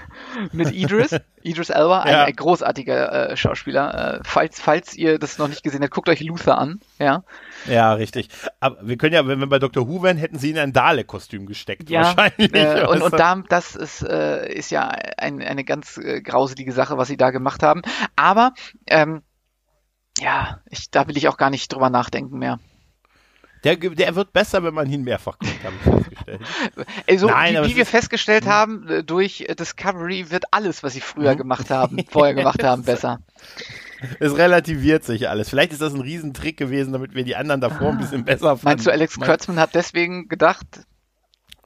mit 0.53 0.73
Idris, 0.73 1.17
Idris 1.43 1.71
Elba, 1.71 2.03
ein, 2.03 2.13
Ja. 2.13 2.25
ein 2.25 2.37
großartiger 2.37 3.31
äh, 3.31 3.37
Schauspieler. 3.37 4.19
Äh, 4.19 4.21
falls, 4.25 4.61
falls 4.61 4.95
ihr 4.95 5.19
das 5.19 5.39
noch 5.39 5.49
nicht 5.49 5.65
gesehen 5.65 5.83
habt, 5.83 5.93
guckt 5.93 6.09
euch 6.09 6.21
Luther 6.21 6.57
an. 6.57 6.81
Ja, 6.99 7.25
ja, 7.67 7.93
richtig. 7.95 8.29
Aber 8.61 8.79
wir 8.83 8.97
können 8.97 9.15
ja, 9.15 9.27
wenn 9.27 9.41
wir 9.41 9.49
bei 9.49 9.59
Dr. 9.59 9.89
Who 9.89 10.03
wären, 10.03 10.17
hätten 10.17 10.39
sie 10.39 10.51
ihn 10.51 10.57
in 10.57 10.63
ein 10.63 10.73
Dalek-Kostüm 10.73 11.47
gesteckt. 11.47 11.91
ja. 11.91 12.03
wahrscheinlich. 12.03 12.55
Äh, 12.55 12.87
und 12.87 13.03
und 13.03 13.19
da, 13.19 13.43
das 13.49 13.75
ist, 13.75 14.03
äh, 14.03 14.53
ist 14.53 14.71
ja 14.71 14.89
ein, 14.89 15.43
eine 15.43 15.65
ganz 15.65 15.99
äh, 15.99 16.21
grauselige 16.23 16.73
Sache, 16.73 16.97
was 16.97 17.09
sie 17.09 17.17
da 17.17 17.31
gemacht 17.31 17.63
haben. 17.63 17.83
Aber 18.15 18.53
ähm, 18.87 19.23
ja, 20.19 20.61
ich, 20.71 20.91
da 20.91 21.09
will 21.09 21.17
ich 21.17 21.29
auch 21.29 21.37
gar 21.37 21.51
nicht 21.51 21.73
drüber 21.73 21.91
nachdenken 21.91 22.39
mehr. 22.39 22.61
Der, 23.65 23.77
der 23.77 24.15
wird 24.15 24.33
besser, 24.33 24.63
wenn 24.63 24.75
man 24.75 24.91
ihn 24.91 25.03
mehrfach 25.03 25.39
guckt, 25.39 25.65
habe 25.65 25.75
ich 25.77 25.83
festgestellt. 25.83 26.41
Also, 27.09 27.27
Nein, 27.29 27.65
wie, 27.65 27.77
wir 27.77 27.87
festgestellt 27.87 28.47
haben, 28.47 28.89
äh, 28.89 29.03
durch 29.05 29.43
äh, 29.49 29.55
Discovery 29.55 30.31
wird 30.31 30.45
alles, 30.51 30.83
was 30.83 30.93
sie 30.93 31.01
früher 31.01 31.33
Mhm. 31.35 31.39
gemacht 31.39 31.71
haben, 31.71 31.99
vorher 32.11 32.35
gemacht 32.35 32.63
haben, 32.63 32.83
besser. 32.85 33.21
Es 34.21 34.37
relativiert 34.37 35.05
sich 35.05 35.29
alles. 35.31 35.49
Vielleicht 35.49 35.73
ist 35.73 35.81
das 35.81 35.95
ein 35.95 36.01
Riesentrick 36.03 36.59
gewesen, 36.59 36.93
damit 36.93 37.15
wir 37.15 37.25
die 37.25 37.37
anderen 37.37 37.61
davor 37.63 37.89
ein 37.91 37.99
bisschen 37.99 38.25
besser 38.25 38.49
fanden. 38.59 38.67
Ah. 38.67 38.71
Meinst 38.71 38.87
du, 38.87 38.91
Alex 38.91 39.19
Kurtzman 39.19 39.59
hat 39.59 39.75
deswegen 39.75 40.29
gedacht, 40.29 40.67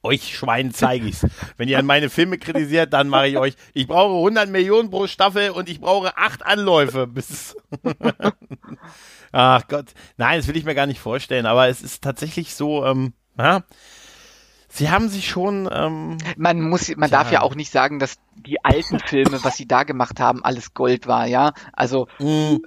Euch 0.04 0.36
Schwein 0.36 0.72
zeige 0.72 1.08
ich's. 1.08 1.26
Wenn 1.56 1.68
ihr 1.68 1.76
an 1.76 1.84
meine 1.84 2.08
Filme 2.08 2.38
kritisiert, 2.38 2.92
dann 2.92 3.08
mache 3.08 3.26
ich 3.26 3.36
euch. 3.36 3.54
Ich 3.74 3.88
brauche 3.88 4.14
100 4.18 4.48
Millionen 4.48 4.90
pro 4.90 5.08
Staffel 5.08 5.50
und 5.50 5.68
ich 5.68 5.80
brauche 5.80 6.16
acht 6.16 6.46
Anläufe 6.46 7.08
bis. 7.08 7.56
Ach 9.32 9.66
Gott. 9.68 9.86
Nein, 10.16 10.38
das 10.38 10.48
will 10.48 10.56
ich 10.56 10.64
mir 10.64 10.74
gar 10.74 10.86
nicht 10.86 11.00
vorstellen, 11.00 11.46
aber 11.46 11.68
es 11.68 11.82
ist 11.82 12.02
tatsächlich 12.02 12.54
so, 12.54 12.84
ähm, 12.84 13.12
ja. 13.38 13.62
Sie 14.70 14.90
haben 14.90 15.08
sich 15.08 15.28
schon, 15.28 15.68
ähm, 15.72 16.18
man 16.36 16.60
muss, 16.60 16.88
man 16.96 17.08
Tja. 17.08 17.18
darf 17.18 17.32
ja 17.32 17.40
auch 17.40 17.54
nicht 17.54 17.72
sagen, 17.72 17.98
dass 17.98 18.16
die 18.36 18.62
alten 18.62 19.00
Filme, 19.00 19.42
was 19.42 19.56
sie 19.56 19.66
da 19.66 19.82
gemacht 19.82 20.20
haben, 20.20 20.44
alles 20.44 20.74
Gold 20.74 21.06
war, 21.06 21.26
ja. 21.26 21.52
Also 21.72 22.06
mh, 22.18 22.58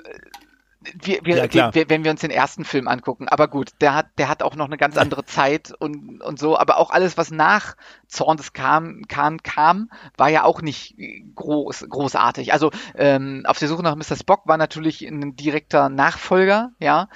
wir, 0.93 1.19
wir, 1.23 1.45
Ja, 1.53 1.73
wir, 1.73 1.89
wenn 1.89 2.03
wir 2.03 2.11
uns 2.11 2.21
den 2.21 2.31
ersten 2.31 2.65
Film 2.65 2.87
angucken, 2.87 3.27
aber 3.27 3.47
gut, 3.47 3.69
der 3.81 3.93
hat, 3.93 4.07
der 4.17 4.29
hat 4.29 4.41
auch 4.41 4.55
noch 4.55 4.65
eine 4.65 4.77
ganz 4.77 4.97
andere 4.97 5.25
Zeit 5.25 5.73
und, 5.77 6.21
und 6.21 6.39
so, 6.39 6.57
aber 6.57 6.77
auch 6.77 6.89
alles, 6.89 7.17
was 7.17 7.29
nach 7.31 7.75
Zorn 8.07 8.37
des 8.37 8.53
Khan, 8.53 9.03
Khan 9.07 9.43
kam, 9.43 9.91
war 10.17 10.29
ja 10.29 10.43
auch 10.43 10.61
nicht 10.61 10.95
groß, 11.35 11.85
großartig. 11.89 12.51
Also 12.53 12.71
ähm, 12.95 13.43
auf 13.45 13.59
der 13.59 13.67
Suche 13.67 13.83
nach 13.83 13.95
Mr. 13.95 14.15
Spock 14.15 14.47
war 14.47 14.57
natürlich 14.57 15.03
ein 15.03 15.35
direkter 15.35 15.89
Nachfolger, 15.89 16.71
ja. 16.79 17.09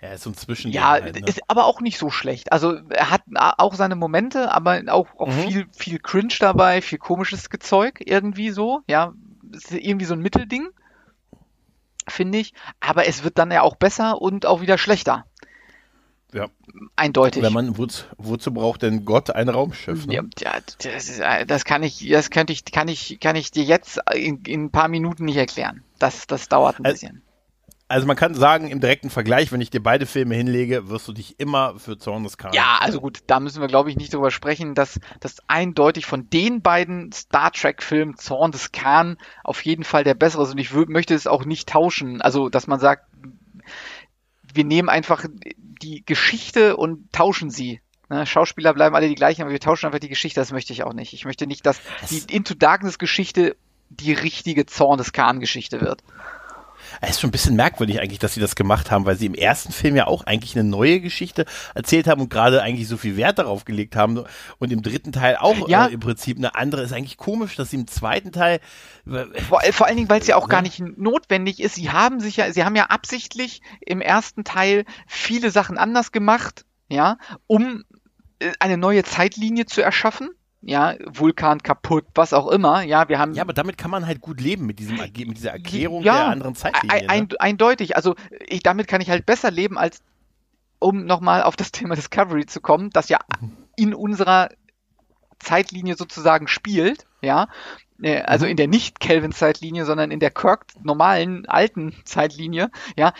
ja, 0.00 0.12
ist 0.12 0.22
so 0.22 0.30
ein 0.30 0.34
Zwischen. 0.34 0.70
Ja, 0.70 0.90
halt, 0.90 1.20
ne? 1.20 1.26
ist 1.26 1.40
aber 1.48 1.64
auch 1.66 1.80
nicht 1.80 1.98
so 1.98 2.10
schlecht. 2.10 2.52
Also 2.52 2.74
er 2.88 3.10
hat 3.10 3.22
auch 3.34 3.74
seine 3.74 3.96
Momente, 3.96 4.52
aber 4.52 4.80
auch, 4.88 5.08
auch 5.18 5.28
Mhm. 5.28 5.32
viel, 5.32 5.66
viel 5.76 5.98
Cringe 5.98 6.34
dabei, 6.38 6.82
viel 6.82 6.98
komisches 6.98 7.50
Gezeug 7.50 8.00
irgendwie 8.04 8.50
so. 8.50 8.82
Ja, 8.88 9.12
ist 9.52 9.72
irgendwie 9.72 10.06
so 10.06 10.14
ein 10.14 10.20
Mittelding, 10.20 10.68
finde 12.08 12.38
ich. 12.38 12.54
Aber 12.80 13.06
es 13.06 13.24
wird 13.24 13.38
dann 13.38 13.50
ja 13.50 13.62
auch 13.62 13.76
besser 13.76 14.20
und 14.20 14.46
auch 14.46 14.60
wieder 14.60 14.78
schlechter. 14.78 15.24
Ja. 16.32 16.48
Eindeutig. 16.96 17.42
Wenn 17.42 17.52
man, 17.54 17.78
wozu, 17.78 18.04
wozu 18.18 18.52
braucht 18.52 18.82
denn 18.82 19.04
Gott 19.06 19.30
ein 19.30 19.48
Raumschiff? 19.48 20.06
Ne? 20.06 20.28
ja, 20.38 20.58
das, 20.82 21.08
ist, 21.08 21.20
äh, 21.20 21.46
das 21.46 21.64
kann 21.64 21.82
ich, 21.82 22.06
das 22.10 22.28
könnte 22.30 22.52
ich, 22.52 22.64
kann 22.66 22.88
ich, 22.88 23.18
kann 23.20 23.34
ich 23.34 23.50
dir 23.50 23.64
jetzt 23.64 23.98
in, 24.14 24.42
in 24.44 24.64
ein 24.64 24.70
paar 24.70 24.88
Minuten 24.88 25.24
nicht 25.24 25.36
erklären. 25.38 25.82
Das, 25.98 26.26
das 26.26 26.48
dauert 26.48 26.78
ein 26.80 26.84
Äh, 26.84 26.92
bisschen. 26.92 27.22
Also 27.88 28.06
man 28.06 28.16
kann 28.16 28.34
sagen, 28.34 28.68
im 28.68 28.80
direkten 28.80 29.10
Vergleich, 29.10 29.50
wenn 29.50 29.60
ich 29.60 29.70
dir 29.70 29.82
beide 29.82 30.06
Filme 30.06 30.34
hinlege, 30.34 30.88
wirst 30.88 31.08
du 31.08 31.12
dich 31.12 31.40
immer 31.40 31.78
für 31.78 31.98
Zorn 31.98 32.22
des 32.22 32.36
Khan. 32.36 32.52
Ja, 32.52 32.78
also 32.80 33.00
gut, 33.00 33.20
da 33.26 33.40
müssen 33.40 33.60
wir, 33.60 33.68
glaube 33.68 33.90
ich, 33.90 33.96
nicht 33.96 34.12
drüber 34.12 34.30
sprechen, 34.30 34.74
dass 34.74 35.00
das 35.20 35.36
eindeutig 35.48 36.04
von 36.06 36.28
den 36.30 36.60
beiden 36.62 37.10
Star 37.12 37.50
Trek-Filmen 37.50 38.16
Zorn 38.16 38.52
des 38.52 38.72
Khan 38.72 39.16
auf 39.42 39.64
jeden 39.64 39.84
Fall 39.84 40.04
der 40.04 40.14
bessere 40.14 40.42
ist. 40.44 40.52
Und 40.52 40.58
ich 40.58 40.72
möchte 40.72 41.14
es 41.14 41.26
auch 41.26 41.44
nicht 41.44 41.68
tauschen. 41.68 42.20
Also, 42.20 42.48
dass 42.48 42.66
man 42.66 42.78
sagt, 42.78 43.04
wir 44.54 44.64
nehmen 44.64 44.88
einfach 44.88 45.24
die 45.82 46.04
Geschichte 46.04 46.76
und 46.76 47.12
tauschen 47.12 47.50
sie. 47.50 47.80
Ne, 48.10 48.24
Schauspieler 48.26 48.72
bleiben 48.72 48.96
alle 48.96 49.08
die 49.08 49.14
gleichen, 49.14 49.42
aber 49.42 49.50
wir 49.50 49.60
tauschen 49.60 49.86
einfach 49.86 49.98
die 49.98 50.08
Geschichte. 50.08 50.40
Das 50.40 50.52
möchte 50.52 50.72
ich 50.72 50.82
auch 50.82 50.94
nicht. 50.94 51.12
Ich 51.12 51.24
möchte 51.24 51.46
nicht, 51.46 51.66
dass 51.66 51.80
Das- 52.00 52.10
die 52.10 52.34
Into 52.34 52.54
Darkness 52.54 52.98
Geschichte 52.98 53.56
die 53.90 54.12
richtige 54.12 54.66
Zorn 54.66 54.98
des 54.98 55.12
Khan 55.12 55.40
Geschichte 55.40 55.80
wird. 55.80 56.02
Es 57.00 57.10
ist 57.10 57.20
schon 57.20 57.28
ein 57.28 57.32
bisschen 57.32 57.56
merkwürdig 57.56 58.00
eigentlich, 58.00 58.18
dass 58.18 58.34
sie 58.34 58.40
das 58.40 58.56
gemacht 58.56 58.90
haben, 58.90 59.04
weil 59.06 59.16
sie 59.16 59.26
im 59.26 59.34
ersten 59.34 59.72
Film 59.72 59.96
ja 59.96 60.06
auch 60.06 60.24
eigentlich 60.24 60.56
eine 60.58 60.68
neue 60.68 61.00
Geschichte 61.00 61.44
erzählt 61.74 62.06
haben 62.08 62.20
und 62.20 62.30
gerade 62.30 62.62
eigentlich 62.62 62.88
so 62.88 62.96
viel 62.96 63.16
Wert 63.16 63.38
darauf 63.38 63.64
gelegt 63.64 63.96
haben 63.96 64.24
und 64.58 64.72
im 64.72 64.82
dritten 64.82 65.12
Teil 65.12 65.36
auch 65.36 65.68
Ja. 65.68 65.86
äh, 65.86 65.92
im 65.92 66.00
Prinzip 66.00 66.38
eine 66.38 66.54
andere. 66.54 66.82
Ist 66.82 66.92
eigentlich 66.92 67.16
komisch, 67.16 67.56
dass 67.56 67.70
sie 67.70 67.76
im 67.76 67.86
zweiten 67.86 68.32
Teil 68.32 68.60
Vor, 69.48 69.60
vor 69.72 69.86
allen 69.86 69.96
Dingen, 69.96 70.08
weil 70.10 70.20
es 70.20 70.26
ja 70.26 70.36
auch 70.36 70.48
gar 70.48 70.62
nicht 70.62 70.80
notwendig 70.80 71.60
ist. 71.60 71.76
Sie 71.76 71.90
haben 71.90 72.20
sich 72.20 72.36
ja, 72.36 72.52
sie 72.52 72.64
haben 72.64 72.76
ja 72.76 72.86
absichtlich 72.86 73.62
im 73.80 74.00
ersten 74.00 74.44
Teil 74.44 74.84
viele 75.06 75.50
Sachen 75.50 75.78
anders 75.78 76.12
gemacht, 76.12 76.64
ja, 76.88 77.16
um 77.46 77.84
äh, 78.40 78.52
eine 78.60 78.76
neue 78.76 79.04
Zeitlinie 79.04 79.66
zu 79.66 79.80
erschaffen. 79.80 80.30
Ja, 80.60 80.94
Vulkan 81.06 81.62
kaputt, 81.62 82.04
was 82.14 82.32
auch 82.32 82.48
immer. 82.48 82.82
Ja, 82.82 83.08
wir 83.08 83.18
haben 83.18 83.32
ja, 83.32 83.42
aber 83.42 83.52
damit 83.52 83.78
kann 83.78 83.92
man 83.92 84.06
halt 84.06 84.20
gut 84.20 84.40
leben 84.40 84.66
mit 84.66 84.80
diesem 84.80 84.96
mit 84.96 85.16
dieser 85.16 85.52
Erklärung 85.52 86.02
Ja, 86.02 86.14
der 86.14 86.26
anderen 86.26 86.54
Zeitlinie. 86.56 86.96
ein, 87.02 87.08
ein, 87.08 87.22
ne? 87.30 87.40
eindeutig. 87.40 87.96
Also 87.96 88.16
ich, 88.48 88.62
damit 88.62 88.88
kann 88.88 89.00
ich 89.00 89.08
halt 89.08 89.24
besser 89.24 89.52
leben, 89.52 89.78
als 89.78 90.02
um 90.80 91.04
nochmal 91.04 91.42
auf 91.42 91.54
das 91.54 91.70
Thema 91.72 91.94
Discovery 91.94 92.46
zu 92.46 92.60
kommen, 92.60 92.90
das 92.90 93.08
ja 93.08 93.18
in 93.76 93.94
unserer 93.94 94.48
Zeitlinie 95.38 95.96
sozusagen 95.96 96.48
spielt, 96.48 97.06
ja. 97.22 97.48
Äh, 98.02 98.22
Also 98.22 98.44
Mhm. 98.44 98.50
in 98.52 98.56
der 98.56 98.68
nicht 98.68 99.00
Kelvin-Zeitlinie, 99.00 99.84
sondern 99.84 100.10
in 100.10 100.20
der 100.20 100.30
Kirk 100.30 100.66
normalen 100.82 101.46
alten 101.46 101.94
Zeitlinie, 102.04 102.70
ja. 102.96 103.12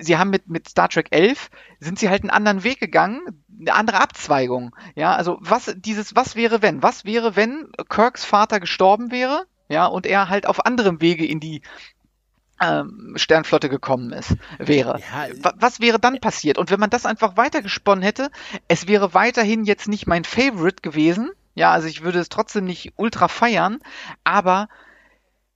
Sie 0.00 0.16
haben 0.16 0.30
mit, 0.30 0.48
mit 0.48 0.68
Star 0.68 0.88
Trek 0.88 1.08
11 1.10 1.50
sind 1.80 1.98
sie 1.98 2.08
halt 2.08 2.22
einen 2.22 2.30
anderen 2.30 2.64
Weg 2.64 2.80
gegangen, 2.80 3.20
eine 3.60 3.74
andere 3.74 4.00
Abzweigung, 4.00 4.74
ja. 4.94 5.14
Also 5.14 5.38
was, 5.40 5.74
dieses, 5.76 6.16
was 6.16 6.36
wäre 6.36 6.62
wenn? 6.62 6.82
Was 6.82 7.04
wäre, 7.04 7.36
wenn 7.36 7.68
Kirks 7.88 8.24
Vater 8.24 8.60
gestorben 8.60 9.10
wäre, 9.10 9.44
ja, 9.68 9.86
und 9.86 10.06
er 10.06 10.28
halt 10.28 10.46
auf 10.46 10.64
anderem 10.66 11.00
Wege 11.00 11.26
in 11.26 11.40
die 11.40 11.62
ähm, 12.60 13.14
Sternflotte 13.16 13.68
gekommen 13.68 14.12
ist, 14.12 14.36
wäre. 14.58 15.00
Ja, 15.00 15.26
Wa- 15.42 15.54
Was 15.56 15.80
wäre 15.80 15.98
dann 15.98 16.20
passiert? 16.20 16.56
Und 16.56 16.70
wenn 16.70 16.78
man 16.80 16.90
das 16.90 17.04
einfach 17.04 17.36
weitergesponnen 17.36 18.02
hätte, 18.02 18.30
es 18.68 18.86
wäre 18.86 19.12
weiterhin 19.12 19.64
jetzt 19.64 19.88
nicht 19.88 20.06
mein 20.06 20.24
Favorite 20.24 20.80
gewesen. 20.80 21.30
Ja, 21.54 21.70
also 21.72 21.86
ich 21.88 22.02
würde 22.02 22.18
es 22.18 22.28
trotzdem 22.28 22.64
nicht 22.64 22.92
ultra 22.96 23.28
feiern, 23.28 23.78
aber 24.24 24.68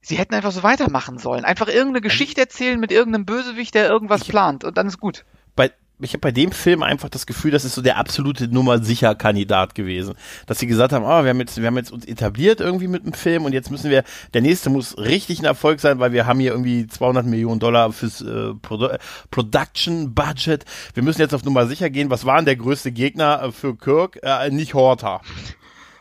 sie 0.01 0.15
hätten 0.17 0.33
einfach 0.33 0.51
so 0.53 0.63
weitermachen 0.63 1.17
sollen. 1.17 1.43
Einfach 1.45 1.67
irgendeine 1.67 2.01
Geschichte 2.01 2.39
erzählen 2.41 2.79
mit 2.79 2.91
irgendeinem 2.91 3.25
Bösewicht, 3.25 3.75
der 3.75 3.87
irgendwas 3.89 4.21
Ich- 4.21 4.29
plant 4.29 4.63
und 4.63 4.77
dann 4.77 4.87
ist 4.87 4.99
gut. 4.99 5.25
bei, 5.57 5.71
ich 6.01 6.11
habe 6.13 6.19
bei 6.21 6.31
dem 6.31 6.53
Film 6.53 6.81
einfach 6.83 7.09
das 7.09 7.25
Gefühl, 7.25 7.51
das 7.51 7.65
ist 7.65 7.75
so 7.75 7.81
der 7.81 7.97
absolute 7.97 8.47
Nummer 8.47 8.81
sicher 8.81 9.13
Kandidat 9.15 9.75
gewesen, 9.75 10.13
dass 10.47 10.57
sie 10.59 10.67
gesagt 10.67 10.93
haben, 10.93 11.03
ah, 11.03 11.23
wir 11.25 11.31
haben 11.31 11.39
jetzt, 11.41 11.57
wir 11.59 11.67
haben 11.67 11.75
jetzt 11.75 11.91
uns 11.91 12.05
etabliert 12.05 12.61
irgendwie 12.61 12.87
mit 12.87 13.05
dem 13.05 13.11
Film 13.11 13.43
und 13.43 13.51
jetzt 13.51 13.69
müssen 13.69 13.91
wir, 13.91 14.05
der 14.33 14.41
nächste 14.41 14.69
muss 14.69 14.97
richtig 14.97 15.39
ein 15.39 15.45
Erfolg 15.45 15.81
sein, 15.81 15.99
weil 15.99 16.13
wir 16.13 16.25
haben 16.25 16.39
hier 16.39 16.51
irgendwie 16.51 16.87
200 16.87 17.25
Millionen 17.25 17.59
Dollar 17.59 17.91
fürs 17.91 18.21
äh, 18.21 18.53
Produ 18.61 18.87
Production 19.31 20.13
Budget. 20.15 20.63
Wir 20.93 21.03
müssen 21.03 21.19
jetzt 21.19 21.33
auf 21.33 21.43
Nummer 21.43 21.67
sicher 21.67 21.89
gehen. 21.89 22.09
Was 22.09 22.25
war 22.25 22.37
denn 22.37 22.45
der 22.45 22.55
größte 22.55 22.93
Gegner 22.93 23.43
äh, 23.43 23.51
für 23.51 23.75
Kirk? 23.75 24.19
Äh, 24.23 24.49
nicht 24.51 24.73
Horta. 24.73 25.19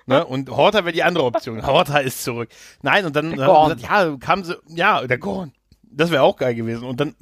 Ne? 0.09 0.25
Und 0.25 0.49
Horta 0.49 0.85
wäre 0.85 0.93
die 0.93 1.03
andere 1.03 1.25
Option. 1.25 1.65
Horta 1.67 1.99
ist 1.99 2.25
zurück. 2.25 2.49
Nein, 2.81 3.05
und 3.05 3.15
dann 3.15 3.31
sie 3.31 3.37
gesagt, 3.37 3.81
ja, 3.83 4.17
kamen 4.19 4.43
sie, 4.43 4.57
ja, 4.69 5.07
der 5.07 5.19
Gorn. 5.19 5.53
Das 5.83 6.11
wäre 6.11 6.23
auch 6.23 6.37
geil 6.37 6.55
gewesen. 6.55 6.85
Und 6.85 6.99
dann 6.99 7.15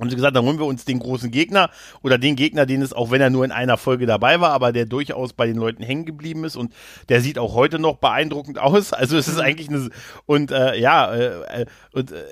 haben 0.00 0.10
sie 0.10 0.16
gesagt, 0.16 0.36
dann 0.36 0.44
holen 0.44 0.58
wir 0.58 0.66
uns 0.66 0.84
den 0.84 0.98
großen 0.98 1.30
Gegner 1.30 1.70
oder 2.02 2.18
den 2.18 2.34
Gegner, 2.34 2.66
den 2.66 2.82
es, 2.82 2.92
auch 2.92 3.12
wenn 3.12 3.20
er 3.20 3.30
nur 3.30 3.44
in 3.44 3.52
einer 3.52 3.76
Folge 3.76 4.06
dabei 4.06 4.40
war, 4.40 4.50
aber 4.50 4.72
der 4.72 4.86
durchaus 4.86 5.32
bei 5.32 5.46
den 5.46 5.56
Leuten 5.56 5.84
hängen 5.84 6.04
geblieben 6.04 6.44
ist 6.44 6.56
und 6.56 6.72
der 7.08 7.20
sieht 7.20 7.38
auch 7.38 7.54
heute 7.54 7.78
noch 7.78 7.96
beeindruckend 7.98 8.58
aus. 8.58 8.92
Also 8.92 9.16
es 9.16 9.28
ist 9.28 9.38
eigentlich 9.38 9.68
eine, 9.68 9.88
und 10.26 10.50
äh, 10.50 10.78
ja, 10.78 11.14
äh, 11.14 11.62
äh, 11.62 11.66
und 11.92 12.10
äh, 12.12 12.24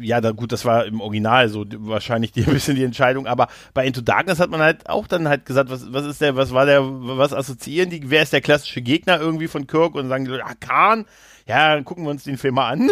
ja, 0.00 0.20
da, 0.20 0.32
gut, 0.32 0.52
das 0.52 0.64
war 0.64 0.86
im 0.86 1.00
Original 1.00 1.48
so 1.48 1.64
wahrscheinlich 1.68 2.32
die, 2.32 2.44
ein 2.46 2.52
bisschen 2.52 2.76
die 2.76 2.84
Entscheidung, 2.84 3.26
aber 3.26 3.48
bei 3.72 3.86
Into 3.86 4.00
Darkness 4.00 4.40
hat 4.40 4.50
man 4.50 4.60
halt 4.60 4.88
auch 4.88 5.06
dann 5.06 5.28
halt 5.28 5.46
gesagt, 5.46 5.70
was, 5.70 5.92
was 5.92 6.06
ist 6.06 6.20
der, 6.20 6.36
was 6.36 6.52
war 6.52 6.66
der, 6.66 6.82
was 6.84 7.32
assoziieren 7.32 7.90
die, 7.90 8.10
wer 8.10 8.22
ist 8.22 8.32
der 8.32 8.40
klassische 8.40 8.82
Gegner 8.82 9.20
irgendwie 9.20 9.48
von 9.48 9.66
Kirk 9.66 9.94
und 9.94 10.08
sagen 10.08 10.24
die 10.24 10.38
Khan, 10.60 11.06
ja, 11.46 11.74
dann 11.74 11.84
gucken 11.84 12.04
wir 12.04 12.10
uns 12.10 12.24
den 12.24 12.38
Film 12.38 12.54
mal 12.54 12.70
an. 12.70 12.90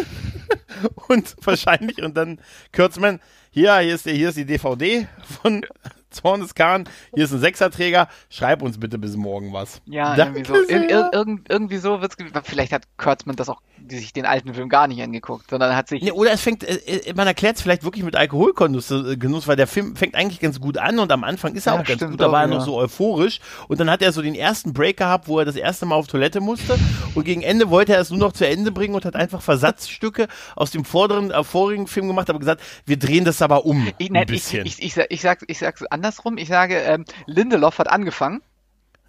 und 1.09 1.35
wahrscheinlich, 1.45 2.03
und 2.03 2.17
dann 2.17 2.39
Kurtzman, 2.75 3.21
hier, 3.51 3.79
hier 3.79 3.95
ist, 3.95 4.07
der, 4.07 4.15
hier 4.15 4.29
ist 4.31 4.39
die 4.39 4.45
DVD 4.45 5.07
von 5.43 5.65
Zorn 6.13 6.41
des 6.41 6.55
Khan, 6.55 6.89
hier 7.15 7.25
ist 7.25 7.33
ein 7.33 7.41
Sechserträger, 7.41 8.09
schreib 8.31 8.63
uns 8.63 8.79
bitte 8.79 8.99
bis 8.99 9.17
morgen 9.17 9.53
was. 9.53 9.81
Ja, 9.87 10.15
Danke 10.17 10.41
irgendwie 10.41 10.69
so. 10.69 10.75
Ir 10.75 10.91
ir 10.91 11.11
irgend 11.13 11.51
irgendwie 11.51 11.79
so 11.79 12.01
wird's. 12.01 12.17
Vielleicht 12.45 12.73
hat 12.73 12.85
Kurtzman 12.97 13.37
das 13.37 13.49
auch 13.49 13.61
die 13.85 13.99
sich 13.99 14.13
den 14.13 14.27
alten 14.27 14.55
Film 14.55 14.69
gar 14.69 14.87
nicht 14.87 15.03
angeguckt, 15.03 15.51
sondern 15.51 15.75
hat 15.75 15.89
sich 15.89 16.03
Nee, 16.03 16.13
oder 16.13 16.33
es 16.33 16.41
fängt, 16.41 16.63
äh, 16.65 16.75
äh, 16.75 17.15
man 17.15 17.27
erklärt 17.27 17.57
es 17.57 17.63
vielleicht 17.63 17.83
wirklich 17.85 18.05
mit 18.05 18.17
Alkoholgenuss, 18.17 18.91
äh, 18.91 19.17
Genuss, 19.17 19.49
weil 19.49 19.57
der 19.57 19.67
Film 19.67 19.97
fängt 19.97 20.15
eigentlich 20.15 20.41
ganz 20.41 20.61
gut 20.61 20.79
an 20.79 20.99
und 20.99 21.11
am 21.11 21.25
Anfang 21.25 21.55
ist 21.55 21.67
er 21.67 21.75
Ja, 21.75 21.81
auch 21.81 21.85
ganz 21.85 22.01
gut, 22.01 22.21
da 22.21 22.31
war 22.31 22.43
er 22.43 22.47
auch, 22.47 22.51
noch 22.51 22.59
ja. 22.61 22.65
so 22.65 22.77
euphorisch 22.77 23.41
und 23.69 23.81
dann 23.81 23.91
hat 23.91 24.03
er 24.03 24.13
so 24.13 24.23
den 24.23 24.35
ersten 24.35 24.73
Break 24.73 24.99
gehabt, 24.99 25.29
wo 25.29 25.39
er 25.39 25.45
das 25.45 25.57
erste 25.57 25.87
Mal 25.87 25.97
auf 25.97 26.07
Toilette 26.07 26.41
musste 26.41 26.79
und 27.15 27.25
gegen 27.25 27.43
Ende 27.43 27.71
wollte 27.71 27.95
er 27.95 28.01
es 28.01 28.11
nur 28.11 28.21
noch 28.21 28.33
zu 28.33 28.47
Ende 28.47 28.71
bringen 28.71 28.95
und 28.95 29.05
hat 29.05 29.17
einfach 29.17 29.43
Versatzstücke 29.43 30.29
aus 30.55 30.71
dem 30.71 30.85
vorderen, 30.85 31.33
vorigen 31.45 31.87
Film 31.87 32.07
gemacht, 32.07 32.31
aber 32.31 32.39
gesagt, 32.39 32.63
wir 32.87 32.99
drehen 32.99 33.25
das 33.25 33.43
aber 33.43 33.65
um 33.67 33.89
Ich, 33.99 34.11
ein 34.11 34.13
nein, 34.13 34.23
ich, 34.25 34.33
bisschen. 34.33 34.65
ich, 34.67 34.81
ich, 34.81 34.95
sag- 34.95 35.07
ich, 35.11 35.21
sag's, 35.21 35.45
ich 35.49 35.59
sag's 35.59 35.83
andersrum. 36.03 36.37
Ich 36.39 36.49
sage, 36.49 36.79
ähm, 36.79 37.05
Lindelof 37.27 37.79
hat 37.79 37.89
angefangen. 37.89 38.43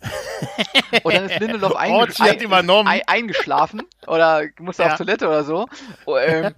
Und 1.04 1.14
dann 1.14 1.26
ist 1.30 1.40
Lindelof 1.40 1.76
einge 1.76 1.96
Orgy 1.96 2.14
hat 2.24 2.42
übernommen. 2.42 2.88
ein, 2.90 3.02
eingeschlafen 3.08 3.84
oder 4.06 4.44
musste 4.60 4.84
Ja. 4.84 4.92
auf 4.92 4.98
Toilette 4.98 5.28
oder 5.28 5.44
so. 5.44 5.68
Ähm, 6.08 6.54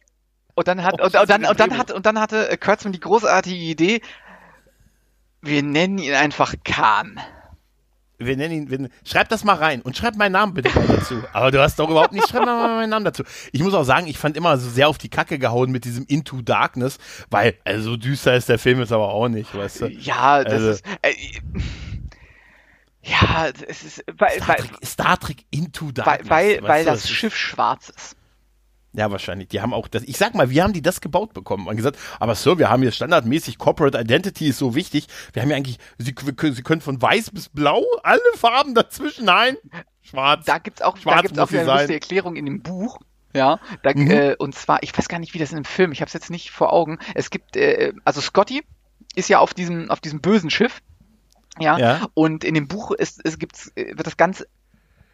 und 0.54 0.68
dann 0.68 0.82
hat 0.82 0.94
Oh, 1.00 1.04
und, 1.06 1.14
und 1.16 1.30
dann 1.30 1.42
das 1.42 1.50
und 1.50 1.60
dann 1.60 1.70
Drehbuch. 1.70 1.78
hat 1.78 1.90
und 1.92 2.04
dann 2.06 2.20
hatte 2.20 2.50
äh, 2.50 2.56
Kurtzman 2.58 2.92
die 2.92 3.00
großartige 3.00 3.56
Idee. 3.56 4.02
Wir 5.40 5.62
nennen 5.62 5.96
ihn 5.98 6.12
einfach 6.14 6.54
Khan. 6.64 7.18
Wir 8.20 8.36
nennen 8.36 8.54
ihn, 8.54 8.70
wir, 8.70 8.88
schreib 9.04 9.28
das 9.30 9.42
mal 9.44 9.54
rein 9.56 9.80
und 9.82 9.96
schreib 9.96 10.14
meinen 10.16 10.32
Namen 10.32 10.54
bitte 10.54 10.68
mal 10.78 10.86
dazu. 10.86 11.22
Aber 11.32 11.50
du 11.50 11.60
hast 11.60 11.78
doch 11.78 11.88
überhaupt 11.90 12.12
nicht, 12.12 12.28
schreib 12.28 12.44
mal 12.44 12.68
meinen 12.76 12.90
Namen 12.90 13.04
dazu. 13.04 13.24
Ich 13.52 13.62
muss 13.62 13.74
auch 13.74 13.84
sagen, 13.84 14.06
ich 14.06 14.18
fand 14.18 14.36
immer 14.36 14.56
so 14.58 14.68
sehr 14.70 14.88
auf 14.88 14.98
die 14.98 15.08
Kacke 15.08 15.38
gehauen 15.38 15.70
mit 15.70 15.84
diesem 15.84 16.04
Into 16.06 16.42
Darkness, 16.42 16.98
weil, 17.30 17.54
also 17.64 17.90
so 17.92 17.96
düster 17.96 18.34
ist 18.36 18.48
der 18.48 18.58
Film 18.58 18.78
jetzt 18.80 18.92
aber 18.92 19.08
auch 19.08 19.28
nicht, 19.28 19.54
weißt 19.54 19.80
du. 19.82 19.86
Ja, 19.88 20.44
das 20.44 20.52
Also- 20.52 20.68
ist. 20.70 20.84
Äh, 21.02 21.14
ja, 23.02 23.48
es 23.66 23.82
ist 23.82 24.04
weil, 24.18 24.30
Star 24.32 24.48
weil, 24.48 24.56
Trek, 24.56 24.70
Star 24.84 25.18
Trek 25.18 25.44
Into 25.50 25.86
weil, 25.86 25.92
Darkness. 25.94 26.30
weil, 26.30 26.62
weil 26.62 26.84
du, 26.84 26.90
das 26.90 27.04
ist- 27.04 27.10
Schiff 27.10 27.34
schwarz 27.34 27.88
ist. 27.88 28.16
Ja, 28.92 29.10
wahrscheinlich. 29.10 29.48
Die 29.48 29.60
haben 29.60 29.72
auch 29.72 29.86
das, 29.86 30.02
ich 30.02 30.16
sag 30.18 30.34
mal, 30.34 30.50
wie 30.50 30.62
haben 30.62 30.72
die 30.72 30.82
das 30.82 31.00
gebaut 31.00 31.32
bekommen? 31.32 31.68
Und 31.68 31.76
gesagt, 31.76 31.96
aber 32.18 32.34
Sir, 32.34 32.58
wir 32.58 32.70
haben 32.70 32.82
hier 32.82 32.90
standardmäßig 32.90 33.58
Corporate 33.58 33.98
Identity 33.98 34.48
ist 34.48 34.58
so 34.58 34.74
wichtig. 34.74 35.06
Wir 35.32 35.42
haben 35.42 35.50
ja 35.50 35.56
eigentlich, 35.56 35.78
sie, 35.98 36.12
sie 36.52 36.62
können 36.62 36.80
von 36.80 37.00
weiß 37.00 37.30
bis 37.30 37.48
blau, 37.48 37.84
alle 38.02 38.20
Farben 38.36 38.74
dazwischen, 38.74 39.26
nein, 39.26 39.56
schwarz. 40.02 40.44
Da 40.44 40.58
gibt's 40.58 40.82
auch, 40.82 40.96
Schwarz 40.96 41.16
da 41.16 41.22
gibt's 41.22 41.38
auch 41.38 41.50
eine 41.52 41.64
lustige 41.64 41.94
Erklärung 41.94 42.34
in 42.36 42.46
dem 42.46 42.62
Buch. 42.62 42.98
Ja, 43.32 43.60
da, 43.84 43.92
Mhm. 43.94 44.10
äh, 44.10 44.34
und 44.36 44.56
zwar, 44.56 44.82
ich 44.82 44.96
weiß 44.98 45.08
gar 45.08 45.20
nicht, 45.20 45.34
wie 45.34 45.38
das 45.38 45.50
in 45.50 45.56
dem 45.58 45.64
Film, 45.64 45.92
ich 45.92 46.00
habe 46.00 46.08
es 46.08 46.12
jetzt 46.14 46.30
nicht 46.30 46.50
vor 46.50 46.72
Augen. 46.72 46.98
Es 47.14 47.30
gibt, 47.30 47.56
äh, 47.56 47.92
also 48.04 48.20
Scotty 48.20 48.64
ist 49.14 49.28
ja 49.28 49.38
auf 49.38 49.54
diesem, 49.54 49.88
auf 49.88 50.00
diesem 50.00 50.20
bösen 50.20 50.50
Schiff. 50.50 50.80
Ja, 51.60 51.78
Ja. 51.78 52.08
und 52.14 52.42
in 52.42 52.54
dem 52.54 52.66
Buch 52.66 52.90
ist, 52.90 53.20
es 53.24 53.38
gibt's, 53.38 53.70
äh, 53.76 53.96
wird 53.96 54.06
das 54.08 54.16
ganz 54.16 54.44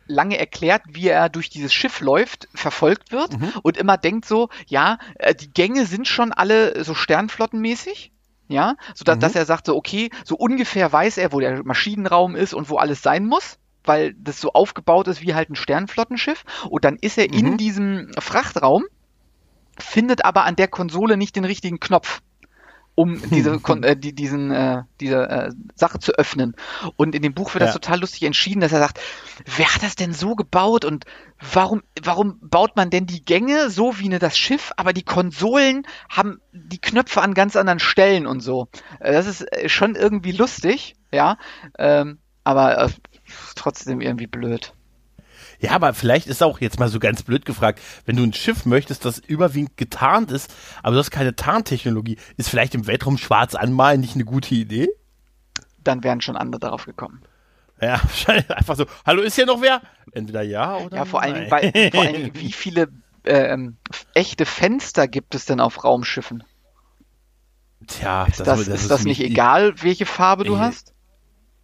lange 0.06 0.38
erklärt, 0.38 0.82
wie 0.88 1.08
er 1.08 1.28
durch 1.28 1.50
dieses 1.50 1.72
Schiff 1.72 2.00
läuft, 2.00 2.48
verfolgt 2.54 3.12
wird 3.12 3.38
Mhm. 3.38 3.52
und 3.62 3.76
immer 3.76 3.96
denkt 3.96 4.24
so, 4.26 4.48
ja, 4.66 4.98
äh, 5.16 5.34
die 5.34 5.52
Gänge 5.52 5.86
sind 5.86 6.06
schon 6.08 6.32
alle 6.32 6.84
so 6.84 6.94
sternflottenmäßig. 6.94 8.12
Ja, 8.48 8.76
so 8.94 9.04
dass, 9.04 9.16
Mhm. 9.16 9.20
dass 9.20 9.34
er 9.34 9.44
sagt 9.44 9.66
so, 9.66 9.74
okay, 9.76 10.10
so 10.24 10.36
ungefähr 10.36 10.92
weiß 10.92 11.18
er, 11.18 11.32
wo 11.32 11.40
der 11.40 11.64
Maschinenraum 11.64 12.36
ist 12.36 12.54
und 12.54 12.70
wo 12.70 12.76
alles 12.76 13.02
sein 13.02 13.26
muss, 13.26 13.58
weil 13.82 14.14
das 14.14 14.40
so 14.40 14.52
aufgebaut 14.52 15.08
ist 15.08 15.20
wie 15.20 15.34
halt 15.34 15.50
ein 15.50 15.56
Sternflottenschiff. 15.56 16.44
Und 16.70 16.84
dann 16.84 16.96
ist 16.96 17.18
er 17.18 17.32
in 17.32 17.52
Mhm. 17.52 17.56
diesem 17.56 18.12
Frachtraum, 18.20 18.84
findet 19.78 20.24
aber 20.24 20.44
an 20.44 20.54
der 20.56 20.68
Konsole 20.68 21.16
nicht 21.16 21.34
den 21.34 21.44
richtigen 21.44 21.80
Knopf. 21.80 22.20
Um 22.96 23.20
diese, 23.30 23.60
kon 23.60 23.84
äh, 23.84 23.96
die, 23.96 24.12
diesen, 24.12 24.50
äh, 24.50 24.82
diese 25.00 25.28
äh, 25.28 25.50
Sache 25.76 26.00
zu 26.00 26.12
öffnen. 26.12 26.56
Und 26.96 27.14
in 27.14 27.22
dem 27.22 27.34
Buch 27.34 27.54
wird 27.54 27.62
das 27.62 27.74
Ja. 27.74 27.78
total 27.78 28.00
lustig 28.00 28.24
entschieden, 28.24 28.60
dass 28.60 28.72
er 28.72 28.80
sagt, 28.80 28.98
wer 29.56 29.72
hat 29.72 29.84
das 29.84 29.94
denn 29.94 30.12
so 30.12 30.34
gebaut 30.34 30.84
und 30.84 31.04
warum, 31.52 31.82
warum 32.02 32.40
baut 32.40 32.74
man 32.74 32.90
denn 32.90 33.06
die 33.06 33.24
Gänge 33.24 33.70
so 33.70 33.98
wie 34.00 34.08
ne, 34.08 34.18
das 34.18 34.36
Schiff, 34.36 34.72
aber 34.76 34.92
die 34.92 35.04
Konsolen 35.04 35.86
haben 36.08 36.40
die 36.52 36.80
Knöpfe 36.80 37.20
an 37.22 37.34
ganz 37.34 37.54
anderen 37.54 37.78
Stellen 37.78 38.26
und 38.26 38.40
so. 38.40 38.68
Äh, 38.98 39.12
das 39.12 39.26
ist 39.26 39.42
äh, 39.52 39.68
schon 39.68 39.94
irgendwie 39.94 40.32
lustig, 40.32 40.96
ja, 41.12 41.36
ähm, 41.78 42.18
aber 42.44 42.78
äh, 42.78 42.88
trotzdem 43.54 44.00
irgendwie 44.00 44.26
blöd. 44.26 44.72
Ja, 45.60 45.72
aber 45.72 45.94
vielleicht 45.94 46.26
ist 46.26 46.42
auch 46.42 46.60
jetzt 46.60 46.78
mal 46.78 46.88
so 46.88 46.98
ganz 46.98 47.22
blöd 47.22 47.44
gefragt, 47.46 47.80
wenn 48.04 48.16
du 48.16 48.22
ein 48.22 48.32
Schiff 48.32 48.66
möchtest, 48.66 49.04
das 49.04 49.18
überwiegend 49.18 49.76
getarnt 49.76 50.30
ist, 50.30 50.52
aber 50.82 50.92
du 50.94 50.98
hast 51.00 51.10
keine 51.10 51.34
Tarntechnologie, 51.36 52.18
ist 52.36 52.48
vielleicht 52.50 52.74
im 52.74 52.86
Weltraum 52.86 53.18
schwarz 53.18 53.54
anmalen 53.54 54.00
nicht 54.00 54.14
eine 54.14 54.24
gute 54.24 54.54
Idee? 54.54 54.88
Dann 55.82 56.02
wären 56.04 56.20
schon 56.20 56.36
andere 56.36 56.60
darauf 56.60 56.84
gekommen. 56.84 57.22
Ja, 57.80 58.00
wahrscheinlich 58.02 58.50
einfach 58.50 58.76
so, 58.76 58.86
hallo, 59.04 59.22
ist 59.22 59.34
hier 59.36 59.46
noch 59.46 59.60
wer? 59.62 59.80
Entweder 60.12 60.42
ja 60.42 60.76
oder 60.76 60.96
Ja, 60.98 61.04
vor 61.04 61.22
allen 61.22 61.34
Dingen, 61.34 61.48
nein. 61.50 61.70
weil, 61.74 61.90
vor 61.90 62.02
allen 62.02 62.14
Dingen, 62.14 62.30
wie 62.34 62.52
viele 62.52 62.88
ähm, 63.24 63.76
echte 64.14 64.46
Fenster 64.46 65.08
gibt 65.08 65.34
es 65.34 65.46
denn 65.46 65.60
auf 65.60 65.84
Raumschiffen? 65.84 66.44
Tja, 67.86 68.24
Ist 68.26 68.40
das, 68.40 68.66
ist 68.68 68.90
das 68.90 69.04
nicht 69.04 69.20
egal, 69.20 69.74
welche 69.82 70.06
Farbe 70.06 70.44
du 70.44 70.54
Äh, 70.54 70.58
hast? 70.58 70.92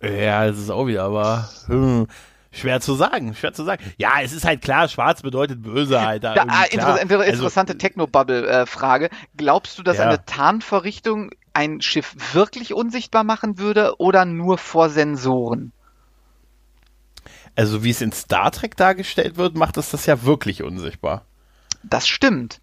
Ja, 0.03 0.47
das 0.47 0.59
ist 0.59 0.71
auch 0.71 0.87
wieder, 0.87 1.05
aber 1.05 1.49
hm, 1.67 2.07
schwer 2.53 2.81
zu 2.81 2.95
sagen, 2.95 3.35
schwer 3.35 3.53
zu 3.53 3.65
sagen. 3.65 3.83
Ja, 3.97 4.21
es 4.23 4.33
ist 4.33 4.45
halt 4.45 4.63
klar, 4.63 4.89
schwarz 4.89 5.23
bedeutet 5.23 5.63
böse 5.63 6.01
halt. 6.01 6.23
Da, 6.23 6.35
inter 6.35 6.73
inter 6.73 6.87
Also, 6.87 7.23
interessante 7.23 7.77
Technobubble-Frage. 7.79 9.11
Glaubst 9.37 9.79
du, 9.79 9.83
dass 9.83 9.97
Ja. 9.97 10.05
eine 10.05 10.25
Tarnvorrichtung 10.25 11.31
ein 11.55 11.81
Schiff 11.81 12.15
wirklich 12.33 12.73
unsichtbar 12.75 13.25
machen 13.25 13.59
würde 13.59 13.99
oder 13.99 14.25
nur 14.25 14.59
vor 14.59 14.89
Sensoren? 14.91 15.73
also 17.55 17.85
wie 17.85 17.91
es 17.91 18.01
in 18.01 18.13
Star 18.13 18.51
Trek 18.51 18.77
dargestellt 18.77 19.37
wird, 19.37 19.57
macht 19.57 19.77
es 19.77 19.91
das 19.91 20.07
ja 20.07 20.23
wirklich 20.23 20.63
unsichtbar. 20.63 21.27
Das 21.83 22.09
stimmt. 22.09 22.61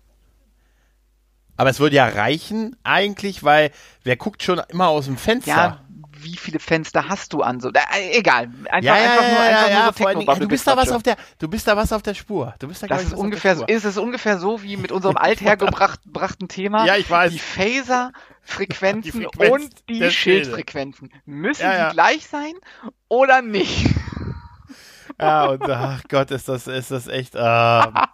Aber 1.58 1.70
es 1.70 1.80
würde 1.80 1.98
ja 1.98 2.08
reichen 2.08 2.76
eigentlich, 2.84 3.44
weil 3.44 3.72
wer 4.04 4.16
guckt 4.16 4.42
schon 4.42 4.60
immer 4.70 4.88
aus 4.88 5.06
dem 5.06 5.18
Fenster? 5.18 5.52
Ja, 5.52 5.82
wie 6.24 6.36
viele 6.36 6.60
Fenster 6.60 7.10
hast 7.10 7.34
du 7.34 7.42
an 7.42 7.60
so? 7.60 7.70
Äh, 7.70 8.18
egal. 8.18 8.50
Einfach, 8.70 8.82
ja, 8.82 8.98
ja, 8.98 9.12
einfach 9.12 9.24
ja, 9.24 9.30
nur, 9.30 9.40
ja, 9.40 9.50
einfach 9.50 9.70
ja, 9.70 9.76
nur 9.76 9.86
so 9.86 9.92
vor 9.94 10.08
allen 10.08 10.40
du 10.40 10.48
bist 10.48 10.68
da 10.68 10.78
was 10.78 10.92
auf 10.92 11.04
der, 11.04 11.16
du 11.40 11.48
bist 11.48 11.68
da 11.68 11.78
was 11.78 11.94
auf 11.94 12.02
der 12.02 12.14
Spur. 12.14 12.54
Du 12.60 12.68
bist 12.68 12.84
da, 12.84 12.88
Das 12.88 13.04
ist 13.04 13.14
ungefähr, 13.14 13.56
der 13.56 13.70
ist 13.70 13.86
es 13.86 13.98
ungefähr 13.98 14.40
so 14.40 14.62
wie 14.64 14.78
mit 14.78 14.92
unserem 14.92 15.18
althergebrachten 15.18 16.48
Thema. 16.48 16.86
Ja, 16.86 16.98
ich 16.98 17.10
weiß. 17.10 17.32
Die 17.32 17.40
Phaser-Frequenzen 17.40 19.12
Die 19.12 19.14
Frequenz 19.24 19.52
und 19.52 19.90
die. 19.90 20.12
Schildfrequenzen. 20.12 21.12
Müssen 21.26 21.64
Ja, 21.64 21.74
ja. 21.74 21.90
die 21.90 21.96
gleich 21.96 22.28
sein 22.28 22.54
oder 23.08 23.42
nicht? 23.42 23.88
Ja, 25.22 25.48
und 25.48 25.62
ach 25.70 26.02
Gott, 26.08 26.32
ist 26.32 26.48
das, 26.48 26.66
ist 26.68 26.92
das 26.92 27.08
echt, 27.08 27.36
ähm, 27.36 27.42
ah, 27.42 28.08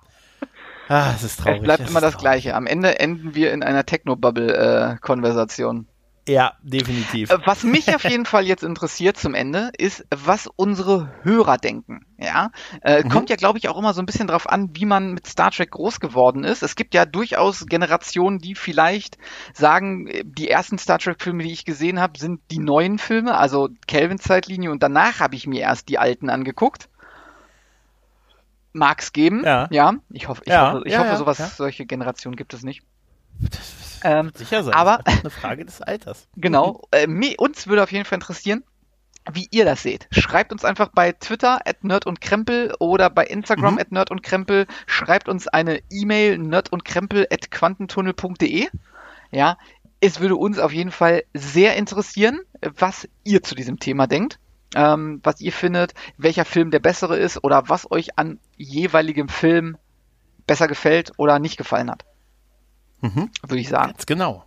es 1.15 1.21
ist 1.21 1.39
traurig. 1.39 1.59
Es 1.59 1.63
bleibt 1.63 1.83
es 1.83 1.91
immer 1.91 2.01
das 2.01 2.13
traurig. 2.13 2.23
Gleiche. 2.23 2.55
Am 2.55 2.65
Ende 2.65 2.97
enden 2.99 3.35
wir 3.35 3.53
in 3.53 3.61
einer 3.61 3.85
Technobubble-Konversation. 3.85 5.85
Ja, 6.27 6.53
definitiv. 6.63 7.29
Äh, 7.29 7.37
Was 7.45 7.63
mich 7.63 7.93
auf 7.95 8.03
jeden 8.03 8.25
Fall 8.25 8.45
jetzt 8.47 8.63
interessiert 8.63 9.15
zum 9.15 9.35
Ende, 9.35 9.69
ist, 9.77 10.05
was 10.09 10.47
unsere 10.47 11.11
Hörer 11.21 11.57
denken. 11.57 12.03
Ja, 12.17 12.49
äh, 12.81 13.03
Mhm. 13.03 13.09
kommt 13.09 13.29
ja, 13.29 13.35
glaube 13.35 13.59
ich, 13.59 13.69
auch 13.69 13.77
immer 13.77 13.93
so 13.93 14.01
ein 14.01 14.07
bisschen 14.07 14.27
drauf 14.27 14.49
an, 14.49 14.71
wie 14.73 14.85
man 14.85 15.13
mit 15.13 15.27
Star 15.27 15.51
Trek 15.51 15.69
groß 15.71 15.99
geworden 15.99 16.43
ist. 16.43 16.63
Es 16.63 16.75
gibt 16.75 16.95
ja 16.95 17.05
durchaus 17.05 17.67
Generationen, 17.67 18.39
die 18.39 18.55
vielleicht 18.55 19.19
sagen, 19.53 20.07
äh, 20.07 20.23
die 20.25 20.49
ersten 20.49 20.79
Star 20.79 20.97
Trek-Filme, 20.97 21.43
die 21.43 21.51
ich 21.51 21.63
gesehen 21.63 21.99
habe, 21.99 22.17
sind 22.17 22.41
die 22.49 22.59
neuen 22.59 22.97
Filme, 22.97 23.37
also 23.37 23.69
Kelvin-Zeitlinie, 23.85 24.71
und 24.71 24.81
danach 24.81 25.19
habe 25.19 25.35
ich 25.35 25.45
mir 25.45 25.61
erst 25.61 25.89
die 25.89 25.99
alten 25.99 26.31
angeguckt. 26.31 26.89
Mag's 28.73 29.13
geben, 29.13 29.43
Ja. 29.45 29.67
Ich 30.11 30.27
hoffe, 30.27 30.41
ich 30.43 30.49
Ja, 30.51 30.73
hoffe, 30.73 30.83
ich 30.85 30.91
ja, 30.93 30.99
hoffe, 30.99 31.09
ja, 31.09 31.17
sowas, 31.17 31.37
ja. 31.37 31.47
solche 31.47 31.85
Generationen 31.85 32.35
gibt 32.35 32.53
es 32.53 32.63
nicht. 32.63 32.81
Ähm, 34.05 34.31
Sicher 34.35 34.63
sein. 34.63 34.73
aber- 34.73 34.99
eine 35.05 35.29
Frage 35.29 35.65
des 35.65 35.81
Alters. 35.81 36.27
Genau. 36.35 36.81
Äh, 36.91 37.07
mi- 37.07 37.35
uns 37.37 37.67
würde 37.67 37.83
auf 37.83 37.91
jeden 37.91 38.05
Fall 38.05 38.17
interessieren, 38.17 38.63
wie 39.31 39.47
ihr 39.51 39.65
das 39.65 39.81
seht. 39.81 40.07
Schreibt 40.11 40.51
uns 40.51 40.63
einfach 40.63 40.89
bei 40.93 41.11
Twitter 41.11 41.59
at 41.65 41.83
Nerd 41.83 42.05
und 42.05 42.21
Krempel 42.21 42.75
oder 42.79 43.09
bei 43.09 43.25
Instagram 43.25 43.73
Mhm. 43.75 43.79
at 43.79 43.91
Nerd 43.91 44.11
und 44.11 44.21
Krempel. 44.21 44.67
Schreibt 44.85 45.27
uns 45.27 45.47
eine 45.47 45.79
E-Mail 45.89 46.37
nerd 46.37 46.71
und 46.71 46.85
Krempel 46.85 47.25
at 47.31 47.49
quantentunnel.de. 47.49 48.67
Ja, 49.31 49.57
es 49.99 50.19
würde 50.19 50.35
uns 50.35 50.59
auf 50.59 50.71
jeden 50.71 50.91
Fall 50.91 51.23
sehr 51.33 51.75
interessieren, 51.75 52.39
was 52.61 53.07
ihr 53.23 53.41
zu 53.41 53.55
diesem 53.55 53.79
Thema 53.79 54.05
denkt. 54.05 54.37
Ähm, 54.75 55.21
was 55.23 55.39
ihr 55.41 55.53
findet, 55.53 55.93
welcher 56.17 56.45
Film 56.45 56.69
der 56.69 56.79
bessere 56.79 57.17
ist 57.17 57.43
oder 57.43 57.69
was 57.69 57.89
euch 57.91 58.19
an 58.19 58.39
jeweiligem 58.57 59.29
Film 59.29 59.77
besser 60.47 60.67
gefällt 60.67 61.13
oder 61.17 61.39
nicht 61.39 61.57
gefallen 61.57 61.89
hat, 61.89 62.03
Mhm. 63.05 63.29
würde 63.41 63.59
ich 63.59 63.69
sagen. 63.69 63.91
Ganz 63.91 64.05
genau. 64.05 64.43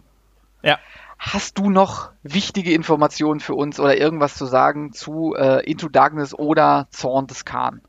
Ja. 0.62 0.78
Hast 1.18 1.58
du 1.58 1.70
noch 1.70 2.10
wichtige 2.22 2.72
Informationen 2.72 3.40
für 3.40 3.54
uns 3.54 3.80
oder 3.80 3.96
irgendwas 3.96 4.36
zu 4.36 4.46
sagen 4.46 4.92
zu 4.92 5.34
äh, 5.36 5.68
Into 5.68 5.88
Darkness 5.88 6.32
oder 6.32 6.86
Zorn 6.90 7.26
des 7.26 7.44
Khan? 7.44 7.80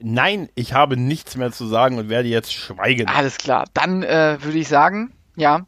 Nein, 0.00 0.48
ich 0.54 0.74
habe 0.74 0.96
nichts 0.96 1.36
mehr 1.36 1.50
zu 1.50 1.66
sagen 1.66 1.98
und 1.98 2.08
werde 2.08 2.28
jetzt 2.28 2.52
schweigen. 2.52 3.08
Alles 3.08 3.38
klar. 3.38 3.64
Dann 3.74 4.02
äh, 4.02 4.38
würde 4.40 4.58
ich 4.58 4.68
sagen, 4.68 5.12
ja, 5.36 5.66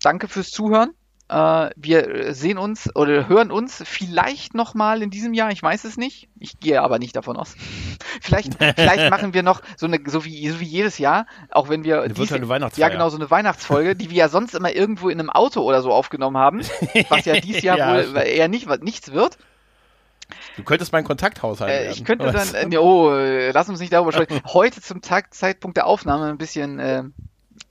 danke 0.00 0.28
fürs 0.28 0.50
Zuhören. 0.50 0.94
Äh, 1.28 1.70
wir 1.76 2.34
sehen 2.34 2.58
uns 2.58 2.94
oder 2.94 3.28
hören 3.28 3.50
uns 3.50 3.82
vielleicht 3.86 4.54
nochmal 4.54 5.00
in 5.02 5.08
diesem 5.10 5.32
Jahr. 5.32 5.50
Ich 5.50 5.62
weiß 5.62 5.84
es 5.84 5.96
nicht. 5.96 6.28
Ich 6.38 6.60
gehe 6.60 6.82
aber 6.82 6.98
nicht 6.98 7.16
davon 7.16 7.36
aus. 7.38 7.54
vielleicht, 8.20 8.54
vielleicht 8.62 9.10
machen 9.10 9.32
wir 9.32 9.42
noch 9.42 9.62
so 9.76 9.86
eine, 9.86 10.00
so 10.06 10.24
wie, 10.26 10.48
so 10.50 10.60
wie 10.60 10.66
jedes 10.66 10.98
Jahr, 10.98 11.26
auch 11.50 11.68
wenn 11.70 11.82
wir 11.82 12.02
Eine 12.02 12.12
dies- 12.12 12.30
Weihnachtsfeier. 12.30 12.86
Ja, 12.86 12.92
genau, 12.92 13.08
so 13.08 13.16
eine 13.16 13.30
Weihnachtsfolge, 13.30 13.96
die 13.96 14.10
wir 14.10 14.16
ja 14.18 14.28
sonst 14.28 14.54
immer 14.54 14.72
irgendwo 14.72 15.08
in 15.08 15.18
einem 15.18 15.30
Auto 15.30 15.62
oder 15.62 15.80
so 15.80 15.92
aufgenommen 15.92 16.36
haben, 16.36 16.60
was 17.08 17.24
ja 17.24 17.40
dieses 17.40 17.62
Jahr 17.62 17.78
Ja, 17.78 17.94
wohl 17.94 18.02
stimmt. 18.02 18.24
eher 18.24 18.48
nicht, 18.48 18.82
nichts 18.82 19.10
wird. 19.12 19.38
Du 20.56 20.62
könntest 20.62 20.92
mein 20.92 21.04
Kontakthaushalt 21.04 21.70
Äh, 21.70 21.74
werden. 21.84 21.92
ich 21.92 22.04
könnte 22.04 22.32
dann, 22.52 22.72
äh, 22.72 22.76
oh, 22.76 23.10
äh, 23.14 23.50
lass 23.52 23.68
uns 23.68 23.80
nicht 23.80 23.92
darüber 23.92 24.12
sprechen. 24.12 24.40
Heute 24.46 24.80
zum 24.82 25.00
Tag, 25.00 25.32
Zeitpunkt 25.32 25.76
der 25.78 25.86
Aufnahme 25.86 26.26
ein 26.26 26.38
bisschen 26.38 26.78
äh, 26.78 27.04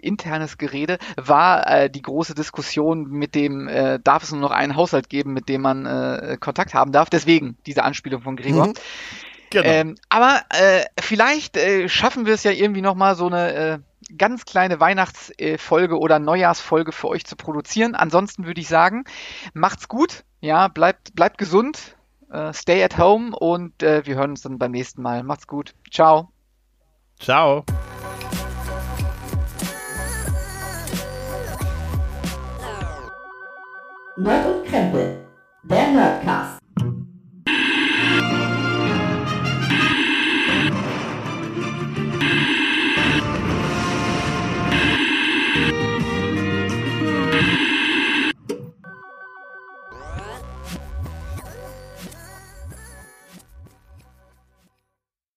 internes 0.04 0.58
Gerede 0.58 0.98
war 1.16 1.68
äh, 1.68 1.90
die 1.90 2.02
große 2.02 2.36
Diskussion 2.36 3.10
mit 3.10 3.36
dem, 3.36 3.68
äh, 3.68 4.00
darf 4.04 4.24
es 4.24 4.32
nur 4.32 4.42
noch 4.42 4.52
einen 4.52 4.76
Haushalt 4.76 5.10
geben, 5.10 5.34
mit 5.34 5.50
dem 5.50 5.62
man 5.62 5.86
äh, 5.86 6.38
Kontakt 6.40 6.74
haben 6.74 6.92
darf. 6.92 7.10
Deswegen 7.10 7.58
diese 7.66 7.84
Anspielung 7.84 8.22
von 8.22 8.36
Gregor. 8.36 8.68
Mhm. 8.68 8.74
Genau. 9.50 9.70
Ähm, 9.70 9.96
aber 10.10 10.42
äh, 10.50 10.84
vielleicht 11.00 11.58
äh, 11.58 11.88
schaffen 11.88 12.26
wir 12.26 12.34
es 12.34 12.44
ja 12.44 12.52
irgendwie 12.52 12.82
nochmal 12.82 13.16
so 13.16 13.28
eine 13.28 13.54
äh, 13.54 13.80
ganz 14.18 14.46
kleine 14.46 14.80
Weihnachtsfolge 14.80 15.98
oder 15.98 16.20
Neujahrsfolge 16.20 16.92
für 16.92 17.08
euch 17.08 17.26
zu 17.26 17.36
produzieren. 17.36 17.94
Ansonsten 17.94 18.46
würde 18.46 18.62
ich 18.62 18.68
sagen, 18.68 19.04
macht's 19.54 19.88
gut, 19.88 20.24
ja, 20.42 20.68
bleibt, 20.68 21.16
bleibt 21.16 21.38
gesund, 21.38 21.96
äh, 22.32 22.52
stay 22.54 22.84
at 22.84 22.98
home 22.98 23.36
und 23.36 23.84
äh, 23.84 24.06
wir 24.06 24.16
hören 24.16 24.32
uns 24.32 24.42
dann 24.42 24.58
beim 24.58 24.72
nächsten 24.72 25.02
Mal. 25.02 25.24
Macht's 25.24 25.48
gut. 25.48 25.76
Ciao. 25.92 26.32
Ciao. 27.20 27.64
Nerd 34.16 34.46
und 34.46 34.66
Krempel, 34.68 35.26
der 35.64 35.88
Nerdcast. 35.88 36.63